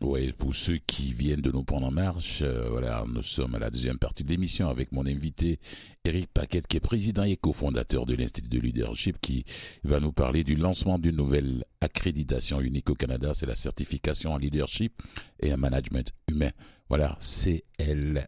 Oui, 0.00 0.32
pour 0.32 0.56
ceux 0.56 0.78
qui 0.78 1.12
viennent 1.12 1.40
de 1.40 1.52
nous 1.52 1.62
prendre 1.62 1.86
en 1.86 1.92
marche, 1.92 2.40
euh, 2.42 2.68
voilà, 2.68 3.04
nous 3.06 3.22
sommes 3.22 3.54
à 3.54 3.60
la 3.60 3.70
deuxième 3.70 3.96
partie 3.96 4.24
de 4.24 4.30
l'émission 4.30 4.68
avec 4.68 4.90
mon 4.90 5.06
invité 5.06 5.60
Eric 6.04 6.32
Paquet, 6.34 6.62
qui 6.68 6.78
est 6.78 6.80
président 6.80 7.22
et 7.22 7.36
cofondateur 7.36 8.06
de 8.06 8.16
l'Institut 8.16 8.48
de 8.48 8.58
Leadership, 8.58 9.20
qui 9.20 9.44
va 9.84 10.00
nous 10.00 10.10
parler 10.10 10.42
du 10.42 10.56
lancement 10.56 10.98
d'une 10.98 11.14
nouvelle 11.14 11.64
accréditation 11.80 12.60
unique 12.60 12.90
au 12.90 12.96
Canada, 12.96 13.30
c'est 13.32 13.46
la 13.46 13.54
certification 13.54 14.32
en 14.32 14.38
leadership 14.38 15.00
et 15.38 15.54
en 15.54 15.58
management 15.58 16.10
humain. 16.28 16.50
Voilà, 16.88 17.16
CLMH. 17.20 18.26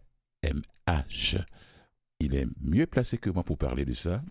Il 2.25 2.35
est 2.35 2.47
mieux 2.63 2.87
placé 2.87 3.19
que 3.19 3.29
moi 3.29 3.43
pour 3.43 3.59
parler 3.59 3.85
de 3.85 3.93
ça. 3.93 4.23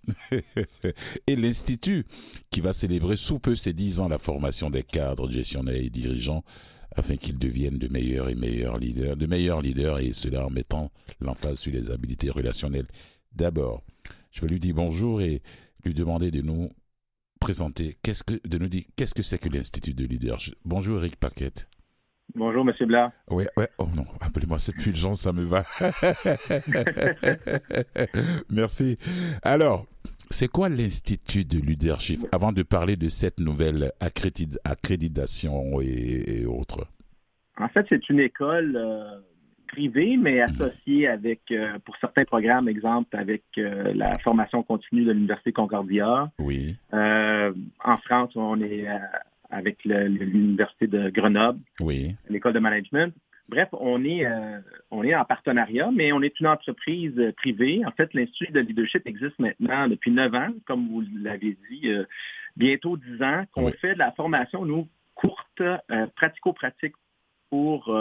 et 1.27 1.35
l'Institut, 1.35 2.05
qui 2.49 2.59
va 2.59 2.73
célébrer 2.73 3.15
sous 3.15 3.37
peu 3.37 3.55
ses 3.55 3.73
10 3.73 3.99
ans 3.99 4.07
la 4.07 4.17
formation 4.17 4.71
des 4.71 4.81
cadres, 4.81 5.29
gestionnaires 5.29 5.75
et 5.75 5.91
dirigeants 5.91 6.43
afin 6.95 7.17
qu'ils 7.17 7.37
deviennent 7.37 7.77
de 7.77 7.87
meilleurs 7.87 8.29
et 8.29 8.35
meilleurs 8.35 8.77
leaders, 8.77 9.15
de 9.15 9.25
meilleurs 9.25 9.61
leaders, 9.61 9.99
et 9.99 10.13
cela 10.13 10.45
en 10.45 10.49
mettant 10.49 10.91
l'emphase 11.19 11.59
sur 11.59 11.71
les 11.71 11.89
habiletés 11.89 12.29
relationnelles. 12.29 12.87
D'abord, 13.31 13.83
je 14.31 14.41
vais 14.41 14.47
lui 14.47 14.59
dire 14.59 14.75
bonjour 14.75 15.21
et 15.21 15.41
lui 15.85 15.93
demander 15.93 16.31
de 16.31 16.41
nous 16.41 16.71
présenter, 17.39 17.97
qu'est-ce 18.01 18.23
que, 18.23 18.39
de 18.47 18.57
nous 18.57 18.69
dire 18.69 18.83
qu'est-ce 18.95 19.13
que 19.13 19.23
c'est 19.23 19.37
que 19.37 19.49
l'Institut 19.49 19.93
de 19.93 20.05
leadership. 20.05 20.55
Bonjour 20.65 20.99
Eric 20.99 21.17
Paquette. 21.17 21.67
Bonjour, 22.35 22.65
Monsieur 22.65 22.87
Blas. 22.87 23.11
Ouais, 23.29 23.47
ouais, 23.57 23.67
oh 23.77 23.85
non, 23.95 24.05
appelez-moi 24.19 24.57
cette 24.57 24.81
fulgence, 24.81 25.21
ça 25.21 25.33
me 25.33 25.43
va. 25.43 25.63
Merci. 28.49 28.97
Alors, 29.43 29.85
c'est 30.31 30.47
quoi 30.47 30.67
l'Institut 30.69 31.45
de 31.45 31.59
leadership 31.59 32.25
avant 32.31 32.51
de 32.51 32.63
parler 32.63 32.95
de 32.95 33.07
cette 33.07 33.39
nouvelle 33.39 33.91
accrédit- 33.99 34.57
accréditation 34.63 35.79
et, 35.79 36.41
et 36.41 36.45
autres? 36.47 36.87
En 37.59 37.67
fait, 37.69 37.85
c'est 37.87 38.09
une 38.09 38.19
école 38.19 38.75
euh, 38.75 39.19
privée, 39.67 40.17
mais 40.17 40.41
associée 40.41 41.07
avec, 41.07 41.41
euh, 41.51 41.77
pour 41.85 41.95
certains 41.97 42.25
programmes, 42.25 42.67
exemple, 42.67 43.15
avec 43.15 43.43
euh, 43.59 43.93
la 43.93 44.17
formation 44.19 44.63
continue 44.63 45.05
de 45.05 45.11
l'Université 45.11 45.51
Concordia. 45.51 46.31
Oui, 46.39 46.75
en 46.91 47.97
France, 48.05 48.31
on 48.35 48.59
est 48.59 48.87
avec 49.53 49.83
l'Université 49.85 50.87
de 50.87 51.09
Grenoble, 51.09 51.59
oui, 51.79 52.15
l'école 52.29 52.53
de 52.53 52.59
management. 52.59 53.13
Bref, 53.49 53.67
on 53.73 54.03
est, 54.05 54.25
euh, 54.25 54.59
on 54.89 55.03
est 55.03 55.13
en 55.13 55.25
partenariat, 55.25 55.91
mais 55.93 56.13
on 56.13 56.21
est 56.21 56.39
une 56.39 56.47
entreprise 56.47 57.13
euh, 57.19 57.33
privée. 57.33 57.85
En 57.85 57.91
fait, 57.91 58.13
l'Institut 58.13 58.53
de 58.53 58.61
leadership 58.61 59.05
existe 59.05 59.37
maintenant 59.37 59.89
depuis 59.89 60.11
neuf 60.11 60.33
ans, 60.33 60.53
comme 60.65 60.87
vous 60.87 61.03
l'avez 61.21 61.57
dit, 61.69 61.89
euh, 61.89 62.05
bientôt 62.55 62.95
dix 62.95 63.21
ans, 63.21 63.43
qu'on 63.51 63.65
Oui. 63.65 63.73
fait 63.81 63.95
de 63.95 63.99
la 63.99 64.13
formation, 64.13 64.63
nous, 64.65 64.87
courte, 65.13 65.59
euh, 65.61 66.07
pratico-pratique 66.15 66.95
pour, 67.49 67.95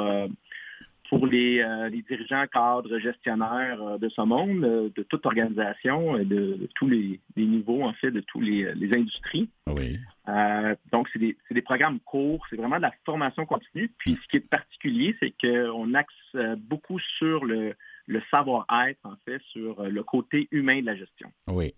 pour 1.11 1.27
les, 1.27 1.63
les 1.91 2.03
dirigeants, 2.09 2.47
cadres, 2.51 2.99
gestionnaires 3.01 3.99
de 3.99 4.09
ce 4.09 4.23
monde, 4.23 4.93
de 4.97 5.03
toute 5.03 5.27
organisation, 5.27 6.17
et 6.17 6.25
de, 6.25 6.55
de 6.55 6.69
tous 6.75 6.89
les, 6.89 7.21
les 7.37 7.45
niveaux, 7.45 7.83
en 7.83 7.93
fait, 7.93 8.11
de 8.13 8.21
toutes 8.21 8.45
les, 8.45 8.73
les 8.75 8.95
industries. 8.97 9.51
oui. 9.67 9.99
Euh, 10.29 10.77
donc, 10.93 11.09
c'est 11.13 11.19
des, 11.19 11.63
programmes 11.63 11.99
courts, 12.01 12.45
c'est 12.49 12.57
vraiment 12.57 12.77
de 12.77 12.83
la 12.83 12.93
formation 13.05 13.45
continue. 13.45 13.93
Puis, 13.99 14.19
ce 14.23 14.29
qui 14.29 14.37
est 14.37 14.41
particulier, 14.41 15.17
c'est 15.21 15.33
qu'on 15.41 15.95
axe 15.95 16.15
euh, 16.35 16.57
beaucoup 16.57 16.99
sur 16.99 17.45
le, 17.45 17.75
le 18.07 18.23
savoir-être, 18.31 19.01
en 19.05 19.17
fait, 19.25 19.41
sur 19.51 19.81
euh, 19.81 19.89
le 19.89 20.03
côté 20.05 20.49
humain 20.53 20.81
de 20.81 20.87
la 20.87 20.97
gestion. 20.97 21.31
Oui. 21.49 21.75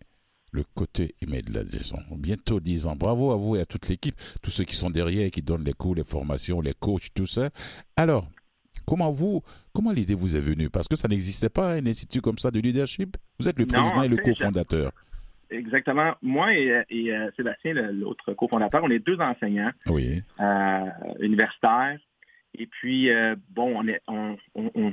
Le 0.53 0.63
côté 0.75 1.15
humain 1.21 1.41
de 1.45 1.53
la 1.53 1.65
gestion. 1.65 1.99
Bientôt 2.13 2.61
10 2.61 2.87
ans. 2.87 2.95
Bravo 2.95 3.33
à 3.33 3.37
vous 3.37 3.57
et 3.57 3.61
à 3.61 3.67
toute 3.67 3.89
l'équipe, 3.89 4.15
tous 4.43 4.51
ceux 4.51 4.65
qui 4.65 4.77
sont 4.77 4.91
derrière, 4.91 5.31
qui 5.31 5.43
donnent 5.43 5.65
les 5.65 5.73
cours, 5.73 5.97
les 5.97 6.05
formations, 6.05 6.61
les 6.61 6.75
coachs, 6.75 7.13
tout 7.13 7.27
ça. 7.27 7.51
Alors, 7.97 8.29
comment 8.87 9.11
vous, 9.11 9.43
comment 9.73 9.91
l'idée 9.91 10.15
vous 10.15 10.37
est 10.37 10.41
venue? 10.41 10.71
Parce 10.71 10.87
que 10.87 10.95
ça 10.95 11.09
n'existait 11.09 11.49
pas 11.49 11.73
un 11.73 11.87
institut 11.87 12.21
comme 12.21 12.39
ça 12.39 12.53
de 12.53 12.61
leadership? 12.61 13.17
Vous 13.41 13.49
êtes 13.49 13.59
le 13.59 13.65
Non, 13.65 13.73
président 13.73 13.99
en 13.99 14.03
et 14.05 14.09
le 14.09 14.19
cofondateur. 14.19 14.93
Exactement. 15.55 16.15
Moi 16.23 16.55
et, 16.55 16.83
et, 16.91 17.13
euh, 17.15 17.31
Sébastien, 17.37 17.75
l'autre 17.75 18.33
cofondateur, 18.35 18.83
on 18.85 18.91
est 18.91 18.99
deux 18.99 19.19
enseignants 19.21 19.71
Oui. 19.87 20.23
euh, 20.41 20.81
universitaires. 21.21 21.99
Et 22.57 22.67
puis, 22.67 23.11
euh, 23.11 23.35
bon, 23.51 23.73
on, 23.77 23.89
est, 23.89 24.01
on, 24.07 24.37
on- 24.55 24.71
on- 24.75 24.93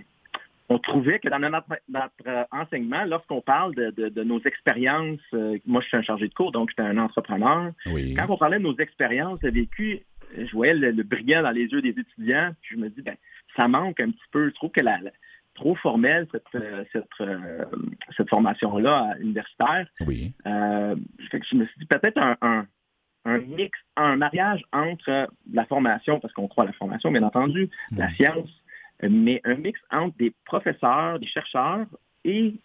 on 0.69 0.80
trouvait 0.80 1.19
que 1.19 1.28
dans 1.28 1.38
notre, 1.38 1.67
notre, 1.89 2.12
euh, 2.28 2.43
enseignement, 2.52 3.04
lorsqu'on 3.06 3.41
parle 3.41 3.76
de, 3.76 3.91
de- 3.91 4.08
de 4.10 4.24
nos 4.24 4.39
expériences, 4.43 5.19
euh, 5.34 5.58
moi 5.65 5.82
je 5.82 5.88
suis 5.88 5.97
un 5.97 6.02
chargé 6.02 6.28
de 6.30 6.34
cours, 6.34 6.52
donc 6.54 6.69
j'étais 6.69 6.82
un 6.84 6.97
entrepreneur. 6.97 7.71
Oui. 7.88 8.13
Quand 8.15 8.26
on 8.30 8.38
parlait 8.38 8.58
de 8.58 8.63
nos 8.63 8.78
expériences 8.78 9.39
de 9.41 9.50
vécu, 9.50 10.00
euh, 10.38 10.45
je 10.47 10.52
voyais 10.54 10.74
le, 10.74 10.91
le 10.91 11.04
brillant 11.04 11.43
dans 11.43 11.52
les 11.52 11.65
yeux 11.65 11.82
des 11.82 11.89
étudiants, 11.89 12.52
puis 12.62 12.78
je 12.78 12.82
me 12.82 12.89
dis, 12.89 13.02
ben, 13.02 13.15
ça 13.58 13.67
manque 13.67 14.00
un 14.00 14.12
petit 14.12 14.28
peu. 14.32 14.47
Je 14.50 14.54
trouve 14.56 14.71
que 14.71 14.80
la, 14.82 14.97
la- 15.02 15.12
trop 15.55 15.75
formelle, 15.75 16.27
cette, 16.31 16.43
euh, 16.55 16.83
cette, 16.91 17.05
euh, 17.21 17.65
cette 18.17 18.29
formation-là 18.29 19.15
universitaire. 19.19 19.87
Oui. 20.07 20.33
Euh, 20.45 20.95
fait 21.29 21.39
que 21.39 21.45
je 21.49 21.55
me 21.55 21.65
suis 21.65 21.79
dit 21.79 21.85
peut-être 21.85 22.17
un, 22.17 22.37
un, 22.41 22.65
un 23.25 23.37
mix, 23.39 23.77
un 23.97 24.15
mariage 24.15 24.63
entre 24.71 25.29
la 25.53 25.65
formation, 25.65 26.19
parce 26.19 26.33
qu'on 26.33 26.47
croit 26.47 26.63
à 26.63 26.67
la 26.67 26.73
formation, 26.73 27.11
bien 27.11 27.23
entendu, 27.23 27.69
la 27.95 28.07
Mhm. 28.07 28.15
science, 28.15 28.49
mais 29.03 29.41
un 29.43 29.55
mix 29.55 29.79
entre 29.91 30.15
des 30.17 30.33
professeurs, 30.45 31.19
des 31.19 31.27
chercheurs 31.27 31.85
et 32.23 32.55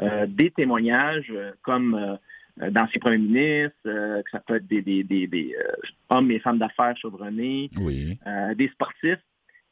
euh, 0.00 0.26
des 0.26 0.50
témoignages 0.50 1.32
comme 1.62 1.94
euh, 1.94 2.70
d'anciens 2.70 3.00
premiers 3.00 3.18
ministres, 3.18 3.76
euh, 3.86 4.22
que 4.22 4.30
ça 4.30 4.40
peut 4.40 4.56
être 4.56 4.66
des, 4.66 4.82
des, 4.82 5.04
des, 5.04 5.26
des, 5.26 5.54
hommes 6.10 6.30
et 6.30 6.38
femmes 6.40 6.58
d'affaires 6.58 6.96
chevronnés, 6.96 7.70
Oui. 7.80 8.18
des 8.56 8.68
sportifs 8.68 9.18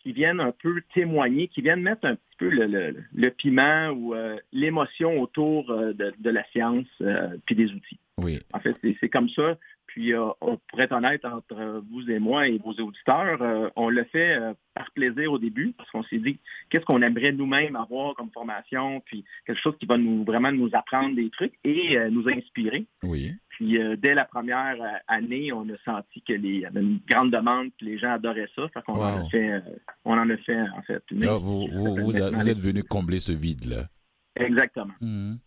qui 0.02 0.12
viennent 0.12 0.40
un 0.40 0.52
peu 0.52 0.82
témoigner, 0.94 1.48
qui 1.48 1.60
viennent 1.62 1.82
mettre 1.82 2.06
un 2.06 2.16
petit 2.16 2.36
peu 2.38 2.48
le, 2.48 2.66
le, 2.66 2.96
le 3.14 3.30
piment 3.30 3.90
ou 3.90 4.14
euh, 4.14 4.36
l'émotion 4.52 5.20
autour 5.20 5.70
euh, 5.70 5.92
de, 5.92 6.12
de 6.18 6.30
la 6.30 6.44
science 6.52 6.86
euh, 7.02 7.36
puis 7.46 7.54
des 7.54 7.72
outils. 7.72 7.98
Oui. 8.18 8.38
En 8.52 8.60
fait, 8.60 8.74
c'est 8.82 8.96
c'est 9.00 9.08
comme 9.08 9.28
ça. 9.30 9.58
Puis, 9.92 10.12
euh, 10.14 10.26
on, 10.40 10.56
pour 10.68 10.80
être 10.80 10.92
honnête, 10.92 11.24
entre 11.24 11.82
vous 11.90 12.08
et 12.10 12.18
moi 12.20 12.46
et 12.46 12.58
vos 12.58 12.72
auditeurs, 12.72 13.42
euh, 13.42 13.68
on 13.74 13.88
le 13.88 14.04
fait 14.04 14.38
euh, 14.38 14.54
par 14.74 14.90
plaisir 14.92 15.32
au 15.32 15.38
début, 15.38 15.72
parce 15.76 15.90
qu'on 15.90 16.04
s'est 16.04 16.18
dit 16.18 16.38
qu'est-ce 16.68 16.84
qu'on 16.84 17.02
aimerait 17.02 17.32
nous-mêmes 17.32 17.74
avoir 17.74 18.14
comme 18.14 18.30
formation, 18.30 19.00
puis 19.04 19.24
quelque 19.46 19.60
chose 19.60 19.76
qui 19.80 19.86
va 19.86 19.98
nous 19.98 20.22
vraiment 20.24 20.52
nous 20.52 20.70
apprendre 20.74 21.16
des 21.16 21.28
trucs 21.30 21.54
et 21.64 21.98
euh, 21.98 22.08
nous 22.08 22.28
inspirer. 22.28 22.86
Oui. 23.02 23.34
Puis 23.48 23.78
dès 23.98 24.14
la 24.14 24.24
première 24.24 24.76
année, 25.06 25.52
on 25.52 25.68
a 25.68 25.76
senti 25.84 26.22
que 26.22 26.32
les, 26.32 26.48
il 26.48 26.60
y 26.60 26.64
avait 26.66 26.80
une 26.80 27.00
grande 27.06 27.30
demande, 27.30 27.68
puis 27.76 27.86
les 27.88 27.98
gens 27.98 28.12
adoraient 28.12 28.48
ça. 28.56 28.68
Fait 28.68 28.82
qu'on 28.82 28.94
en 28.94 29.02
a 29.26 29.28
fait, 29.28 29.62
on 30.06 30.14
en 30.16 30.30
a 30.30 30.36
fait 30.38 30.60
en 30.60 30.80
fait. 30.82 31.02
une 31.10 31.24
Alors, 31.24 31.38
équipe 31.40 31.74
vous, 31.74 32.16
a- 32.22 32.46
êtes 32.48 32.58
venu 32.58 32.82
combler 32.84 33.20
ce 33.20 33.32
vide-là. 33.32 33.88
Exactement. 34.36 34.94
Mhm. 35.02 35.38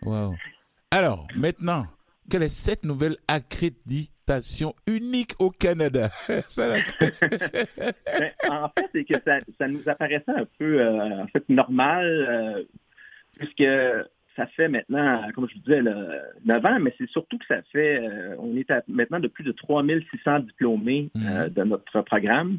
Wow. 0.00 0.34
Alors, 0.90 1.26
maintenant, 1.36 1.86
quelle 2.30 2.42
est 2.44 2.48
cette 2.48 2.84
nouvelle 2.84 3.16
accréditation 3.28 4.74
unique 4.86 5.32
au 5.38 5.50
Canada? 5.50 6.08
Ça, 6.48 6.76
Ben, 7.00 8.32
en 8.50 8.68
fait, 8.76 8.86
c'est 8.92 9.04
que 9.04 9.14
ça, 9.24 9.38
ça 9.58 9.68
nous 9.68 9.88
apparaissait 9.88 10.30
un 10.32 10.46
peu 10.58 10.80
euh, 10.80 11.22
en 11.22 11.26
fait 11.28 11.48
normal, 11.48 12.06
euh, 12.28 12.62
puisque 13.38 13.64
ça 14.36 14.46
fait 14.48 14.68
maintenant, 14.68 15.22
comme 15.34 15.48
je 15.48 15.54
vous 15.54 15.60
disais, 15.60 15.82
là, 15.82 16.22
9 16.44 16.66
ans, 16.66 16.78
mais 16.80 16.94
c'est 16.98 17.08
surtout 17.10 17.38
que 17.38 17.46
ça 17.46 17.60
fait, 17.72 17.98
euh, 18.00 18.36
on 18.38 18.56
est 18.56 18.70
à 18.70 18.82
maintenant 18.88 19.20
de 19.20 19.28
plus 19.28 19.44
de 19.44 19.52
3600 19.52 20.40
diplômés 20.40 21.10
Mhm. 21.14 21.48
de 21.48 21.64
notre 21.64 22.02
programme. 22.02 22.58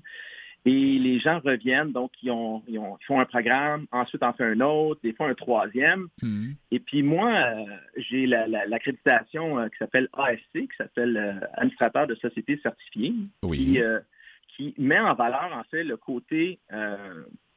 Et 0.65 1.00
les 1.00 1.19
gens 1.19 1.39
reviennent, 1.39 1.91
donc 1.93 2.12
ils, 2.22 2.32
ont, 2.32 2.62
ils, 2.67 2.78
ont- 2.80 2.98
ils 3.02 3.06
font 3.06 3.19
un 3.19 3.26
programme, 3.26 3.86
ensuite 3.91 4.22
en 4.24 4.34
fait 4.34 4.43
un 4.43 4.60
autre, 4.60 5.00
des 5.02 5.13
fois 5.13 5.28
un 5.30 5.34
troisième. 5.34 6.08
Mhm. 6.22 6.56
Et 6.72 6.80
puis 6.80 7.02
moi, 7.02 7.32
euh, 7.32 7.63
j'ai 7.98 8.26
la- 8.28 8.45
la- 8.48 8.65
l'accréditation 8.65 9.58
euh, 9.60 9.69
qui 9.69 9.78
s'appelle 9.78 10.10
ASC, 10.13 10.41
qui 10.54 10.67
s'appelle 10.78 11.15
euh, 11.17 11.48
Administrateur 11.54 12.08
de 12.08 12.15
société 12.15 12.60
certifié, 12.62 13.13
Oui. 13.43 13.58
qui, 13.58 13.82
qui 14.56 14.76
met 14.78 15.00
en 15.00 15.13
valeur 15.13 15.50
en 15.54 15.63
fait 15.72 15.84
le 15.86 15.95
côté 15.95 16.60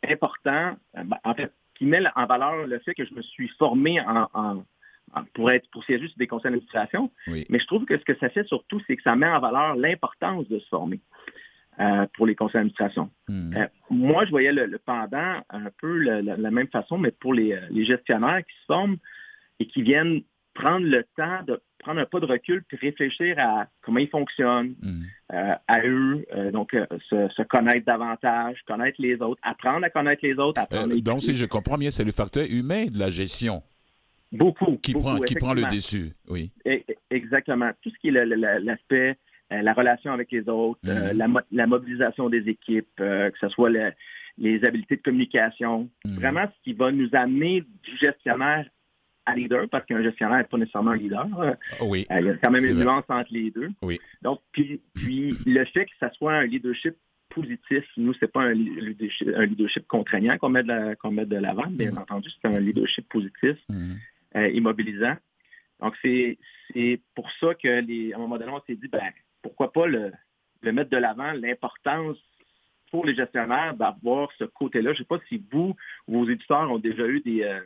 important, 0.09 0.77
ben, 0.95 1.19
en 1.25 1.35
fait, 1.35 1.53
qui 1.75 1.87
met 1.87 2.03
en 2.15 2.27
valeur 2.27 2.67
le 2.67 2.79
fait 2.81 2.95
que 2.95 3.05
je 3.05 3.15
me 3.15 3.23
suis 3.23 3.49
formé 3.59 4.01
en, 4.01 4.29
en- 4.35 4.65
en- 5.15 5.25
pour 5.35 5.51
être 5.51 5.69
pour 5.71 5.85
siéger 5.85 6.07
sur 6.09 6.19
des 6.19 6.27
conseils 6.27 6.51
d'administration. 6.53 7.11
Oui. 7.27 7.45
Mais 7.51 7.59
je 7.59 7.67
trouve 7.67 7.85
que 7.85 7.99
ce 7.99 8.05
que 8.05 8.15
ça 8.19 8.29
fait 8.31 8.47
surtout, 8.47 8.81
c'est 8.87 8.97
que 8.97 9.03
ça 9.03 9.17
met 9.17 9.27
en 9.29 9.41
valeur 9.41 9.75
l'importance 9.77 10.49
de 10.49 10.59
se 10.59 10.69
former 10.69 11.01
euh, 11.83 12.07
pour 12.15 12.27
les 12.27 12.35
conseils 12.35 12.61
d'administration. 12.61 13.11
Mhm. 13.29 13.55
Euh, 13.57 13.67
moi, 13.91 14.25
je 14.25 14.31
voyais 14.31 14.53
le, 14.53 14.67
le 14.67 14.79
pendant 14.79 15.41
un 15.51 15.69
peu 15.81 15.97
le- 15.99 16.21
le- 16.21 16.37
la 16.37 16.51
même 16.51 16.69
façon, 16.69 16.97
mais 16.99 17.11
pour 17.11 17.35
les, 17.35 17.53
euh, 17.53 17.61
les 17.71 17.85
gestionnaires 17.85 18.41
qui 18.47 18.55
se 18.61 18.67
forment 18.67 18.97
et 19.61 19.67
qui 19.67 19.83
viennent 19.83 20.21
prendre 20.55 20.87
le 20.87 21.05
temps 21.17 21.43
de 21.47 21.61
prendre 21.79 22.01
un 22.01 22.05
pas 22.05 22.21
de 22.21 22.27
recul 22.27 22.63
puis 22.69 22.77
réfléchir 22.77 23.37
à 23.39 23.67
comment 23.81 23.99
ils 23.99 24.09
fonctionnent, 24.09 24.75
euh, 25.33 25.55
à 25.67 25.81
eux, 25.85 26.25
donc 26.53 26.77
se, 27.09 27.29
se 27.31 27.43
connaître 27.43 27.87
davantage, 27.87 28.59
connaître 28.67 29.01
les 29.01 29.17
autres, 29.23 29.41
apprendre 29.43 29.85
à 29.87 29.91
connaître 29.91 30.21
les 30.23 30.35
autres, 30.35 30.61
apprendre 30.61 30.95
donc, 31.01 31.23
si 31.23 31.35
je 31.35 31.47
comprends 31.47 31.79
bien, 31.79 31.91
c'est 31.91 32.05
le 32.05 32.13
facteur 32.13 32.45
humain 32.49 32.85
de 32.87 32.99
la 32.99 33.11
gestion 33.11 33.63
beaucoup, 34.31 34.77
qui, 34.77 34.93
beaucoup, 34.93 35.07
prend, 35.07 35.19
qui 35.21 35.35
prend 35.35 35.55
le 35.55 35.63
dessus. 35.75 36.13
Oui. 36.29 36.53
E- 36.67 36.83
Exactement. 37.11 37.71
Tout 37.83 37.91
ce 37.91 37.99
qui 37.99 38.09
est 38.09 38.61
l'aspect, 38.61 39.17
la 39.61 39.73
relation 39.75 40.13
avec 40.13 40.31
les 40.33 40.49
autres, 40.49 40.81
euh, 40.87 41.13
Mhm. 41.13 41.19
la, 41.19 41.29
mo- 41.29 41.41
la 41.51 41.67
mobilisation 41.67 42.31
des 42.31 42.49
équipes, 42.49 42.89
euh, 43.01 43.31
que 43.31 43.39
ce 43.39 43.49
soit 43.49 43.69
le- 43.71 43.93
les 44.39 44.65
habiletés 44.65 44.97
de 44.97 45.03
communication, 45.03 45.91
Mhm. 46.07 46.15
vraiment 46.15 46.47
ce 46.47 46.63
qui 46.65 46.73
va 46.73 46.91
nous 46.93 47.11
amener 47.13 47.61
du 47.61 47.97
gestionnaire 47.99 48.67
à 49.27 49.35
leader, 49.37 49.69
parce 49.69 49.85
qu'un 49.87 50.03
gestionnaire 50.03 50.39
n'est 50.39 50.45
pas 50.45 50.57
nécessairement 50.59 50.93
un 50.93 50.97
leader. 50.97 51.27
euh, 51.41 51.55
Oui. 51.83 52.07
il 52.11 52.25
y 52.27 52.29
a 52.31 52.35
quand 52.39 52.51
même 52.51 52.65
une 52.65 52.79
nuance 52.81 53.05
entre 53.09 53.33
les 53.33 53.51
deux. 53.51 53.69
Oui. 53.83 54.01
Donc, 54.23 54.41
puis, 54.53 54.81
puis 54.95 55.31
le 55.47 55.65
fait 55.67 55.85
que 55.85 55.93
ça 56.01 56.11
soit 56.13 56.33
un 56.35 56.45
leadership 56.47 56.95
positif, 57.31 57.85
nous, 57.97 58.13
c'est 58.15 58.31
pas 58.31 58.43
un 58.43 58.53
leadership, 58.53 59.29
un 59.35 59.47
leadership 59.47 59.87
contraignant 59.87 60.37
qu'on 60.39 60.51
met 60.51 60.63
de 60.65 60.69
la- 60.69 61.41
l'avant, 61.41 61.67
bien 61.71 61.93
Mhm. 61.93 61.99
entendu, 61.99 62.29
c'est 62.31 62.49
un 62.49 62.59
leadership 62.61 63.09
positif 63.09 63.57
Mhm. 63.69 63.97
euh, 64.37 64.49
immobilisant. 64.51 65.17
Donc, 65.81 65.95
c'est 66.03 66.39
c'est 66.73 67.01
pour 67.15 67.31
ça 67.41 67.55
que 67.55 67.81
les, 67.81 68.13
à 68.13 68.17
un 68.17 68.21
moment 68.21 68.39
donné, 68.39 68.51
on 68.53 68.61
s'est 68.67 68.77
dit, 68.77 68.89
ben, 68.89 69.01
pourquoi 69.43 69.73
pas 69.73 69.87
le, 69.87 70.13
le 70.63 70.73
mettre 70.73 70.91
de 70.91 70.97
l'avant, 70.97 71.33
l'importance 71.33 72.17
pour 72.91 73.07
les 73.07 73.15
gestionnaires 73.15 73.75
d'avoir 73.75 74.31
ce 74.39 74.45
côté-là. 74.45 74.93
Je 74.93 74.99
ne 75.01 75.05
sais 75.05 75.09
pas 75.09 75.19
si 75.29 75.43
vous, 75.51 75.75
vos 76.07 76.29
éditeurs 76.29 76.71
ont 76.71 76.79
déjà 76.79 77.07
eu 77.07 77.21
des, 77.21 77.43
euh, 77.43 77.61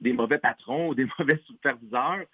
des 0.00 0.12
mauvais 0.12 0.38
patrons 0.38 0.88
ou 0.88 0.94
des 0.96 1.06
mauvais 1.18 1.40
superviseurs. 1.46 2.24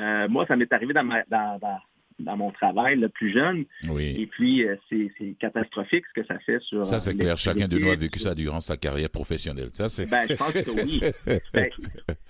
Euh, 0.00 0.28
moi, 0.28 0.46
ça 0.46 0.56
m'est 0.56 0.72
arrivé 0.72 0.94
dans, 0.94 1.04
ma- 1.04 1.24
dans, 1.24 1.58
dans, 1.58 1.78
dans 2.18 2.36
mon 2.38 2.50
travail 2.50 2.96
le 2.98 3.10
plus 3.10 3.30
jeune. 3.30 3.66
Oui. 3.90 4.16
Et 4.18 4.26
puis, 4.26 4.66
euh, 4.66 4.76
c'est 4.88 5.34
catastrophique 5.38 6.04
ce 6.14 6.22
que 6.22 6.26
ça 6.26 6.38
fait 6.38 6.60
sur... 6.60 6.86
Ça, 6.86 6.98
c'est 6.98 7.14
clair. 7.14 7.36
Chacun 7.36 7.68
de 7.68 7.78
nous 7.78 7.90
a 7.90 7.96
vécu 7.96 8.18
ça 8.18 8.34
durant 8.34 8.60
sa 8.60 8.78
carrière 8.78 9.10
professionnelle. 9.10 9.68
Ça, 9.74 9.90
c'est. 9.90 10.06
Ben, 10.06 10.26
je 10.28 10.34
pense 10.34 10.52
que 10.52 10.70
oui. 10.70 11.00
Ben, 11.52 11.68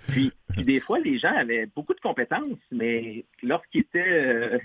puis, 0.09 0.33
puis 0.49 0.65
des 0.65 0.81
fois, 0.81 0.99
les 0.99 1.19
gens 1.19 1.33
avaient 1.35 1.67
beaucoup 1.67 1.95
de 1.95 2.01
compétences, 2.01 2.59
mais 2.73 3.25
lorsqu'il 3.45 3.83
était, 3.83 4.59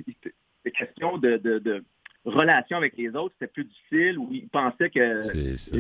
euh, 0.68 0.72
il 0.74 0.80
était 0.80 0.86
question 0.86 1.18
de, 1.18 1.38
de, 1.38 1.60
de 1.60 1.84
relation 2.26 2.78
avec 2.78 2.98
les 2.98 3.10
autres, 3.16 3.34
c'était 3.40 3.52
plus 3.52 3.64
difficile, 3.64 4.18
ou 4.18 4.30
ils 4.32 4.48
pensaient 4.50 4.90
que 4.90 5.22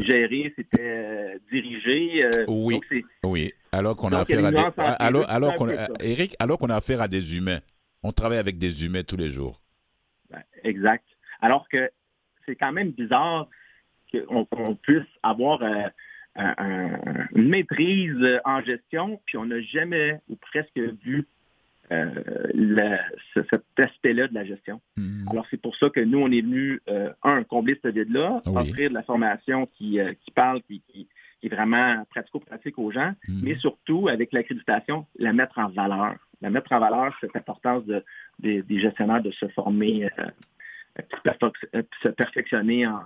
gérer, 0.01 0.53
c'était 0.55 0.77
euh, 0.81 1.37
diriger. 1.51 2.23
euh, 2.25 2.29
Oui. 2.47 2.75
donc 2.75 3.03
Oui, 3.23 3.51
alors 3.71 3.95
qu'on 3.95 4.11
a 4.13 4.19
affaire 4.21 4.45
à 4.45 4.51
des... 4.51 4.63
alors, 4.99 5.29
alors 5.29 5.55
qu'on 5.55 5.69
a-. 5.69 5.87
Eric, 6.01 6.35
alors 6.39 6.57
qu'on 6.57 6.69
a 6.69 6.75
affaire 6.77 7.01
à 7.01 7.07
des 7.07 7.35
humains. 7.37 7.59
On 8.03 8.11
travaille 8.11 8.37
avec 8.37 8.57
des 8.57 8.85
humains 8.85 9.03
tous 9.03 9.17
les 9.17 9.29
jours. 9.31 9.59
ben, 10.29 10.41
exact. 10.63 11.05
Alors 11.41 11.67
que 11.69 11.89
c'est 12.45 12.55
quand 12.55 12.71
même 12.71 12.91
bizarre 12.91 13.47
qu'on 14.11 14.75
puisse 14.81 15.03
avoir 15.23 15.61
euh, 15.61 15.83
un- 16.35 16.55
un- 16.57 17.27
une 17.35 17.49
maîtrise 17.49 18.15
euh, 18.21 18.39
en 18.45 18.61
gestion, 18.61 19.19
puis 19.25 19.37
on 19.37 19.45
n'a 19.45 19.59
jamais 19.61 20.19
ou 20.29 20.35
presque 20.37 20.77
vu 21.03 21.27
euh, 21.91 22.97
ce- 23.33 23.41
cet 23.49 23.63
aspect-là 23.77 24.27
de 24.27 24.33
la 24.33 24.45
gestion. 24.45 24.81
Mhm. 24.97 25.27
Alors, 25.31 25.45
c'est 25.49 25.61
pour 25.61 25.75
ça 25.75 25.89
que 25.89 25.99
nous, 26.01 26.19
on 26.19 26.31
est 26.31 26.41
venu, 26.41 26.81
euh, 26.89 27.11
un, 27.23 27.43
combler 27.43 27.79
ce 27.83 27.87
vide-là, 27.89 28.41
Oui. 28.45 28.53
offrir 28.69 28.89
de 28.89 28.93
la 28.95 29.03
formation 29.03 29.65
qui, 29.67 29.99
euh, 29.99 30.13
qui 30.21 30.31
parle, 30.31 30.61
qui, 30.63 30.81
qui- 30.87 31.07
qui 31.39 31.47
est 31.47 31.49
vraiment 31.49 32.03
pratico-pratique 32.09 32.77
aux 32.79 32.91
gens, 32.91 33.13
Mhm. 33.27 33.41
mais 33.43 33.55
surtout, 33.57 34.07
avec 34.07 34.33
l'accréditation, 34.33 35.05
la 35.17 35.33
mettre 35.33 35.59
en 35.59 35.69
valeur. 35.69 36.15
La 36.41 36.49
mettre 36.49 36.71
en 36.71 36.79
valeur, 36.79 37.15
cette 37.21 37.35
importance 37.35 37.85
de, 37.85 38.03
des- 38.39 38.61
des 38.63 38.79
gestionnaires 38.79 39.21
de 39.23 39.31
se 39.31 39.47
former, 39.49 40.05
euh, 40.19 40.25
se 40.99 41.21
perfec- 41.21 41.67
euh, 41.75 41.83
se 42.03 42.09
perfectionner 42.09 42.85
en- 42.87 43.01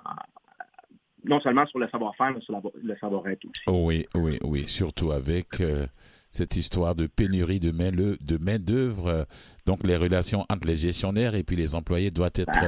non 1.24 1.40
seulement 1.40 1.66
sur 1.68 1.78
le 1.80 1.88
savoir-faire, 1.90 2.32
mais 2.34 2.42
sur 2.42 2.54
la- 2.54 2.62
le 2.82 2.96
savoir-être 2.98 3.46
aussi. 3.46 3.64
Oui, 3.68 4.06
oui, 4.16 4.40
oui, 4.44 4.68
surtout 4.68 5.12
avec 5.12 5.60
euh, 5.62 5.86
cette 6.32 6.56
histoire 6.56 6.96
de 6.96 7.08
pénurie 7.08 7.60
de 7.60 7.72
main 7.72 7.92
le- 7.92 8.18
de 8.22 8.38
main 8.38 8.58
d'œuvre. 8.58 9.28
donc 9.66 9.86
les 9.86 9.96
relations 9.98 10.46
entre 10.50 10.68
les 10.68 10.78
gestionnaires 10.78 11.36
et 11.36 11.44
puis 11.44 11.56
les 11.56 11.76
employés 11.76 12.10
doivent 12.10 12.32
être, 12.36 12.66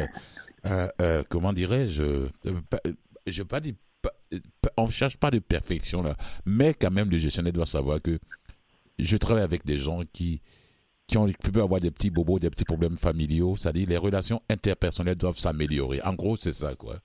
euh, 0.66 0.88
euh, 1.02 1.24
comment 1.30 1.54
dirais-je, 1.54 2.28
je 3.28 3.42
veux 3.42 3.48
pas 3.48 3.60
dire, 3.60 3.74
euh, 4.34 4.40
pas- 4.62 4.70
on 4.78 4.88
cherche 4.88 5.18
pas 5.18 5.32
de 5.32 5.40
perfection 5.40 6.04
là, 6.04 6.16
mais 6.46 6.74
quand 6.74 6.92
même 6.92 7.10
le 7.10 7.18
gestionnaire 7.18 7.54
doit 7.54 7.66
savoir 7.66 8.02
que 8.02 8.20
je 9.00 9.18
travaille 9.18 9.44
avec 9.44 9.66
des 9.66 9.78
gens 9.78 10.02
qui 10.12 10.42
qui 11.08 11.18
ont 11.18 11.28
peuvent 11.32 11.64
avoir 11.64 11.82
des 11.82 11.92
petits 11.92 12.10
bobos, 12.10 12.40
des 12.40 12.50
petits 12.50 12.64
problèmes 12.64 12.96
familiaux, 12.98 13.56
c'est-à-dire 13.58 13.88
les 13.90 13.98
relations 13.98 14.42
interpersonnelles 14.50 15.16
doivent 15.18 15.38
s'améliorer. 15.38 16.02
En 16.02 16.14
gros, 16.14 16.38
c'est 16.38 16.54
ça 16.54 16.76
quoi. 16.76 17.00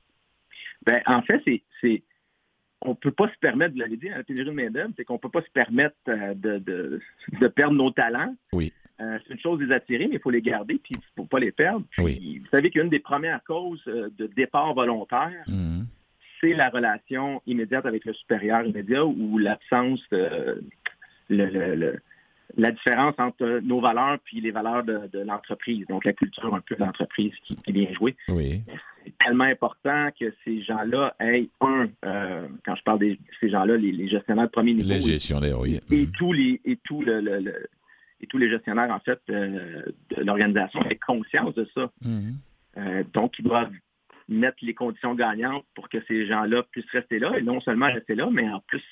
Ben, 0.87 1.03
en 1.07 1.21
fait, 1.23 1.41
c'est, 1.81 2.03
on 2.83 2.95
peut 2.95 3.11
pas 3.11 3.29
se 3.29 3.39
permettre, 3.41 3.73
vous 3.75 3.81
l'avez 3.81 3.97
dit, 3.97 4.09
la 4.09 4.23
pénurie 4.23 4.47
de 4.51 4.55
main-d'œuvre, 4.55 4.93
c'est 4.97 5.05
qu'on 5.05 5.19
peut 5.19 5.29
pas 5.31 5.43
se 5.43 5.51
permettre 5.51 5.97
euh, 6.09 6.35
de, 6.35 6.59
de, 6.59 7.01
de 7.41 7.49
perdre 7.49 7.75
nos 7.75 7.91
talents. 7.91 8.35
Oui. 8.53 8.73
Euh, 9.01 9.19
c'est 9.27 9.35
une 9.35 9.41
chose 9.41 9.59
de 9.61 9.65
les 9.67 9.73
attirer, 9.73 10.07
mais 10.09 10.15
il 10.17 10.21
faut 10.21 10.31
les 10.31 10.43
garder, 10.43 10.75
puis 10.83 10.95
il 10.97 11.01
faut 11.17 11.25
pas 11.25 11.39
les 11.39 11.53
perdre. 11.53 11.85
Puis, 11.91 12.03
Oui. 12.05 12.39
Vous 12.43 12.49
savez 12.51 12.71
qu'une 12.71 12.89
des 12.89 12.99
premières 13.01 13.43
causes 13.45 13.83
euh, 13.89 14.09
de 14.19 14.27
départ 14.27 14.75
volontaire, 14.75 15.45
Mhm. 15.49 15.87
c'est 16.41 16.53
la 16.55 16.69
relation 16.69 17.43
immédiate 17.47 17.87
avec 17.87 18.05
le 18.05 18.13
supérieur 18.15 18.65
immédiat 18.65 19.05
ou 19.05 19.39
l'absence 19.39 20.01
de 20.11 20.63
le- 21.31 21.47
le- 21.47 21.75
le- 21.75 21.99
la 22.57 22.73
différence 22.73 23.15
entre 23.19 23.61
nos 23.63 23.81
valeurs 23.81 24.19
puis 24.25 24.41
les 24.41 24.51
valeurs 24.51 24.83
de, 24.85 25.07
de 25.13 25.19
l'entreprise, 25.21 25.87
donc 25.87 26.05
la 26.05 26.13
culture 26.15 26.55
un 26.55 26.61
peu 26.61 26.75
de 26.77 26.81
l'entreprise 26.81 27.33
qui, 27.45 27.57
qui 27.57 27.73
vient 27.73 27.93
jouer. 27.93 28.17
Oui. 28.29 28.63
C'est 29.05 29.15
tellement 29.25 29.45
important 29.45 30.09
que 30.19 30.33
ces 30.45 30.63
gens-là 30.63 31.15
aient 31.21 31.49
un, 31.61 31.89
euh, 32.05 32.49
quand 32.65 32.75
je 32.75 32.83
parle 32.83 32.99
de 33.01 33.17
ces 33.41 33.51
gens-là, 33.51 33.77
les, 33.77 33.93
les 33.93 34.09
gestionnaires 34.09 34.47
de 34.47 34.51
premier 34.51 34.75
niveau 34.75 34.89
Les 34.89 34.97
et- 35.09 35.13
gestionnaires, 35.13 35.61
oui. 35.61 35.81
et, 35.91 36.07
tous 36.17 36.33
les 36.33 36.61
et 36.65 36.77
tout 36.85 37.03
le, 37.03 37.21
le- 37.21 37.39
le- 37.41 37.67
et 38.21 38.27
tous 38.27 38.39
les 38.39 38.51
gestionnaires 38.51 38.91
en 38.91 38.99
fait 39.01 39.21
euh, 39.31 39.83
de 40.17 40.23
l'organisation 40.25 40.83
aient 40.89 40.97
conscience 40.97 41.55
de 41.55 41.69
ça. 41.75 41.91
Mhm. 42.05 42.35
Euh, 42.79 43.05
donc, 43.13 43.39
ils 43.39 43.45
doivent 43.45 43.73
mettre 44.29 44.59
les 44.63 44.75
conditions 44.75 45.15
gagnantes 45.15 45.65
pour 45.75 45.89
que 45.89 45.99
ces 46.09 46.27
gens-là 46.27 46.63
puissent 46.71 46.91
rester 46.91 47.19
là, 47.19 47.39
et 47.39 47.43
non 47.43 47.61
seulement 47.61 47.87
rester 47.87 48.15
là, 48.15 48.29
mais 48.31 48.49
en 48.49 48.61
plus 48.61 48.83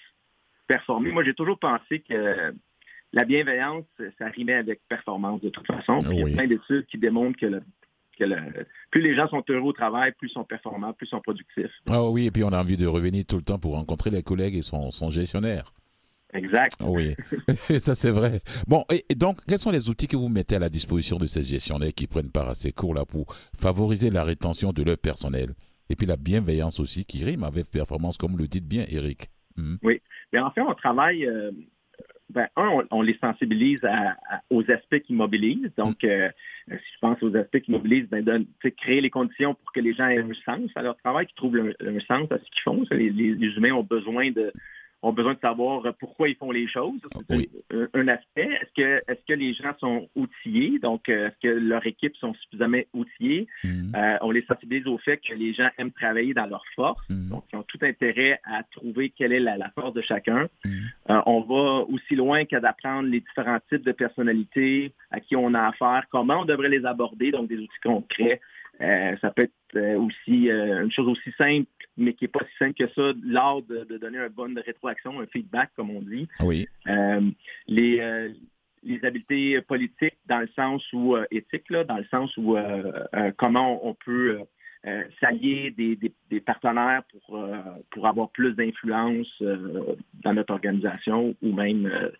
performer. 0.66 1.10
Moi, 1.10 1.24
j'ai 1.24 1.34
toujours 1.34 1.58
pensé 1.58 2.00
que 2.00 2.54
la 3.12 3.24
bienveillance, 3.24 3.84
ça 4.18 4.26
rimait 4.28 4.54
avec 4.54 4.80
performance 4.88 5.40
de 5.40 5.48
toute 5.48 5.66
façon. 5.66 5.98
Puis 6.00 6.10
Il 6.12 6.20
y 6.20 6.24
Oui. 6.24 6.32
a 6.32 6.36
plein 6.36 6.46
d'études 6.46 6.86
qui 6.86 6.98
démontrent 6.98 7.38
que, 7.38 7.46
le- 7.46 7.62
que 8.18 8.24
le- 8.24 8.66
plus 8.90 9.00
les 9.00 9.14
gens 9.14 9.28
sont 9.28 9.42
heureux 9.48 9.68
au 9.68 9.72
travail, 9.72 10.12
plus 10.18 10.28
ils 10.28 10.32
sont 10.32 10.44
performants, 10.44 10.92
plus 10.92 11.06
ils 11.06 11.10
sont 11.10 11.20
productifs. 11.20 11.70
Ah 11.86 12.02
oui, 12.04 12.26
et 12.26 12.30
puis 12.30 12.44
on 12.44 12.48
a 12.52 12.60
envie 12.60 12.76
de 12.76 12.86
revenir 12.86 13.24
tout 13.24 13.36
le 13.36 13.42
temps 13.42 13.58
pour 13.58 13.72
rencontrer 13.74 14.10
les 14.10 14.22
collègues 14.22 14.56
et 14.56 14.62
son, 14.62 14.90
son 14.90 15.10
gestionnaire. 15.10 15.72
Exact. 16.34 16.74
Oui, 16.82 17.14
ça 17.78 17.94
c'est 17.94 18.10
vrai. 18.10 18.40
Bon, 18.66 18.84
et, 18.90 19.14
donc, 19.14 19.38
quels 19.46 19.58
sont 19.60 19.70
les 19.70 19.88
outils 19.88 20.08
que 20.08 20.16
vous 20.16 20.28
mettez 20.28 20.56
à 20.56 20.58
la 20.58 20.68
disposition 20.68 21.16
de 21.18 21.26
ces 21.26 21.42
gestionnaires 21.42 21.94
qui 21.94 22.06
prennent 22.06 22.30
part 22.30 22.48
à 22.48 22.54
ces 22.54 22.72
cours-là 22.72 23.04
pour 23.06 23.32
favoriser 23.58 24.10
la 24.10 24.24
rétention 24.24 24.72
de 24.72 24.82
leur 24.82 24.98
personnel? 24.98 25.54
Et 25.88 25.94
puis 25.94 26.04
la 26.06 26.16
bienveillance 26.16 26.80
aussi 26.80 27.04
qui 27.04 27.24
rime 27.24 27.44
avec 27.44 27.70
performance, 27.70 28.16
comme 28.18 28.36
le 28.36 28.48
dites 28.48 28.66
bien, 28.66 28.84
Eric. 28.88 29.28
Mhm. 29.56 29.78
Mais 30.32 30.40
en 30.40 30.50
fait, 30.50 30.60
on 30.60 30.74
travaille, 30.74 31.24
euh, 31.24 31.52
ben, 32.30 32.48
un, 32.56 32.68
on, 32.68 32.84
on 32.90 33.02
les 33.02 33.16
sensibilise 33.18 33.84
à- 33.84 34.16
à- 34.30 34.42
aux 34.50 34.68
aspects 34.70 35.00
qui 35.00 35.14
mobilisent. 35.14 35.70
Donc, 35.76 36.02
euh, 36.04 36.28
si 36.68 36.74
je 36.94 36.98
pense 37.00 37.22
aux 37.22 37.34
aspects 37.36 37.60
qui 37.60 37.70
mobilisent, 37.70 38.08
ben, 38.08 38.24
sais, 38.62 38.72
créer 38.72 39.00
les 39.00 39.10
conditions 39.10 39.54
pour 39.54 39.72
que 39.72 39.80
les 39.80 39.94
gens 39.94 40.08
aient 40.08 40.18
un 40.18 40.32
sens 40.44 40.70
à 40.74 40.82
leur 40.82 40.96
travail, 40.96 41.26
qu'ils 41.26 41.36
trouvent 41.36 41.56
un, 41.56 41.86
un 41.86 42.00
sens 42.00 42.30
à 42.32 42.38
ce 42.38 42.44
qu'ils 42.50 42.62
font. 42.64 42.84
Les- 42.90 43.10
les 43.10 43.56
humains 43.56 43.72
ont 43.72 43.84
besoin 43.84 44.30
de 44.30 44.52
ont 45.02 45.12
besoin 45.12 45.34
de 45.34 45.40
savoir 45.40 45.82
pourquoi 46.00 46.28
ils 46.28 46.36
font 46.36 46.50
les 46.50 46.66
choses. 46.66 47.00
C'est 47.28 47.36
Oui. 47.36 47.48
un, 47.72 47.88
un 47.94 48.08
aspect. 48.08 48.48
Est-ce 48.60 48.72
que, 48.74 49.02
est-ce 49.08 49.20
que 49.28 49.34
les 49.34 49.54
gens 49.54 49.72
sont 49.78 50.08
outillés? 50.16 50.78
Donc, 50.78 51.08
euh, 51.08 51.28
est-ce 51.28 51.48
que 51.48 51.54
leurs 51.54 51.86
équipes 51.86 52.16
sont 52.16 52.34
suffisamment 52.34 52.80
outillées? 52.94 53.46
Mhm. 53.62 53.92
Euh, 53.94 54.16
on 54.22 54.30
les 54.30 54.42
sensibilise 54.46 54.86
au 54.86 54.98
fait 54.98 55.18
que 55.18 55.34
les 55.34 55.52
gens 55.52 55.68
aiment 55.78 55.92
travailler 55.92 56.34
dans 56.34 56.46
leur 56.46 56.64
force. 56.74 57.02
Mhm. 57.10 57.28
Donc, 57.28 57.44
ils 57.52 57.56
ont 57.56 57.62
tout 57.64 57.78
intérêt 57.82 58.40
à 58.44 58.62
trouver 58.64 59.10
quelle 59.10 59.32
est 59.32 59.40
la, 59.40 59.56
la 59.56 59.70
force 59.70 59.92
de 59.92 60.02
chacun. 60.02 60.48
Mhm. 60.64 60.72
Euh, 61.10 61.20
on 61.26 61.40
va 61.42 61.84
aussi 61.88 62.14
loin 62.16 62.44
qu'à 62.44 62.60
d'apprendre 62.60 63.08
les 63.08 63.20
différents 63.20 63.60
types 63.68 63.84
de 63.84 63.92
personnalités 63.92 64.92
à 65.10 65.20
qui 65.20 65.36
on 65.36 65.54
a 65.54 65.68
affaire, 65.68 66.04
comment 66.10 66.40
on 66.40 66.44
devrait 66.44 66.68
les 66.68 66.84
aborder, 66.84 67.30
donc 67.30 67.48
des 67.48 67.58
outils 67.58 67.80
concrets. 67.82 68.40
Euh, 68.80 69.16
ça 69.22 69.30
peut 69.30 69.42
être 69.42 69.52
euh, 69.76 69.98
aussi 69.98 70.50
euh, 70.50 70.82
une 70.84 70.90
chose 70.90 71.08
aussi 71.08 71.32
simple, 71.38 71.66
mais 71.96 72.12
qui 72.12 72.24
n'est 72.24 72.28
pas 72.28 72.44
si 72.50 72.56
simple 72.58 72.74
que 72.74 72.88
ça, 72.94 73.12
l'art 73.24 73.62
de, 73.62 73.84
de 73.84 73.96
donner 73.96 74.18
une 74.18 74.28
bonne 74.28 74.58
rétroaction, 74.58 75.18
un 75.20 75.26
feedback, 75.26 75.70
comme 75.76 75.90
on 75.90 76.02
dit. 76.02 76.28
Oui, 76.40 76.66
Euh, 76.88 77.20
les, 77.68 78.00
euh, 78.00 78.28
les 78.82 79.02
habiletés 79.04 79.60
politiques 79.62 80.18
dans 80.26 80.40
le 80.40 80.48
sens 80.54 80.84
où, 80.92 81.16
euh, 81.16 81.24
éthiques, 81.30 81.70
là, 81.70 81.84
dans 81.84 81.96
le 81.96 82.04
sens 82.10 82.36
où 82.36 82.56
euh, 82.56 82.92
euh, 83.14 83.32
comment 83.36 83.86
on 83.86 83.94
peut 83.94 84.40
s'allier 85.20 85.72
des, 85.72 85.96
des- 85.96 86.12
des 86.30 86.40
partenaires 86.40 87.02
pour, 87.10 87.36
euh, 87.38 87.56
pour 87.90 88.06
avoir 88.06 88.30
plus 88.30 88.52
d'influence 88.54 89.26
euh, 89.42 89.96
dans 90.22 90.32
notre 90.32 90.52
organisation 90.52 91.34
ou 91.42 91.52
même 91.52 91.86
euh, 91.86 92.10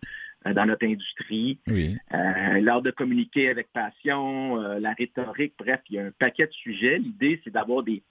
dans 0.53 0.65
notre 0.65 0.85
industrie. 0.85 1.59
oui. 1.67 1.95
Euh, 2.13 2.59
l'art 2.61 2.81
de 2.81 2.91
communiquer 2.91 3.49
avec 3.49 3.67
passion, 3.73 4.61
euh, 4.61 4.79
la 4.79 4.93
rhétorique, 4.93 5.53
bref, 5.57 5.81
il 5.89 5.95
y 5.95 5.99
a 5.99 6.05
un 6.05 6.11
paquet 6.17 6.47
de 6.47 6.51
sujets. 6.51 6.97
L'idée, 6.97 7.39
c'est 7.43 7.51
d'avoir 7.51 7.83
des, 7.83 8.01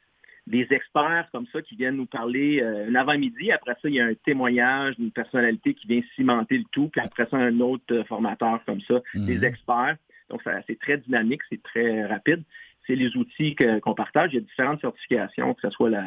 des 0.46 0.66
experts 0.70 1.28
comme 1.32 1.46
ça 1.52 1.60
qui 1.62 1.74
viennent 1.76 1.96
nous 1.96 2.06
parler 2.06 2.60
euh, 2.62 2.88
un 2.88 2.94
avant-midi. 2.94 3.50
Après 3.52 3.72
ça, 3.82 3.88
il 3.88 3.94
y 3.94 4.00
a 4.00 4.06
un 4.06 4.14
témoignage 4.14 4.96
d'une 4.96 5.10
personnalité 5.10 5.74
qui 5.74 5.86
vient 5.86 6.02
cimenter 6.14 6.58
le 6.58 6.64
tout. 6.70 6.88
Puis 6.88 7.00
après 7.00 7.26
ça, 7.30 7.36
un 7.36 7.60
autre 7.60 7.84
euh, 7.92 8.04
formateur 8.04 8.60
comme 8.64 8.80
ça, 8.82 9.00
Mhm. 9.14 9.26
des 9.26 9.44
experts. 9.44 9.96
Donc, 10.30 10.42
c'est 10.66 10.78
très 10.78 10.98
dynamique, 10.98 11.42
c'est 11.48 11.62
très 11.62 12.04
rapide. 12.04 12.42
C'est 12.86 12.96
les 12.96 13.16
outils 13.16 13.54
qu'on 13.56 13.94
partage. 13.94 14.30
Il 14.32 14.36
y 14.36 14.38
a 14.38 14.40
différentes 14.42 14.80
certifications, 14.80 15.54
que 15.54 15.60
ce 15.62 15.70
soit 15.70 15.90
la, 15.90 16.04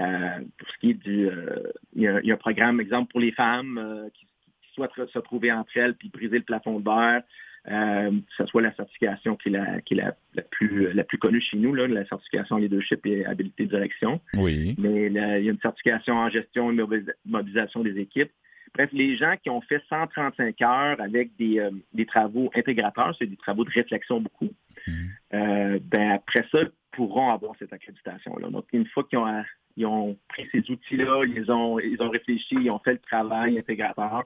euh, 0.00 0.38
pour 0.56 0.68
ce 0.70 0.78
qui 0.78 0.90
est 0.90 0.94
du... 0.94 1.26
euh, 1.26 1.56
il, 1.94 2.02
y 2.02 2.08
a, 2.08 2.20
il 2.20 2.26
y 2.26 2.30
a 2.30 2.34
un 2.34 2.38
programme, 2.38 2.80
exemple, 2.80 3.10
pour 3.10 3.20
les 3.20 3.32
femmes 3.32 3.78
euh, 3.78 4.08
qui 4.14 4.26
souhaitent 4.74 5.08
se 5.12 5.18
trouver 5.18 5.52
entre 5.52 5.76
elles 5.76 5.94
puis 5.94 6.08
briser 6.08 6.38
le 6.38 6.44
plafond 6.44 6.78
de 6.80 6.84
verre. 6.84 7.22
Euh, 7.70 8.10
que 8.10 8.34
ce 8.38 8.46
soit 8.46 8.62
la 8.62 8.74
certification 8.74 9.36
qui 9.36 9.50
est 9.50 9.52
la, 9.52 9.82
qui 9.82 9.92
est 9.92 9.98
la, 9.98 10.16
la 10.34 10.40
plus, 10.40 10.94
la 10.94 11.04
plus 11.04 11.18
connue 11.18 11.42
chez 11.42 11.58
nous, 11.58 11.74
là, 11.74 11.86
la 11.86 12.06
certification 12.06 12.56
leadership 12.56 13.04
et 13.04 13.26
habilité 13.26 13.66
de 13.66 13.68
direction. 13.70 14.18
Oui, 14.32 14.74
Mais 14.78 15.10
là, 15.10 15.38
il 15.38 15.44
y 15.44 15.48
a 15.48 15.52
une 15.52 15.60
certification 15.60 16.14
en 16.14 16.30
gestion 16.30 16.70
et 16.70 16.74
mobilis- 16.74 17.12
mobilisation 17.26 17.82
des 17.82 17.98
équipes. 17.98 18.30
Bref, 18.72 18.88
les 18.94 19.14
gens 19.18 19.34
qui 19.42 19.50
ont 19.50 19.60
fait 19.60 19.82
135 19.90 20.62
heures 20.62 21.00
avec 21.02 21.36
des, 21.36 21.58
euh, 21.58 21.70
des 21.92 22.06
travaux 22.06 22.50
intégrateurs, 22.54 23.14
c'est 23.18 23.26
des 23.26 23.36
travaux 23.36 23.64
de 23.66 23.70
réflexion 23.70 24.20
beaucoup, 24.22 24.48
Mhm. 24.86 24.94
euh, 25.34 25.78
ben 25.82 26.12
après 26.12 26.46
ça, 26.50 26.60
pourront 26.92 27.28
avoir 27.30 27.52
cette 27.58 27.74
accréditation-là. 27.74 28.48
Donc, 28.48 28.64
une 28.72 28.86
fois 28.86 29.04
qu'ils 29.04 29.18
ont, 29.18 29.44
ils 29.76 29.84
ont 29.84 30.16
pris 30.30 30.48
ces 30.50 30.60
outils-là, 30.70 31.24
ils 31.26 31.50
ont, 31.52 31.78
ils 31.78 32.00
ont 32.00 32.08
réfléchi, 32.08 32.54
ils 32.58 32.70
ont 32.70 32.78
fait 32.78 32.92
le 32.92 32.98
travail 33.00 33.58
intégrateur, 33.58 34.24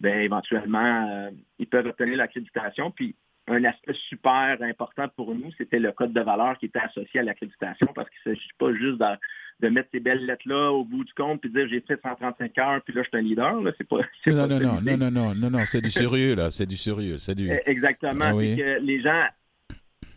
ben 0.00 0.20
éventuellement, 0.20 1.08
euh, 1.10 1.30
ils 1.58 1.66
peuvent 1.66 1.86
obtenir 1.86 2.16
l'accréditation. 2.16 2.90
Puis, 2.90 3.14
un 3.48 3.62
aspect 3.64 3.94
super 4.08 4.58
important 4.60 5.06
pour 5.16 5.32
nous, 5.34 5.52
c'était 5.56 5.78
le 5.78 5.92
code 5.92 6.12
de 6.12 6.20
valeur 6.20 6.58
qui 6.58 6.66
était 6.66 6.80
associé 6.80 7.20
à 7.20 7.22
l'accréditation 7.22 7.86
parce 7.94 8.08
qu'il 8.10 8.18
ne 8.32 8.34
s'agit 8.34 8.48
pas 8.58 8.72
juste 8.74 8.98
de, 8.98 9.66
de 9.66 9.68
mettre 9.72 9.88
ces 9.92 10.00
belles 10.00 10.26
lettres-là 10.26 10.72
au 10.72 10.84
bout 10.84 11.04
du 11.04 11.12
compte 11.14 11.40
puis 11.40 11.50
de 11.50 11.60
dire 11.60 11.68
j'ai 11.68 11.80
fait 11.80 12.00
135 12.02 12.58
heures 12.58 12.82
puis 12.82 12.92
là 12.92 13.02
je 13.04 13.08
suis 13.08 13.16
un 13.18 13.22
leader. 13.22 13.60
Là. 13.60 13.70
C'est 13.78 13.86
pas, 13.88 13.98
c'est 14.24 14.32
Non, 14.32 14.48
pas 14.48 14.58
non, 14.58 14.60
non, 14.60 14.80
non, 14.82 14.96
non, 14.96 15.10
non, 15.10 15.34
non, 15.36 15.50
non, 15.50 15.64
c'est 15.64 15.80
du 15.80 15.90
sérieux 15.92 16.34
là, 16.34 16.50
c'est 16.50 16.66
du 16.66 16.76
sérieux, 16.76 17.18
c'est 17.18 17.36
du. 17.36 17.48
Eh, 17.48 17.62
Exactement. 17.70 18.24
Ah 18.30 18.34
oui. 18.34 18.56
C'est 18.56 18.62
que 18.62 18.80
les 18.80 19.00
gens 19.00 19.22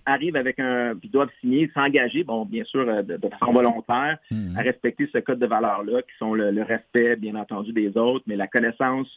arrivent 0.07 0.35
avec 0.35 0.59
un, 0.59 0.95
puis 0.95 1.07
doivent 1.09 1.29
signer, 1.39 1.69
s'engager, 1.75 2.23
bon, 2.23 2.45
bien 2.45 2.63
sûr, 2.63 2.81
euh, 2.89 3.03
de, 3.03 3.17
de 3.17 3.29
façon 3.29 3.51
volontaire, 3.53 4.17
Mhm. 4.31 4.57
à 4.57 4.61
respecter 4.61 5.07
ce 5.13 5.19
code 5.19 5.37
de 5.37 5.45
valeurs-là, 5.45 6.01
qui 6.01 6.17
sont 6.17 6.33
le, 6.33 6.49
le 6.49 6.63
respect, 6.63 7.15
bien 7.15 7.35
entendu, 7.35 7.73
des 7.73 7.95
autres, 7.95 8.23
mais 8.25 8.35
la 8.35 8.47
connaissance 8.47 9.07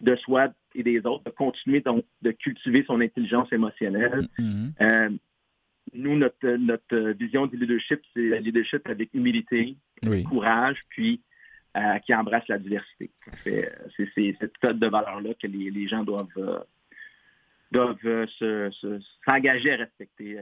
de 0.00 0.16
soi 0.16 0.52
et 0.74 0.82
des 0.82 1.04
autres, 1.06 1.24
de 1.24 1.30
continuer 1.30 1.80
donc 1.80 2.04
de 2.22 2.30
cultiver 2.30 2.84
son 2.86 3.00
intelligence 3.00 3.52
émotionnelle. 3.52 4.28
Mhm. 4.38 4.72
Euh, 4.80 5.10
nous, 5.92 6.16
notre, 6.16 6.48
notre 6.56 7.10
vision 7.12 7.46
du 7.46 7.56
leadership, 7.56 8.00
c'est 8.14 8.20
le 8.20 8.36
leadership 8.36 8.86
avec 8.88 9.10
humilité, 9.14 9.76
Oui. 10.06 10.22
courage, 10.24 10.78
puis 10.88 11.20
euh, 11.76 11.98
qui 12.00 12.14
embrasse 12.14 12.46
la 12.48 12.58
diversité. 12.58 13.10
C'est 13.44 13.72
cette 14.40 14.56
code 14.58 14.78
de 14.78 14.86
valeur-là 14.88 15.34
que 15.34 15.46
les, 15.46 15.70
les 15.70 15.86
gens 15.88 16.02
doivent, 16.04 16.28
euh, 16.36 16.58
doivent 17.72 18.26
se- 18.38 18.70
se- 18.72 19.00
s'engager 19.24 19.72
à 19.72 19.76
respecter 19.76 20.38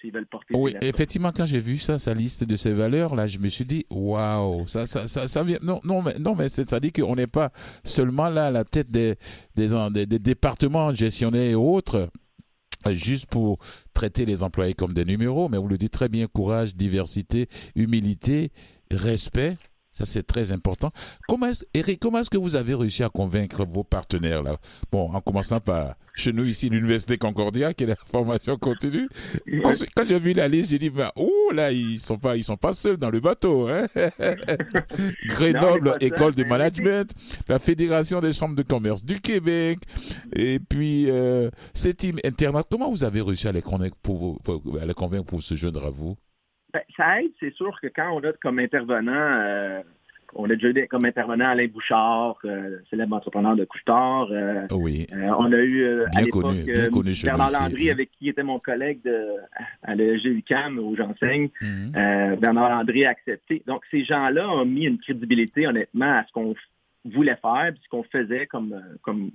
s'ils 0.00 0.12
veulent 0.12 0.26
porter 0.26 0.54
Oui, 0.56 0.74
effectivement, 0.80 1.32
quand 1.34 1.46
j'ai 1.46 1.60
vu 1.60 1.78
ça, 1.78 1.98
sa 1.98 2.14
liste 2.14 2.44
de 2.44 2.56
ces 2.56 2.72
valeurs, 2.72 3.14
là, 3.14 3.26
je 3.26 3.38
me 3.38 3.48
suis 3.48 3.64
dit, 3.64 3.84
waouh, 3.90 4.66
ça, 4.66 4.86
ça, 4.86 5.06
ça, 5.08 5.28
ça 5.28 5.42
vient. 5.42 5.58
Non, 5.62 5.80
non, 5.84 6.02
mais, 6.02 6.18
non, 6.18 6.34
mais 6.34 6.48
ça 6.48 6.80
dit 6.80 6.92
qu'on 6.92 7.16
n'est 7.16 7.26
pas 7.26 7.52
seulement 7.84 8.28
là 8.28 8.46
à 8.46 8.50
la 8.50 8.64
tête 8.64 8.90
des, 8.90 9.16
des, 9.56 9.68
des, 9.92 10.06
des 10.06 10.18
départements 10.18 10.92
gestionnaires 10.92 11.50
et 11.50 11.54
autres, 11.54 12.08
juste 12.92 13.26
pour 13.26 13.58
traiter 13.94 14.24
les 14.24 14.42
employés 14.42 14.74
comme 14.74 14.94
des 14.94 15.04
numéros, 15.04 15.48
mais 15.48 15.58
vous 15.58 15.68
le 15.68 15.76
dites 15.76 15.92
très 15.92 16.08
bien, 16.08 16.26
courage, 16.26 16.74
diversité, 16.74 17.48
humilité, 17.74 18.52
respect. 18.90 19.56
Ça, 19.92 20.04
c'est 20.06 20.22
très 20.22 20.52
important. 20.52 20.92
Comment 21.28 21.46
est 21.48 21.64
Eric, 21.74 21.98
comment 22.00 22.20
est-ce 22.20 22.30
que 22.30 22.38
vous 22.38 22.54
avez 22.54 22.74
réussi 22.74 23.02
à 23.02 23.08
convaincre 23.08 23.64
vos 23.66 23.82
partenaires 23.84 24.42
là? 24.42 24.56
Bon, 24.92 25.10
en 25.12 25.20
commençant 25.20 25.58
par 25.60 25.94
chez 26.14 26.32
nous 26.32 26.44
ici, 26.44 26.68
l'Université 26.68 27.18
Concordia, 27.18 27.74
qui 27.74 27.84
est 27.84 27.86
la 27.88 27.96
formation 27.96 28.56
continue. 28.56 29.08
Ensuite, 29.64 29.90
quand 29.96 30.04
j'ai 30.06 30.18
vu 30.18 30.32
la 30.32 30.46
liste, 30.48 30.70
j'ai 30.70 30.78
dit, 30.78 30.90
bah, 30.90 31.12
oh 31.16 31.50
là, 31.52 31.72
ils 31.72 31.98
sont 31.98 32.18
pas, 32.18 32.36
ils 32.36 32.44
sont 32.44 32.56
pas 32.56 32.72
seuls 32.72 32.98
dans 32.98 33.10
le 33.10 33.20
bateau. 33.20 33.68
Hein? 33.68 33.86
Grenoble, 35.26 35.88
Non, 35.90 35.96
École 35.98 36.34
de 36.34 36.44
management, 36.44 37.10
la 37.48 37.58
Fédération 37.58 38.20
des 38.20 38.32
chambres 38.32 38.54
de 38.54 38.62
commerce 38.62 39.04
du 39.04 39.20
Québec, 39.20 39.78
et 40.36 40.58
puis 40.60 41.10
euh, 41.10 41.50
ces 41.74 41.94
teams. 41.94 42.18
Comment 42.70 42.90
vous 42.90 43.04
avez 43.04 43.20
réussi 43.22 43.48
à 43.48 43.52
les 43.52 43.62
convaincre 43.62 43.96
pour, 44.02 44.40
pour- 44.42 44.62
à 44.80 44.86
les 44.86 44.94
convaincre 44.94 45.24
pour 45.26 45.42
se 45.42 45.54
joindre 45.56 45.84
à 45.84 45.90
vous 45.90 46.14
Ben, 46.14 46.29
ça 47.00 47.22
aide, 47.22 47.30
c'est 47.40 47.54
sûr 47.54 47.78
que 47.80 47.86
quand 47.88 48.10
on 48.12 48.20
a 48.28 48.32
comme 48.42 48.58
intervenant, 48.58 49.12
euh, 49.14 49.80
on 50.34 50.44
a 50.50 50.54
déjà 50.54 50.68
eu 50.68 50.86
comme 50.88 51.04
intervenant 51.04 51.48
Alain 51.48 51.66
Bouchard, 51.66 52.36
euh, 52.44 52.78
célèbre 52.88 53.16
entrepreneur 53.16 53.56
de 53.56 53.64
Couche-Tard. 53.64 54.28
euh, 54.30 54.66
Oui. 54.72 55.06
euh, 55.12 55.30
on 55.38 55.50
a 55.52 55.56
eu 55.58 56.02
à 56.14 56.20
l'époque 56.22 56.54
Bernard 57.24 57.50
Landry, 57.50 57.84
oui. 57.84 57.90
avec 57.90 58.10
qui 58.12 58.28
était 58.28 58.42
mon 58.42 58.58
collègue 58.58 59.00
de, 59.04 59.26
à 59.82 59.94
l'EGUCAM 59.94 60.78
où 60.78 60.94
j'enseigne. 60.96 61.48
Mhm. 61.60 62.36
Bernard 62.38 62.70
Landry 62.70 63.04
a 63.06 63.10
accepté. 63.10 63.62
Donc, 63.66 63.82
ces 63.90 64.04
gens-là 64.04 64.48
ont 64.50 64.64
mis 64.64 64.84
une 64.84 64.98
crédibilité, 64.98 65.66
honnêtement, 65.66 66.18
à 66.18 66.24
ce 66.26 66.32
qu'on 66.32 66.54
voulait 67.04 67.38
faire, 67.40 67.70
puis 67.72 67.80
ce 67.82 67.88
qu'on 67.88 68.02
faisait 68.04 68.46
comme, 68.46 68.80
comme 69.02 69.30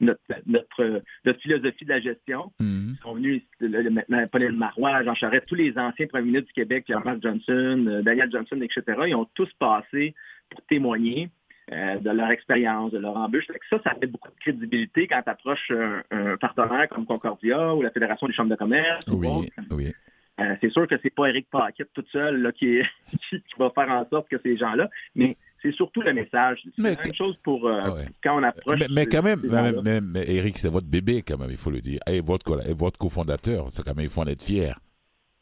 notre, 0.00 0.20
notre, 0.46 1.02
notre 1.24 1.40
philosophie 1.40 1.84
de 1.84 1.90
la 1.90 2.00
gestion. 2.00 2.52
Mhm. 2.60 2.96
Ils 2.98 3.02
sont 3.02 3.14
venus 3.14 3.42
maintenant 3.60 4.26
Pauline 4.28 4.56
Marois, 4.56 5.02
Jean 5.04 5.14
Charest, 5.14 5.46
tous 5.46 5.54
les 5.54 5.76
anciens 5.78 6.06
premiers 6.06 6.26
ministres 6.26 6.48
du 6.48 6.52
Québec, 6.52 6.84
Pierre-Marc 6.86 7.22
Johnson, 7.22 7.84
euh, 7.88 8.02
Daniel 8.02 8.30
Johnson, 8.30 8.60
etc., 8.60 8.82
ils 9.06 9.14
ont 9.14 9.28
tous 9.34 9.50
passé 9.58 10.14
pour 10.50 10.60
témoigner 10.66 11.30
euh, 11.72 11.96
de 11.98 12.10
leur 12.10 12.30
expérience, 12.30 12.92
de 12.92 12.98
leur 12.98 13.16
embûche. 13.16 13.46
Fait 13.46 13.54
que 13.58 13.66
ça, 13.70 13.80
ça 13.82 13.94
fait 13.98 14.06
beaucoup 14.06 14.28
de 14.28 14.38
crédibilité 14.40 15.06
quand 15.06 15.22
tu 15.22 15.30
approches 15.30 15.70
un, 15.70 16.02
un 16.10 16.36
partenaire 16.36 16.88
comme 16.90 17.06
Concordia 17.06 17.74
ou 17.74 17.82
la 17.82 17.90
Fédération 17.90 18.26
des 18.26 18.34
chambres 18.34 18.50
de 18.50 18.56
commerce. 18.56 19.06
ou 19.08 19.16
Oui, 19.16 19.28
autre. 19.28 19.48
oui. 19.70 19.92
Euh, 20.40 20.56
c'est 20.60 20.70
sûr 20.70 20.86
que 20.88 20.96
c'est 21.00 21.14
pas 21.14 21.28
Eric 21.28 21.46
Paquette 21.48 21.90
tout 21.94 22.04
seul 22.10 22.42
là, 22.42 22.50
qui, 22.50 22.78
est- 22.78 22.90
qui 23.30 23.40
va 23.56 23.70
faire 23.70 23.88
en 23.88 24.04
sorte 24.10 24.28
que 24.28 24.36
ces 24.42 24.56
gens-là, 24.56 24.90
mais 25.14 25.36
c'est 25.64 25.72
surtout 25.72 26.02
le 26.02 26.12
message. 26.12 26.60
C'est 26.64 26.78
Mais- 26.82 26.94
la 26.94 27.02
même 27.02 27.14
chose 27.14 27.36
pour 27.42 27.66
euh, 27.66 27.80
Ah 27.82 27.94
ouais. 27.94 28.04
quand 28.22 28.38
on 28.38 28.42
approche. 28.42 28.80
Mais, 28.90 29.06
quand 29.06 29.22
même, 29.22 29.40
mais, 29.42 29.48
gens-là. 29.48 29.80
mais- 29.82 30.00
mais 30.00 30.24
Eric, 30.28 30.58
c'est 30.58 30.68
votre 30.68 30.86
bébé 30.86 31.22
quand 31.26 31.38
même, 31.38 31.50
il 31.50 31.56
faut 31.56 31.70
le 31.70 31.80
dire. 31.80 32.00
Et 32.06 32.20
votre, 32.20 32.68
et 32.68 32.74
votre 32.74 32.98
cofondateur, 32.98 33.66
c'est 33.70 33.82
quand 33.82 33.96
même, 33.96 34.04
il 34.04 34.10
faut 34.10 34.20
en 34.20 34.26
être 34.26 34.42
fier. 34.42 34.78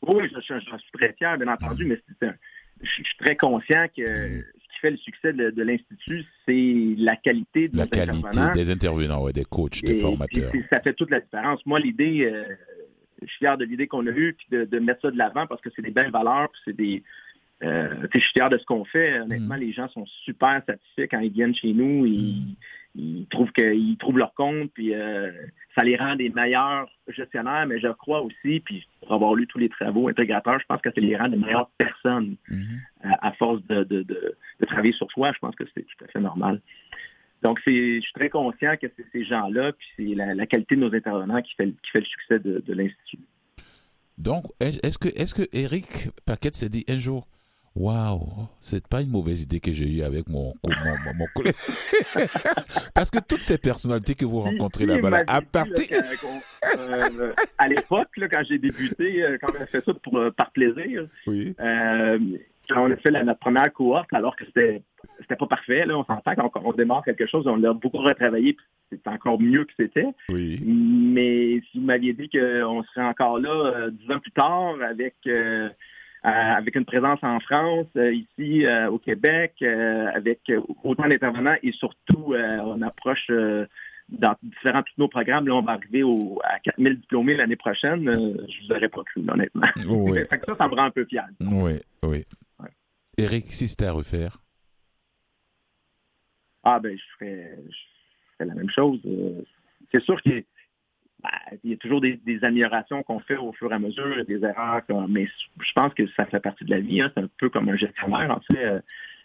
Oui, 0.06 0.24
je, 0.34 0.40
suis 0.40 0.54
très 0.94 1.12
fier, 1.18 1.36
bien 1.38 1.48
entendu, 1.48 1.84
mais 1.84 2.00
c'est 2.20 2.26
un- 2.28 2.34
je, 2.82 2.88
je 2.88 3.02
suis 3.04 3.16
très 3.18 3.36
conscient 3.36 3.86
que 3.96 4.04
ce 4.04 4.74
qui 4.74 4.78
fait 4.80 4.90
le 4.92 4.96
succès 4.96 5.32
de, 5.32 5.50
de 5.50 5.62
l'Institut, 5.62 6.24
c'est 6.46 6.94
la 6.98 7.16
qualité 7.16 7.68
de 7.68 7.76
La 7.76 7.86
qualité 7.86 8.18
intervenants. 8.26 8.52
des 8.54 8.70
intervenants, 8.70 9.22
ouais, 9.22 9.32
des 9.32 9.44
coachs, 9.44 9.82
des 9.82 9.98
Et 9.98 10.00
formateurs. 10.00 10.50
puis, 10.50 10.64
ça 10.70 10.80
fait 10.80 10.94
toute 10.94 11.10
la 11.10 11.20
différence. 11.20 11.64
Moi, 11.66 11.78
l'idée, 11.78 12.24
euh, 12.24 12.44
je 13.20 13.28
suis 13.28 13.38
fier 13.38 13.56
de 13.56 13.64
l'idée 13.64 13.86
qu'on 13.86 14.04
a 14.06 14.10
eue, 14.10 14.34
puis 14.36 14.46
de, 14.50 14.64
de 14.64 14.78
mettre 14.80 15.02
ça 15.02 15.10
de 15.12 15.18
l'avant 15.18 15.46
parce 15.46 15.60
que 15.60 15.70
c'est 15.76 15.82
des 15.82 15.92
belles 15.92 16.10
valeurs, 16.10 16.48
puis 16.50 16.60
c'est 16.64 16.76
des. 16.76 17.02
Euh, 17.62 18.06
je 18.12 18.18
suis 18.18 18.32
fier 18.32 18.48
de 18.50 18.58
ce 18.58 18.64
qu'on 18.64 18.84
fait. 18.84 19.20
Honnêtement, 19.20 19.54
Mhm. 19.54 19.60
les 19.60 19.72
gens 19.72 19.88
sont 19.88 20.06
super 20.24 20.62
satisfaits 20.66 21.06
quand 21.10 21.20
ils 21.20 21.32
viennent 21.32 21.54
chez 21.54 21.72
nous. 21.72 22.06
Ils, 22.06 22.56
ils 22.94 23.26
trouvent 23.28 23.52
qu'ils 23.52 23.96
trouvent 23.98 24.18
leur 24.18 24.34
compte, 24.34 24.70
puis 24.74 24.94
euh, 24.94 25.30
ça 25.74 25.82
les 25.82 25.96
rend 25.96 26.14
des 26.16 26.28
meilleurs 26.28 26.88
gestionnaires, 27.08 27.66
mais 27.66 27.80
je 27.80 27.88
crois 27.88 28.20
aussi, 28.20 28.60
puis 28.60 28.86
pour 29.00 29.12
avoir 29.14 29.34
lu 29.34 29.46
tous 29.46 29.58
les 29.58 29.70
travaux 29.70 30.08
intégrateurs, 30.08 30.60
je 30.60 30.66
pense 30.66 30.80
que 30.82 30.90
ça 30.92 31.00
les 31.00 31.16
rend 31.16 31.28
des 31.28 31.38
meilleures 31.38 31.70
personnes 31.78 32.36
Mhm. 32.50 32.80
à, 33.02 33.28
à 33.28 33.32
force 33.32 33.62
de, 33.66 33.84
de, 33.84 34.02
de- 34.02 34.36
de 34.60 34.66
travailler 34.66 34.92
sur 34.92 35.10
soi, 35.10 35.32
je 35.32 35.38
pense 35.38 35.54
que 35.54 35.64
c'est 35.74 35.82
tout 35.86 36.04
à 36.04 36.08
fait 36.08 36.20
normal. 36.20 36.60
Donc, 37.42 37.58
je 37.66 37.98
suis 38.00 38.12
très 38.14 38.28
conscient 38.28 38.76
que 38.76 38.86
c'est 38.96 39.06
ces 39.10 39.24
gens-là, 39.24 39.72
puis 39.72 39.86
c'est 39.96 40.14
la, 40.14 40.34
la 40.34 40.46
qualité 40.46 40.76
de 40.76 40.80
nos 40.80 40.94
intervenants 40.94 41.40
qui 41.42 41.54
fait, 41.54 41.66
le- 41.66 41.74
qui 41.82 41.90
fait 41.92 42.00
le 42.00 42.04
succès 42.06 42.38
de, 42.38 42.62
de 42.64 42.72
l'Institut. 42.74 43.18
Donc, 44.18 44.44
est- 44.60 44.84
est-ce 44.84 44.98
que, 44.98 45.08
est-ce 45.08 45.34
que 45.34 45.48
Eric 45.52 45.86
Paquette 46.26 46.54
s'est 46.54 46.68
dit 46.68 46.84
un 46.88 46.98
jour, 46.98 47.26
waouh, 47.74 48.48
c'est 48.60 48.86
pas 48.86 49.00
une 49.00 49.10
mauvaise 49.10 49.42
idée 49.42 49.60
que 49.60 49.72
j'ai 49.72 49.88
eue 49.88 50.02
avec 50.02 50.28
mon, 50.28 50.54
mon, 50.66 51.12
mon- 51.14 51.26
collègue. 51.34 51.54
Parce 52.94 53.10
que 53.10 53.18
toutes 53.18 53.40
ces 53.40 53.58
personnalités 53.58 54.14
que 54.14 54.24
vous 54.24 54.40
rencontrez 54.40 54.86
là-bas, 54.86 55.10
là, 55.10 55.24
à 55.26 55.40
partir. 55.40 56.02
qu'on- 56.20 56.78
euh, 56.78 57.32
à 57.58 57.68
l'époque, 57.68 58.08
quand 58.30 58.42
j'ai 58.48 58.58
débuté, 58.58 59.22
euh, 59.22 59.38
quand 59.40 59.52
on 59.58 59.62
a 59.62 59.66
fait 59.66 59.84
ça 59.84 59.92
pour, 59.94 60.18
euh, 60.18 60.30
par 60.30 60.50
plaisir, 60.52 61.06
Oui. 61.26 61.54
euh, 61.60 62.18
quand 62.68 62.86
on 62.86 62.90
a 62.92 62.96
fait 62.96 63.10
la, 63.10 63.24
notre 63.24 63.40
première 63.40 63.72
cohorte, 63.72 64.12
alors 64.12 64.36
que 64.36 64.44
c'était 64.46 64.82
c'était 65.18 65.36
pas 65.36 65.46
parfait, 65.46 65.84
là, 65.84 65.98
on 65.98 66.04
s'entend 66.04 66.34
quand 66.34 66.50
on, 66.64 66.72
démarre 66.72 67.04
quelque 67.04 67.26
chose, 67.26 67.46
on 67.46 67.56
l'a 67.56 67.72
beaucoup 67.72 67.98
retravaillé, 67.98 68.56
c'est 68.90 69.06
encore 69.08 69.40
mieux 69.40 69.64
que 69.64 69.72
c'était. 69.76 70.06
Oui. 70.28 70.60
Mais 70.64 71.60
si 71.70 71.78
vous 71.78 71.84
m'aviez 71.84 72.12
dit 72.12 72.28
qu'on 72.28 72.82
serait 72.84 73.04
encore 73.06 73.38
là 73.38 73.50
euh, 73.50 73.90
dix 73.90 74.10
ans 74.12 74.18
plus 74.20 74.30
tard 74.32 74.74
avec 74.88 75.14
avec 76.30 76.76
une 76.76 76.84
présence 76.84 77.18
en 77.22 77.40
France, 77.40 77.86
euh, 77.96 78.12
ici 78.14 78.64
euh, 78.64 78.88
au 78.90 78.98
Québec, 78.98 79.54
euh, 79.62 80.06
avec 80.14 80.40
euh, 80.50 80.60
autant 80.84 81.08
d'intervenants 81.08 81.56
et 81.62 81.72
surtout 81.72 82.34
euh, 82.34 82.58
on 82.64 82.80
approche 82.82 83.26
euh, 83.30 83.66
dans 84.08 84.34
différents 84.42 84.82
tous 84.82 84.92
nos 84.98 85.08
programmes, 85.08 85.48
là, 85.48 85.54
on 85.54 85.62
va 85.62 85.72
arriver 85.72 86.02
au, 86.02 86.38
à 86.44 86.58
4000 86.60 87.00
diplômés 87.00 87.34
l'année 87.34 87.56
prochaine. 87.56 88.08
euh, 88.08 88.34
je 88.48 88.66
vous 88.66 88.72
aurais 88.72 88.88
pas 88.88 89.02
cru, 89.04 89.22
honnêtement. 89.28 89.66
Oui. 89.88 90.20
Que 90.30 90.44
ça, 90.46 90.56
ça 90.56 90.68
me 90.68 90.74
rend 90.74 90.84
un 90.84 90.90
peu 90.90 91.04
fier. 91.06 91.26
Oui, 91.40 91.80
oui. 92.04 92.24
Ouais. 92.60 92.68
Eric, 93.18 93.46
si 93.48 93.66
c'était 93.68 93.86
à 93.86 93.92
refaire, 93.92 94.38
Ah 96.64 96.78
ben 96.78 96.96
je 96.96 97.02
ferais, 97.18 97.58
je 97.68 97.76
ferais 98.36 98.46
la 98.48 98.54
même 98.54 98.70
chose. 98.70 99.00
Euh, 99.06 99.42
C'est 99.90 100.02
sûr 100.02 100.20
a- 100.24 100.44
ben, 101.22 101.56
il 101.64 101.70
y 101.70 101.74
a 101.74 101.76
toujours 101.76 102.00
des, 102.00 102.14
des 102.26 102.42
améliorations 102.44 103.02
qu'on 103.02 103.20
fait 103.20 103.36
au 103.36 103.52
fur 103.52 103.70
et 103.70 103.74
à 103.74 103.78
mesure, 103.78 104.24
des 104.26 104.42
erreurs, 104.44 104.82
mais 105.08 105.26
je 105.60 105.72
pense 105.72 105.94
que 105.94 106.06
ça 106.16 106.26
fait 106.26 106.40
partie 106.40 106.64
de 106.64 106.70
la 106.70 106.80
vie. 106.80 107.00
hein. 107.00 107.10
C'est 107.14 107.22
un 107.22 107.28
peu 107.38 107.48
comme 107.48 107.68
un 107.68 107.76
gestionnaire. 107.76 108.30
En 108.30 108.40
fait, 108.40 108.58
Euh, 108.64 108.80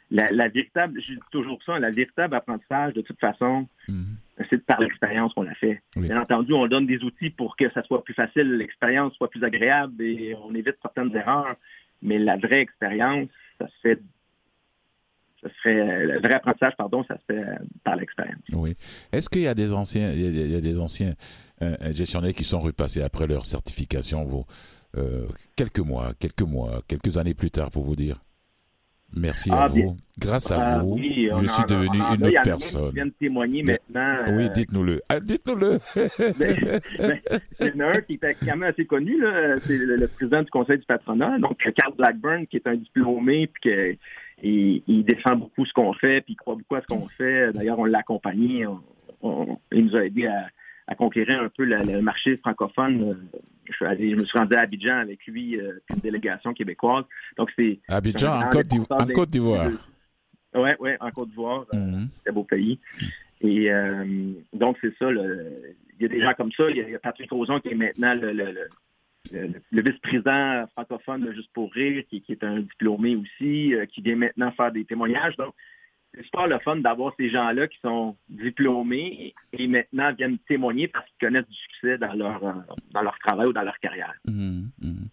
la, 0.10 0.32
la 0.32 0.48
véritable, 0.48 1.02
je 1.02 1.14
dis 1.16 1.20
toujours 1.32 1.60
ça, 1.66 1.80
la 1.80 1.92
véritable 1.92 2.34
apprentissage, 2.36 2.94
de 2.94 3.02
toute 3.02 3.20
façon, 3.20 3.68
mhm, 3.90 4.16
c'est 4.50 4.66
par 4.66 4.80
l'expérience 4.80 5.34
qu'on 5.34 5.42
l'a 5.42 5.54
fait. 5.56 5.82
Oui. 5.98 6.08
Bien 6.08 6.22
entendu, 6.22 6.54
on 6.54 6.66
donne 6.68 6.86
des 6.88 7.04
outils 7.04 7.30
pour 7.30 7.58
que 7.58 7.70
ça 7.72 7.84
soit 7.84 8.02
plus 8.06 8.14
facile, 8.14 8.54
l'expérience 8.58 9.14
soit 9.16 9.30
plus 9.30 9.44
agréable 9.44 10.02
et 10.02 10.34
on 10.46 10.56
évite 10.56 10.78
certaines 10.82 11.14
erreurs. 11.14 11.56
Mais 12.02 12.20
la 12.20 12.38
vraie 12.38 12.62
expérience, 12.62 13.28
ça 13.60 13.68
se 13.68 13.74
fait, 13.82 14.00
ça 15.42 15.50
se 15.50 15.62
fait, 15.62 16.06
le 16.06 16.20
vrai 16.20 16.34
apprentissage, 16.36 16.74
pardon, 16.78 17.04
ça 17.08 17.18
se 17.18 17.34
fait 17.34 17.44
euh, 17.44 17.56
par 17.84 17.96
l'expérience. 17.98 18.40
oui. 18.56 18.76
Est-ce 19.12 19.30
qu'il 19.30 19.42
y 19.42 19.48
a 19.48 19.54
des 19.54 19.74
anciens, 19.74 20.12
il 20.14 20.52
y 20.52 20.56
a, 20.56 20.62
des 20.62 20.80
anciens 20.80 21.10
euh, 21.10 21.14
gestionnaires 21.92 22.34
qui 22.34 22.44
sont 22.44 22.60
repassés 22.60 23.02
après 23.02 23.28
leur 23.28 23.46
certification, 23.46 24.24
vous, 24.26 24.46
euh, 24.98 25.26
quelques 25.56 25.80
mois, 25.80 26.14
quelques 26.20 26.42
mois, 26.44 26.82
quelques 26.88 27.18
années 27.18 27.34
plus 27.34 27.52
tard, 27.52 27.72
pour 27.72 27.84
vous 27.84 27.96
dire 27.96 28.22
merci 29.16 29.50
à 29.52 29.64
Ah, 29.64 29.68
vous. 29.68 29.96
Grâce 30.20 30.52
à 30.52 30.60
Ah, 30.60 30.80
vous, 30.80 30.96
oui, 30.96 31.30
je 31.42 31.48
suis 31.48 31.64
devenu 31.68 31.98
une 31.98 32.26
autre 32.26 32.28
qui 32.30 32.38
personne. 32.44 33.12
témoigner 33.20 33.64
maintenant. 33.64 34.18
Oui, 34.36 34.50
dites-nous-le. 34.54 35.02
Ah, 35.10 35.20
dites-nous-le. 35.20 35.80
il 37.60 37.68
y 37.68 37.72
en 37.72 37.80
a 37.80 37.86
un 37.98 38.02
qui 38.02 38.14
est 38.22 38.34
quand 38.40 38.46
même 38.58 38.64
assez 38.64 38.86
connu, 38.86 39.18
c'est 39.62 39.78
le, 39.78 39.96
le 39.96 40.08
président 40.08 40.44
du 40.44 40.50
conseil 40.50 40.78
du 40.80 40.86
patronat, 40.86 41.40
donc 41.40 41.58
Carl 41.76 41.94
Blackburn, 41.98 42.46
qui 42.48 42.58
est 42.58 42.68
un 42.68 42.76
diplômé, 42.76 43.48
puis 43.48 43.62
que 43.72 43.98
il, 44.44 44.84
il 44.88 45.04
défend 45.04 45.36
beaucoup 45.36 45.66
ce 45.66 45.74
qu'on 45.74 45.94
fait, 45.94 46.22
puis 46.22 46.34
il 46.34 46.36
croit 46.38 46.56
beaucoup 46.56 46.76
à 46.76 46.82
ce 46.82 46.88
qu'on 46.88 47.08
fait. 47.18 47.52
D'ailleurs, 47.54 47.80
on 47.80 47.86
l'a 47.86 48.00
accompagné, 48.00 48.68
on- 48.68 48.82
on- 49.22 49.58
il 49.72 49.86
nous 49.86 49.96
a 49.96 50.06
aidé 50.06 50.28
à, 50.28 50.48
à 50.88 50.96
conquérir 50.96 51.42
un 51.42 51.50
peu 51.50 51.66
le, 51.66 51.78
le 51.78 52.02
marché 52.02 52.38
francophone. 52.38 53.18
Je, 53.70 53.74
suis 53.74 53.86
allé- 53.86 54.12
je 54.12 54.16
me 54.16 54.26
suis 54.26 54.38
rendu 54.40 54.56
à 54.56 54.62
Abidjan 54.62 54.98
avec 54.98 55.26
lui, 55.28 55.60
euh, 55.60 55.80
une 55.90 56.00
délégation 56.00 56.54
québécoise. 56.54 57.04
Donc 57.38 57.52
c'est 57.58 57.80
Abidjan, 57.90 58.32
en 58.38 58.42
un 58.42 58.50
Côte 58.50 58.68
d'Ivoire. 58.68 58.88
grand 59.00 59.10
En 59.10 59.14
Côte 59.14 59.30
d'Ivoire. 59.30 59.72
Oui, 60.56 60.70
oui, 60.80 60.92
en 61.00 61.12
Côte 61.12 61.30
d'Ivoire. 61.30 61.66
euh, 61.74 61.78
Mhm. 61.78 62.08
très 62.24 62.34
beau 62.34 62.44
pays. 62.44 62.80
Et 63.42 63.72
euh, 63.72 64.32
donc, 64.54 64.78
c'est 64.82 64.98
ça. 64.98 65.12
le- 65.12 65.76
il 66.00 66.04
y 66.04 66.06
a 66.06 66.10
des 66.10 66.22
gens 66.22 66.34
comme 66.36 66.52
ça. 66.54 66.70
Il 66.70 66.78
y 66.78 66.82
a, 66.82 66.84
il 66.88 66.92
y 66.92 66.96
a 66.96 67.00
Patrick 67.00 67.32
Roson 67.32 67.60
qui 67.60 67.70
est 67.70 67.76
maintenant 67.76 68.14
le, 68.16 68.32
le- 68.32 68.52
le- 68.52 68.68
le- 69.32 69.62
le 69.72 69.82
vice-président 69.82 70.66
francophone 70.72 71.22
de 71.26 71.32
Juste 71.34 71.52
pour 71.54 71.72
rire, 71.74 72.04
qui, 72.10 72.22
qui 72.22 72.32
est 72.32 72.44
un 72.44 72.60
diplômé 72.62 73.16
aussi, 73.16 73.74
euh, 73.76 73.86
qui 73.86 74.02
vient 74.02 74.16
maintenant 74.16 74.52
faire 74.52 74.72
des 74.72 74.86
témoignages. 74.86 75.36
Donc, 75.38 75.54
c'est 76.18 76.26
super 76.26 76.48
le 76.48 76.60
fun 76.60 76.78
d'avoir 76.78 77.14
ces 77.18 77.30
gens-là 77.30 77.68
qui 77.68 77.78
sont 77.82 78.16
diplômés 78.30 79.34
et 79.54 79.68
maintenant 79.68 80.14
viennent 80.14 80.38
témoigner 80.48 80.88
parce 80.88 81.06
qu'ils 81.06 81.28
connaissent 81.28 81.48
du 81.48 81.56
succès 81.56 81.98
dans 81.98 82.14
leur, 82.14 82.44
euh, 82.44 82.54
dans 82.92 83.02
leur 83.02 83.18
travail 83.20 83.48
ou 83.48 83.54
dans 83.54 83.62
leur 83.62 83.78
carrière. 83.80 84.14
Mhm, 84.28 84.70
mhm. 84.82 85.08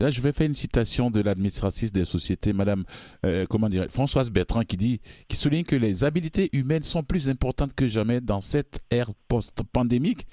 Là, 0.00 0.10
je 0.10 0.20
vais 0.20 0.32
faire 0.32 0.46
une 0.46 0.56
citation 0.56 1.08
de 1.10 1.20
l'administratrice 1.20 1.92
des 1.92 2.04
sociétés, 2.04 2.52
Madame, 2.52 2.84
euh, 3.24 3.46
comment 3.48 3.68
dire, 3.68 3.86
Françoise 3.88 4.28
Bertrand, 4.28 4.62
qui 4.62 4.76
dit, 4.76 5.00
qui 5.28 5.36
souligne 5.36 5.64
que 5.64 5.76
les 5.76 6.02
habiletés 6.02 6.50
humaines 6.52 6.82
sont 6.82 7.04
plus 7.04 7.28
importantes 7.28 7.74
que 7.74 7.86
jamais 7.86 8.20
dans 8.20 8.40
cette 8.40 8.80
ère 8.90 9.12
post-pandémique 9.28 10.26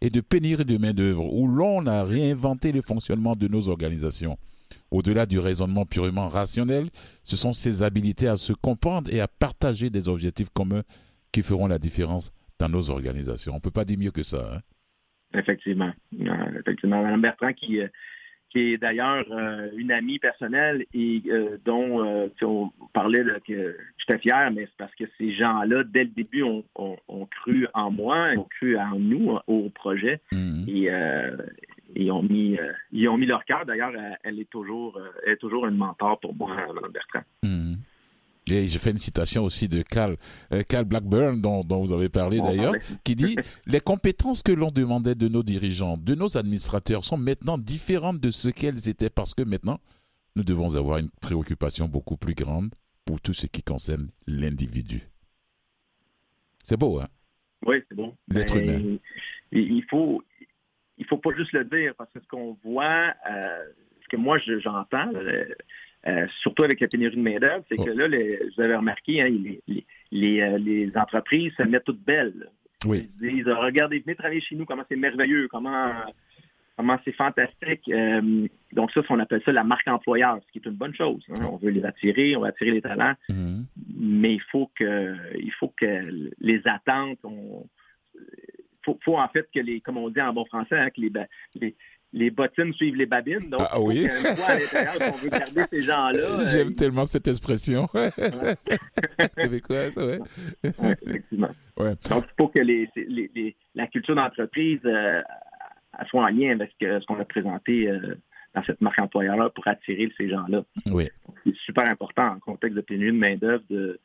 et 0.00 0.08
de 0.08 0.22
pénurie 0.22 0.64
de 0.64 0.78
main 0.78 0.94
d'œuvre, 0.94 1.30
où 1.32 1.46
l'on 1.46 1.86
a 1.86 2.04
réinventé 2.04 2.72
le 2.72 2.80
fonctionnement 2.80 3.36
de 3.36 3.48
nos 3.48 3.68
organisations. 3.68 4.38
Au-delà 4.92 5.24
du 5.26 5.38
raisonnement 5.38 5.86
purement 5.86 6.28
rationnel, 6.28 6.90
ce 7.24 7.36
sont 7.36 7.52
ces 7.54 7.82
habilités 7.82 8.28
à 8.28 8.36
se 8.36 8.52
comprendre 8.52 9.12
et 9.12 9.20
à 9.20 9.26
partager 9.26 9.88
des 9.90 10.08
objectifs 10.08 10.50
communs 10.50 10.82
qui 11.32 11.42
feront 11.42 11.66
la 11.66 11.78
différence 11.78 12.30
dans 12.58 12.68
nos 12.68 12.90
organisations. 12.90 13.52
On 13.52 13.56
ne 13.56 13.60
peut 13.60 13.70
pas 13.70 13.86
dire 13.86 13.98
mieux 13.98 14.10
que 14.10 14.22
ça. 14.22 14.42
hein. 14.54 14.60
Effectivement. 15.34 15.92
Euh, 16.20 16.60
effectivement. 16.60 17.02
Mme 17.02 17.22
Bertrand, 17.22 17.54
qui, 17.54 17.80
euh, 17.80 17.88
qui 18.50 18.74
est 18.74 18.76
d'ailleurs 18.76 19.24
euh, 19.30 19.70
une 19.78 19.90
amie 19.90 20.18
personnelle 20.18 20.84
et 20.92 21.22
dont 21.64 22.28
on 22.42 22.70
parlait 22.92 23.24
là, 23.24 23.40
que 23.40 23.74
j'étais 23.96 24.18
fier, 24.18 24.50
mais 24.52 24.66
c'est 24.66 24.76
parce 24.76 24.94
que 24.94 25.04
ces 25.16 25.32
gens-là, 25.32 25.84
dès 25.84 26.04
le 26.04 26.10
début, 26.10 26.42
ont, 26.42 26.62
cru 27.30 27.66
en 27.72 27.90
moi, 27.90 28.32
ont 28.36 28.46
cru 28.58 28.76
en 28.76 28.98
nous, 28.98 29.38
au 29.46 29.70
projet, 29.70 30.20
Mhm. 30.32 30.64
et 30.68 30.90
ils 31.94 32.10
ont 32.10 32.22
mis 32.22 32.58
euh, 32.58 32.72
ils 32.92 33.08
ont 33.08 33.16
mis 33.16 33.26
leur 33.26 33.44
cœur. 33.44 33.64
D'ailleurs, 33.66 33.92
elle, 34.22 34.38
est 34.38 34.50
toujours 34.50 34.96
euh, 34.96 35.10
elle 35.26 35.34
est 35.34 35.36
toujours 35.36 35.66
une 35.66 35.76
mentor 35.76 36.18
pour 36.20 36.34
moi, 36.34 36.54
Mme 36.74 36.92
Bertrand. 36.92 37.22
Mhm. 37.42 37.76
Et 38.50 38.66
je 38.66 38.78
fais 38.78 38.90
une 38.90 38.98
citation 38.98 39.44
aussi 39.44 39.68
de 39.68 39.82
Cal, 39.82 40.16
euh, 40.52 40.62
Cal 40.68 40.84
Blackburn, 40.84 41.40
dont, 41.40 41.60
dont 41.60 41.80
vous 41.80 41.92
avez 41.92 42.08
parlé 42.08 42.40
d'ailleurs, 42.40 42.74
qui 43.04 43.14
dit 43.14 43.36
Les 43.66 43.80
compétences 43.80 44.42
que 44.42 44.50
l'on 44.50 44.72
demandait 44.72 45.14
de 45.14 45.28
nos 45.28 45.44
dirigeants, 45.44 45.96
de 45.96 46.14
nos 46.16 46.36
administrateurs, 46.36 47.04
sont 47.04 47.16
maintenant 47.16 47.56
différentes 47.56 48.20
de 48.20 48.30
ce 48.30 48.48
qu'elles 48.48 48.88
étaient 48.88 49.10
parce 49.10 49.32
que 49.32 49.42
maintenant, 49.42 49.78
nous 50.34 50.42
devons 50.42 50.74
avoir 50.74 50.98
une 50.98 51.10
préoccupation 51.20 51.86
beaucoup 51.86 52.16
plus 52.16 52.34
grande 52.34 52.74
pour 53.04 53.20
tout 53.20 53.34
ce 53.34 53.46
qui 53.46 53.62
concerne 53.62 54.08
l'individu. 54.26 55.02
C'est 56.64 56.78
beau, 56.78 57.00
hein? 57.00 57.08
Oui, 57.64 57.76
c'est 57.88 57.94
bon. 57.94 58.16
L'être 58.28 58.54
Ben, 58.54 58.80
humain. 58.80 58.98
Il 59.52 59.84
faut, 59.88 60.22
il 61.02 61.06
faut 61.08 61.18
pas 61.18 61.30
juste 61.36 61.52
le 61.52 61.64
dire 61.64 61.94
parce 61.98 62.10
que 62.12 62.20
ce 62.20 62.28
qu'on 62.28 62.56
voit, 62.64 63.12
euh, 63.30 63.64
ce 64.02 64.08
que 64.08 64.16
moi 64.16 64.38
je- 64.38 64.58
j'entends, 64.60 65.10
euh, 66.08 66.26
surtout 66.42 66.62
avec 66.64 66.80
la 66.80 66.88
pénurie 66.88 67.16
de 67.16 67.20
main-d'œuvre, 67.22 67.64
c'est 67.68 67.76
Oh. 67.78 67.84
que 67.84 67.90
là, 67.90 68.06
les, 68.08 68.38
vous 68.54 68.60
avez 68.62 68.76
remarqué, 68.76 69.20
hein, 69.22 69.28
les, 69.28 69.60
les, 69.68 69.84
les, 70.10 70.40
euh, 70.40 70.58
les 70.58 70.90
entreprises 70.96 71.52
se 71.56 71.62
mettent 71.64 71.84
toutes 71.84 72.04
belles. 72.04 72.48
Oui. 72.86 73.08
Ils 73.20 73.34
disent, 73.36 73.48
regardez, 73.48 74.00
venez 74.00 74.16
travailler 74.16 74.40
chez 74.40 74.56
nous, 74.56 74.64
comment 74.64 74.84
c'est 74.88 74.96
merveilleux, 74.96 75.46
comment, 75.48 75.92
comment 76.76 76.98
c'est 77.04 77.12
fantastique. 77.24 77.88
Euh, 77.88 78.48
donc 78.72 78.90
ça, 78.92 79.00
on 79.10 79.20
appelle 79.20 79.42
ça 79.44 79.52
la 79.52 79.62
marque 79.62 79.86
employeur, 79.86 80.40
ce 80.46 80.50
qui 80.52 80.58
est 80.58 80.66
une 80.68 80.76
bonne 80.82 80.94
chose. 80.94 81.24
hein. 81.30 81.44
On 81.52 81.56
veut 81.56 81.70
les 81.70 81.84
attirer, 81.84 82.34
on 82.36 82.40
veut 82.40 82.48
attirer 82.48 82.72
les 82.72 82.82
talents 82.82 83.14
Mhm. 83.28 83.64
mais 84.18 84.32
il 84.34 84.42
faut 84.50 84.68
que 84.74 85.14
il 85.38 85.52
faut 85.52 85.72
que 85.80 85.92
les 86.40 86.60
attentes 86.66 87.20
on, 87.24 87.64
faut, 88.84 88.98
faut 89.04 89.16
en 89.18 89.28
fait 89.28 89.48
que 89.54 89.60
les 89.60 89.80
comme 89.80 89.96
on 89.98 90.08
dit 90.10 90.20
en 90.20 90.32
bon 90.32 90.44
français 90.46 90.76
hein, 90.78 90.90
que 90.90 91.00
les, 91.00 91.10
les 91.54 91.74
les 92.14 92.30
bottines 92.30 92.74
suivent 92.74 92.96
les 92.96 93.06
babines 93.06 93.48
donc 93.48 93.62
Ah, 93.70 93.80
oui. 93.80 94.06
à 94.06 94.58
l'intérieur 94.58 94.94
si 95.00 95.10
on 95.14 95.16
veut 95.16 95.28
garder 95.30 95.62
ces 95.70 95.80
gens-là 95.80 96.18
euh, 96.40 96.46
J'aime 96.46 96.74
tellement 96.74 97.06
cette 97.06 97.26
expression. 97.26 97.88
Québécois, 99.36 99.90
ça, 99.92 100.06
ouais. 100.06 100.18
ouais, 100.64 100.96
effectivement. 101.06 101.50
Ouais. 101.78 101.94
donc 102.10 102.24
il 102.28 102.34
faut 102.36 102.48
que 102.48 102.58
les, 102.58 102.88
les- 102.96 103.56
la 103.74 103.86
culture 103.86 104.14
d'entreprise 104.14 104.80
euh, 104.84 105.22
soit 106.08 106.24
en 106.24 106.28
lien 106.28 106.50
avec 106.52 106.72
euh, 106.82 107.00
ce 107.00 107.06
qu'on 107.06 107.18
a 107.18 107.24
présenté 107.24 107.88
euh, 107.88 108.14
dans 108.54 108.62
cette 108.64 108.80
marque 108.82 108.98
employeur 108.98 109.50
pour 109.54 109.66
attirer 109.66 110.12
ces 110.18 110.28
gens-là 110.28 110.62
Oui. 110.90 111.08
c'est 111.44 111.54
super 111.64 111.84
important 111.86 112.26
en 112.32 112.38
contexte 112.38 112.76
de 112.76 112.82
pénurie 112.82 113.12
de 113.12 113.18
main-d'œuvre 113.18 113.64
de 113.70 113.98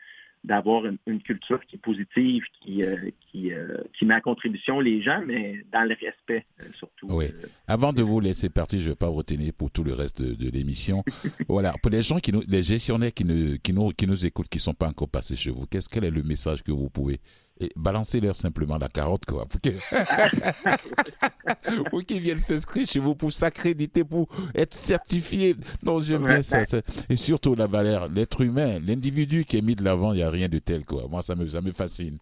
d'avoir 0.47 0.85
une, 0.85 0.97
une 1.05 1.21
culture 1.21 1.59
qui 1.65 1.75
est 1.75 1.79
positive, 1.79 2.43
qui, 2.61 2.83
euh, 2.83 2.95
qui, 3.29 3.51
euh, 3.51 3.77
qui 3.97 4.05
met 4.05 4.15
à 4.15 4.21
contribution 4.21 4.79
les 4.79 5.01
gens, 5.01 5.21
mais 5.25 5.63
dans 5.71 5.83
le 5.83 5.95
respect 6.01 6.43
euh, 6.61 6.65
surtout. 6.77 7.07
Oui. 7.09 7.25
Avant 7.67 7.91
de 7.91 8.01
vous 8.01 8.19
laisser 8.19 8.49
partir, 8.49 8.79
je 8.79 8.85
ne 8.85 8.89
vais 8.91 8.95
pas 8.95 9.09
vous 9.09 9.15
retenir 9.15 9.51
pour 9.53 9.69
tout 9.69 9.83
le 9.83 9.93
reste 9.93 10.21
de, 10.21 10.33
de 10.33 10.49
l'émission. 10.49 11.03
voilà, 11.49 11.73
pour 11.81 11.91
les 11.91 12.01
gens 12.01 12.19
qui 12.19 12.31
nous, 12.31 12.43
les 12.47 12.63
gestionnaires 12.63 13.13
qui 13.13 13.25
nous, 13.25 13.57
qui 13.59 13.73
nous, 13.73 13.89
qui 13.89 14.07
nous 14.07 14.25
écoutent, 14.25 14.47
qui 14.47 14.57
ne 14.57 14.61
sont 14.61 14.73
pas 14.73 14.87
encore 14.87 15.09
passés 15.09 15.35
chez 15.35 15.51
vous, 15.51 15.65
qu'est-ce 15.65 15.89
quel 15.89 16.05
est 16.05 16.11
le 16.11 16.23
message 16.23 16.63
que 16.63 16.71
vous 16.71 16.89
pouvez 16.89 17.19
et 17.59 17.71
balancez-leur 17.75 18.35
simplement 18.35 18.77
la 18.77 18.89
carotte, 18.89 19.25
quoi, 19.25 19.45
pour 21.89 22.03
qu'ils 22.03 22.21
viennent 22.21 22.39
s'inscrire 22.39 22.87
chez 22.87 22.99
vous, 22.99 23.15
pour 23.15 23.31
s'accréditer, 23.31 24.03
pour 24.03 24.27
être 24.53 24.73
certifiés. 24.73 25.55
Non, 25.83 25.99
j'aime 25.99 26.25
bien 26.25 26.41
ça, 26.41 26.65
ça. 26.65 26.81
Et 27.09 27.15
surtout 27.15 27.55
la 27.55 27.67
valeur, 27.67 28.09
l'être 28.09 28.41
humain, 28.41 28.79
l'individu 28.79 29.45
qui 29.45 29.57
est 29.57 29.61
mis 29.61 29.75
de 29.75 29.83
l'avant, 29.83 30.13
il 30.13 30.17
n'y 30.17 30.23
a 30.23 30.29
rien 30.29 30.49
de 30.49 30.59
tel, 30.59 30.85
quoi. 30.85 31.07
Moi, 31.09 31.21
ça 31.21 31.35
me, 31.35 31.47
ça 31.47 31.61
me 31.61 31.71
fascine. 31.71 32.17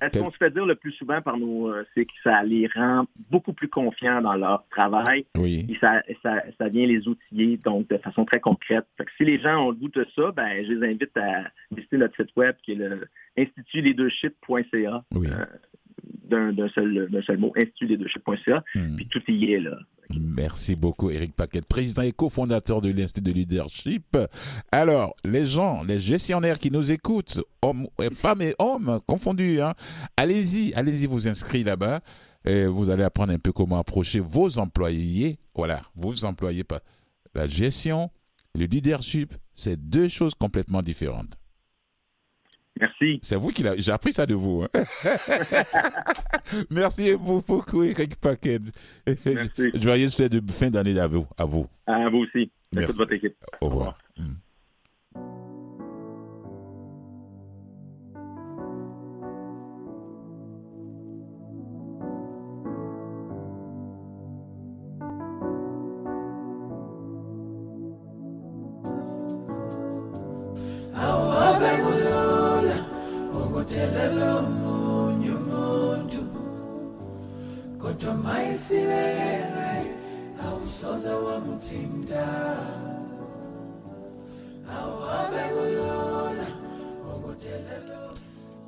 Ce 0.00 0.18
qu'on 0.18 0.30
se 0.30 0.36
fait 0.36 0.50
dire 0.50 0.66
le 0.66 0.74
plus 0.74 0.92
souvent 0.92 1.20
par 1.22 1.36
nous, 1.36 1.68
euh, 1.68 1.84
c'est 1.94 2.04
que 2.04 2.12
ça 2.22 2.42
les 2.42 2.68
rend 2.74 3.06
beaucoup 3.30 3.52
plus 3.52 3.68
confiants 3.68 4.20
dans 4.20 4.34
leur 4.34 4.64
travail? 4.70 5.26
Oui. 5.36 5.66
et 5.68 5.76
ça, 5.78 6.02
ça, 6.22 6.42
ça 6.58 6.68
vient 6.68 6.86
les 6.86 7.06
outiller 7.08 7.56
donc 7.58 7.88
de 7.88 7.98
façon 7.98 8.24
très 8.24 8.40
concrète. 8.40 8.86
Fait 8.96 9.04
que 9.04 9.10
si 9.16 9.24
les 9.24 9.38
gens 9.40 9.66
ont 9.66 9.70
le 9.70 9.76
goût 9.76 9.88
de 9.88 10.06
ça, 10.14 10.32
ben, 10.32 10.64
je 10.64 10.72
les 10.72 10.86
invite 10.86 11.16
à 11.16 11.44
visiter 11.70 11.96
notre 11.96 12.16
site 12.16 12.34
web 12.36 12.54
qui 12.62 12.72
est 12.72 12.76
le 12.76 13.08
institutleadership.ca. 13.36 15.04
Oui. 15.14 15.28
euh, 15.28 15.44
d'un 16.28 16.68
seul, 16.74 17.08
d'un 17.10 17.22
seul 17.22 17.38
mot, 17.38 17.52
institutleadership.ca. 17.56 18.64
Hmm. 18.74 18.96
Puis 18.96 19.08
tout 19.08 19.22
y 19.28 19.52
est 19.52 19.60
là. 19.60 19.78
Merci 20.10 20.74
beaucoup, 20.74 21.10
Eric 21.10 21.34
Paquet, 21.34 21.60
président 21.60 22.02
et 22.02 22.12
cofondateur 22.12 22.80
de 22.80 22.90
l'Institut 22.90 23.30
de 23.30 23.34
Leadership. 23.34 24.16
Alors, 24.72 25.14
les 25.24 25.44
gens, 25.44 25.82
les 25.82 25.98
gestionnaires 25.98 26.58
qui 26.58 26.70
nous 26.70 26.90
écoutent, 26.90 27.40
hommes, 27.60 27.86
femmes 28.14 28.42
et 28.42 28.54
hommes 28.58 29.00
confondus, 29.06 29.60
hein, 29.60 29.74
allez-y, 30.16 30.72
allez-y 30.74 31.06
vous 31.06 31.28
inscrire 31.28 31.66
là-bas. 31.66 32.00
Et 32.46 32.66
vous 32.66 32.88
allez 32.88 33.02
apprendre 33.02 33.32
un 33.32 33.38
peu 33.38 33.52
comment 33.52 33.78
approcher 33.78 34.20
vos 34.20 34.58
employés. 34.58 35.38
Voilà, 35.54 35.82
vos 35.94 36.24
employés, 36.24 36.64
pas 36.64 36.80
la 37.34 37.46
gestion, 37.46 38.10
le 38.54 38.64
leadership, 38.64 39.34
c'est 39.52 39.76
deux 39.88 40.08
choses 40.08 40.34
complètement 40.34 40.82
différentes. 40.82 41.34
Merci. 42.80 43.18
C'est 43.22 43.36
vous 43.36 43.50
qui 43.50 43.62
l'avez. 43.62 43.80
J'ai 43.80 43.92
appris 43.92 44.12
ça 44.12 44.26
de 44.26 44.34
vous. 44.34 44.64
hein. 44.64 44.68
Merci 46.70 47.14
beaucoup, 47.16 47.82
Eric 47.82 48.16
Paquet. 48.16 48.58
Merci. 49.26 49.70
Joyeuse 49.74 50.14
fête 50.14 50.32
de 50.32 50.52
fin 50.52 50.70
d'année 50.70 50.98
à 50.98 51.06
vous. 51.06 51.26
À 51.36 51.44
vous. 51.44 51.66
À 51.86 52.08
vous 52.08 52.18
aussi. 52.18 52.44
À 52.72 52.76
Merci. 52.76 52.88
toute 52.88 52.96
votre 52.98 53.12
équipe. 53.12 53.36
Au 53.60 53.68
revoir. 53.68 53.98
Mm. 54.16 55.57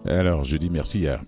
Alors, 0.07 0.45
je 0.45 0.57
dis 0.57 0.71
merci 0.71 1.07
à. 1.07 1.21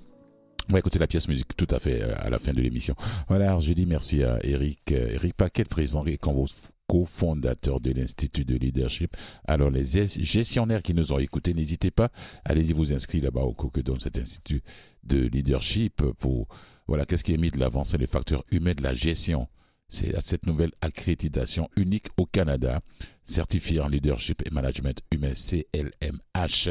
On 0.70 0.72
va 0.74 0.78
écouter 0.78 0.98
la 0.98 1.06
pièce 1.06 1.28
musique 1.28 1.56
tout 1.56 1.66
à 1.70 1.78
fait 1.78 2.02
euh, 2.02 2.14
à 2.18 2.30
la 2.30 2.38
fin 2.38 2.52
de 2.52 2.60
l'émission. 2.62 2.94
Voilà, 3.28 3.58
je 3.60 3.72
dis 3.72 3.84
merci 3.84 4.22
à 4.22 4.38
Eric, 4.44 4.80
euh, 4.92 5.10
Eric 5.14 5.34
Paquet, 5.34 5.64
président 5.64 6.04
et 6.06 6.16
co- 6.18 6.46
cofondateur 6.86 7.80
de 7.80 7.90
l'Institut 7.90 8.44
de 8.44 8.56
Leadership. 8.56 9.16
Alors, 9.46 9.70
les 9.70 9.84
ges- 9.84 10.22
gestionnaires 10.22 10.82
qui 10.82 10.94
nous 10.94 11.12
ont 11.12 11.18
écoutés, 11.18 11.52
n'hésitez 11.52 11.90
pas, 11.90 12.10
allez-y 12.44 12.72
vous 12.72 12.92
inscrire 12.94 13.24
là-bas 13.24 13.40
au 13.42 13.54
donne 13.80 13.98
cet 14.00 14.18
Institut 14.18 14.62
de 15.02 15.18
Leadership 15.26 16.02
pour, 16.18 16.46
voilà, 16.88 17.06
qu'est-ce 17.06 17.24
qui 17.24 17.32
est 17.34 17.38
mis 17.38 17.50
de 17.50 17.58
l'avant, 17.58 17.84
c'est 17.84 17.98
les 17.98 18.06
facteurs 18.06 18.44
humains 18.50 18.74
de 18.74 18.82
la 18.82 18.94
gestion. 18.94 19.48
C'est 19.88 20.18
cette 20.22 20.46
nouvelle 20.46 20.72
accréditation 20.80 21.68
unique 21.76 22.06
au 22.16 22.24
Canada, 22.24 22.80
certifiée 23.24 23.80
en 23.80 23.88
leadership 23.88 24.42
et 24.46 24.50
management 24.50 25.00
humain 25.10 25.34
CLMH. 25.34 26.70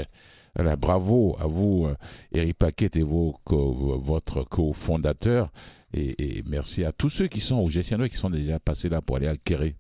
Bravo 0.80 1.38
à 1.40 1.46
vous, 1.46 1.86
euh, 1.86 1.96
Eric 2.34 2.58
Paquet 2.58 2.90
et 2.96 3.04
vos 3.04 3.36
co- 3.44 4.00
votre 4.04 4.44
cofondateur. 4.44 5.52
Et, 5.94 6.40
et 6.40 6.44
merci 6.48 6.84
à 6.84 6.92
tous 6.92 7.10
ceux 7.10 7.28
qui 7.28 7.42
sont 7.42 7.58
aux 7.58 7.70
gestionnaires 7.70 8.10
qui 8.10 8.18
sont 8.18 8.30
déjà 8.32 8.60
passés 8.60 8.90
là 8.90 9.02
pour 9.02 9.18
aller 9.18 9.28
acquérir. 9.28 9.74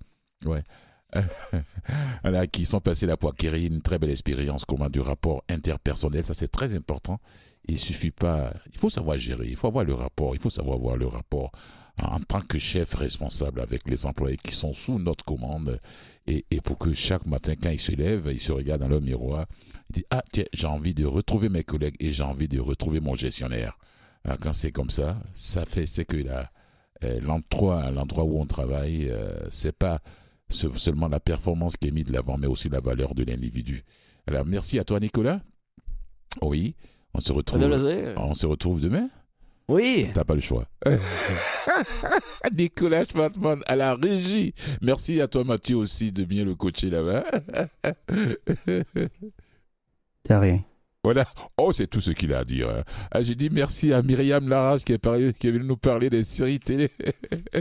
Ouais. 0.45 0.63
voilà, 2.21 2.47
qui 2.47 2.65
sont 2.65 2.79
passés 2.79 3.05
là 3.05 3.17
pour 3.17 3.31
acquérir 3.31 3.69
une 3.71 3.81
très 3.81 3.99
belle 3.99 4.11
expérience 4.11 4.65
comment 4.65 4.89
du 4.89 4.99
rapport 5.01 5.43
interpersonnel. 5.49 6.23
Ça, 6.25 6.33
c'est 6.33 6.47
très 6.51 6.73
important. 6.75 7.19
Il 7.65 7.77
suffit 7.77 8.11
pas. 8.11 8.53
Il 8.73 8.79
faut 8.79 8.89
savoir 8.89 9.17
gérer. 9.17 9.47
Il 9.47 9.55
faut 9.55 9.67
avoir 9.67 9.83
le 9.83 9.93
rapport. 9.93 10.35
Il 10.35 10.41
faut 10.41 10.49
savoir 10.49 10.77
avoir 10.77 10.97
le 10.97 11.07
rapport 11.07 11.51
en 12.01 12.19
tant 12.19 12.41
que 12.41 12.57
chef 12.57 12.95
responsable 12.95 13.61
avec 13.61 13.87
les 13.87 14.05
employés 14.05 14.37
qui 14.37 14.53
sont 14.53 14.73
sous 14.73 14.97
notre 14.97 15.23
commande. 15.23 15.79
Et, 16.27 16.43
pour 16.63 16.77
que 16.77 16.93
chaque 16.93 17.25
matin, 17.25 17.53
quand 17.61 17.69
il 17.69 17.79
se 17.79 17.91
lève, 17.91 18.29
il 18.31 18.39
se 18.39 18.51
regarde 18.51 18.81
dans 18.81 18.87
le 18.87 18.99
miroir 18.99 19.47
il 19.89 19.93
dit 19.95 20.05
Ah, 20.09 20.23
tiens, 20.31 20.45
j'ai 20.53 20.67
envie 20.67 20.93
de 20.93 21.05
retrouver 21.05 21.49
mes 21.49 21.63
collègues 21.63 21.95
et 21.99 22.11
j'ai 22.11 22.23
envie 22.23 22.47
de 22.47 22.59
retrouver 22.59 22.99
mon 22.99 23.15
gestionnaire. 23.15 23.77
Ah, 24.23 24.37
Quand 24.39 24.53
c'est 24.53 24.71
comme 24.71 24.89
ça, 24.89 25.21
ça 25.33 25.65
fait, 25.65 25.85
c'est 25.87 26.05
que 26.05 26.17
la, 26.17 26.51
euh, 27.03 27.19
l'endroit, 27.21 27.89
l'endroit 27.91 28.23
où 28.23 28.39
on 28.39 28.45
travaille, 28.45 29.09
euh, 29.09 29.35
c'est 29.49 29.75
pas, 29.75 29.99
seulement 30.49 31.07
la 31.07 31.19
performance 31.19 31.77
qui 31.77 31.87
est 31.87 31.91
mise 31.91 32.05
de 32.05 32.13
l'avant, 32.13 32.37
mais 32.37 32.47
aussi 32.47 32.69
la 32.69 32.81
valeur 32.81 33.15
de 33.15 33.23
l'individu. 33.23 33.83
Alors, 34.27 34.45
merci 34.45 34.79
à 34.79 34.83
toi, 34.83 34.99
Nicolas. 34.99 35.41
Oui, 36.41 36.75
on 37.13 37.19
se 37.19 37.33
retrouve, 37.33 37.61
on 38.17 38.33
se 38.33 38.45
demain? 38.79 39.09
Oui. 39.67 40.07
T'as 40.13 40.23
pas 40.25 40.35
le 40.35 40.41
choix. 40.41 40.65
Nicolas 42.57 43.05
Schwarzman 43.05 43.61
à 43.67 43.75
la 43.75 43.95
régie. 43.95 44.53
Merci 44.81 45.21
à 45.21 45.27
toi, 45.27 45.43
Mathieu, 45.45 45.77
aussi, 45.77 46.11
de 46.11 46.23
bien 46.25 46.43
le 46.43 46.55
coacher 46.55 46.89
là-bas. 46.89 47.23
De 50.29 50.33
rien. 50.35 50.61
Voilà. 51.03 51.25
Oh, 51.57 51.71
c'est 51.73 51.87
tout 51.87 52.01
ce 52.01 52.11
qu'il 52.11 52.31
a 52.33 52.39
à 52.39 52.43
dire. 52.43 52.69
hein. 52.69 52.83
Ah, 53.11 53.23
J'ai 53.23 53.33
dit 53.35 53.49
merci 53.49 53.91
à 53.91 54.03
Myriam 54.03 54.47
Larage 54.47 54.83
qui 54.83 54.93
est, 54.93 54.97
parlé- 54.99 55.33
qui 55.33 55.47
est 55.47 55.51
venue 55.51 55.65
nous 55.65 55.77
parler 55.77 56.09
des 56.11 56.23
séries 56.23 56.59
télé. 56.59 56.89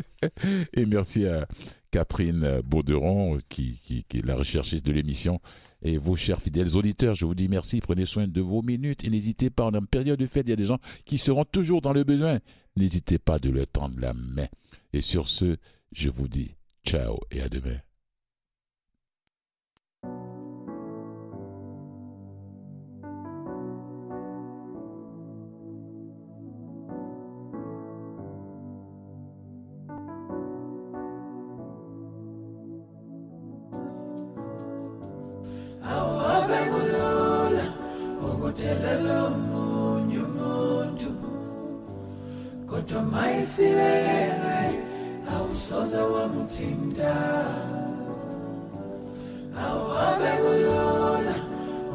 Et 0.74 0.84
merci 0.84 1.26
à 1.26 1.46
Catherine 1.90 2.60
Bauderon 2.62 3.38
qui, 3.48 3.78
qui, 3.82 4.04
qui 4.04 4.18
est 4.18 4.26
la 4.26 4.34
recherchiste 4.34 4.84
de 4.84 4.92
l'émission. 4.92 5.40
Et 5.82 5.96
vos 5.96 6.16
chers 6.16 6.40
fidèles 6.40 6.76
auditeurs, 6.76 7.14
je 7.14 7.24
vous 7.24 7.34
dis 7.34 7.48
merci. 7.48 7.80
Prenez 7.80 8.06
soin 8.06 8.26
de 8.28 8.40
vos 8.40 8.62
minutes 8.62 9.04
et 9.04 9.10
n'hésitez 9.10 9.50
pas. 9.50 9.66
En 9.66 9.72
période 9.84 10.18
de 10.18 10.26
fête. 10.26 10.46
Il 10.46 10.50
y 10.50 10.52
a 10.54 10.56
des 10.56 10.66
gens 10.66 10.78
qui 11.04 11.18
seront 11.18 11.44
toujours 11.44 11.80
dans 11.80 11.92
le 11.92 12.04
besoin. 12.04 12.38
N'hésitez 12.76 13.18
pas 13.18 13.38
de 13.38 13.50
leur 13.50 13.66
tendre 13.66 13.98
la 13.98 14.12
main. 14.12 14.48
Et 14.92 15.00
sur 15.00 15.28
ce, 15.28 15.56
je 15.92 16.10
vous 16.10 16.28
dis 16.28 16.56
ciao 16.84 17.18
et 17.30 17.40
à 17.40 17.48
demain. 17.48 17.78
Toma 42.90 43.22
isireyerwe 43.40 44.60
awusoze 45.34 46.00
wamutsinda 46.12 47.14
awuhambe 49.64 50.30
kulula 50.42 51.36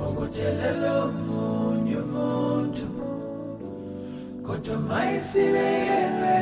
ukuthelela 0.06 0.90
omunye 1.06 1.96
umuntu 2.06 2.88
kodwa 4.46 4.76
ma 4.88 5.02
isireyerwe 5.18 6.38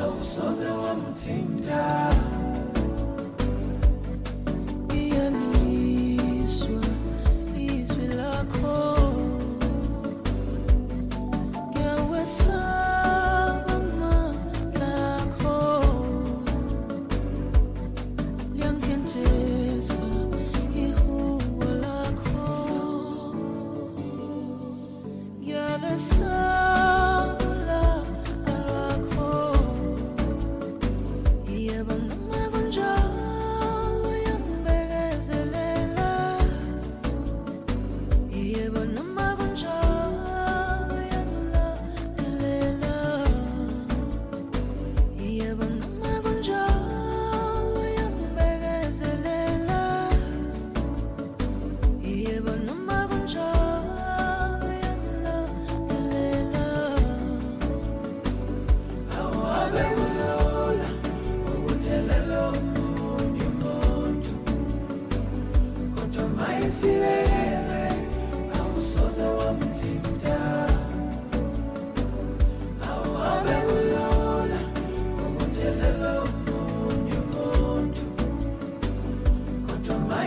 awusoze 0.00 0.68
wamutsinda 0.82 1.80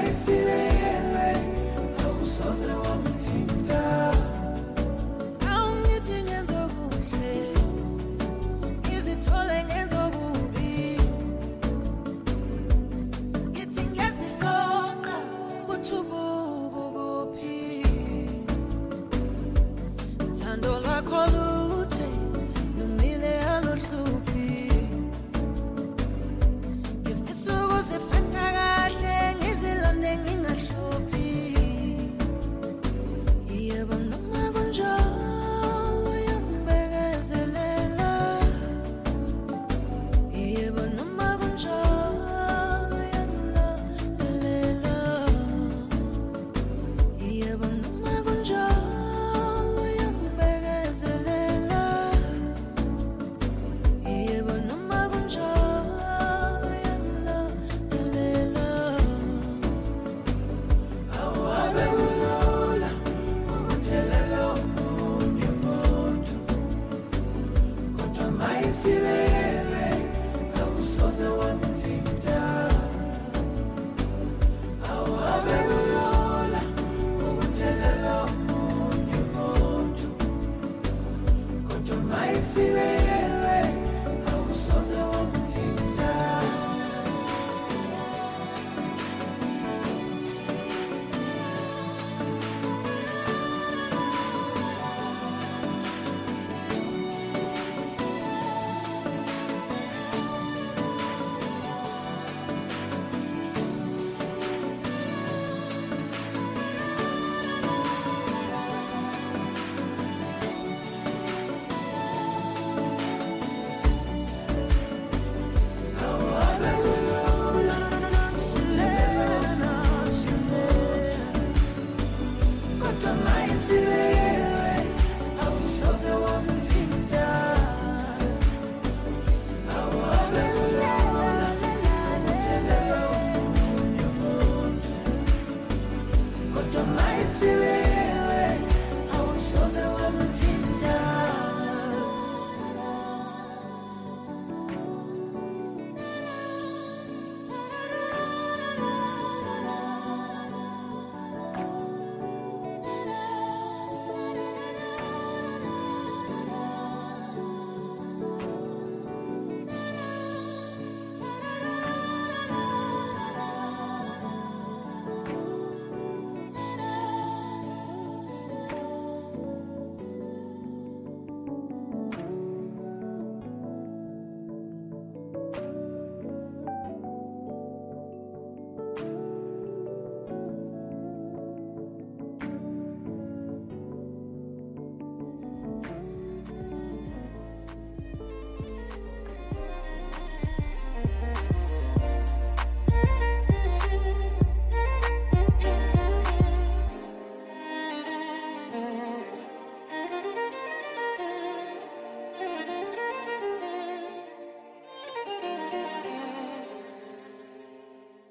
Messi, 0.10 0.69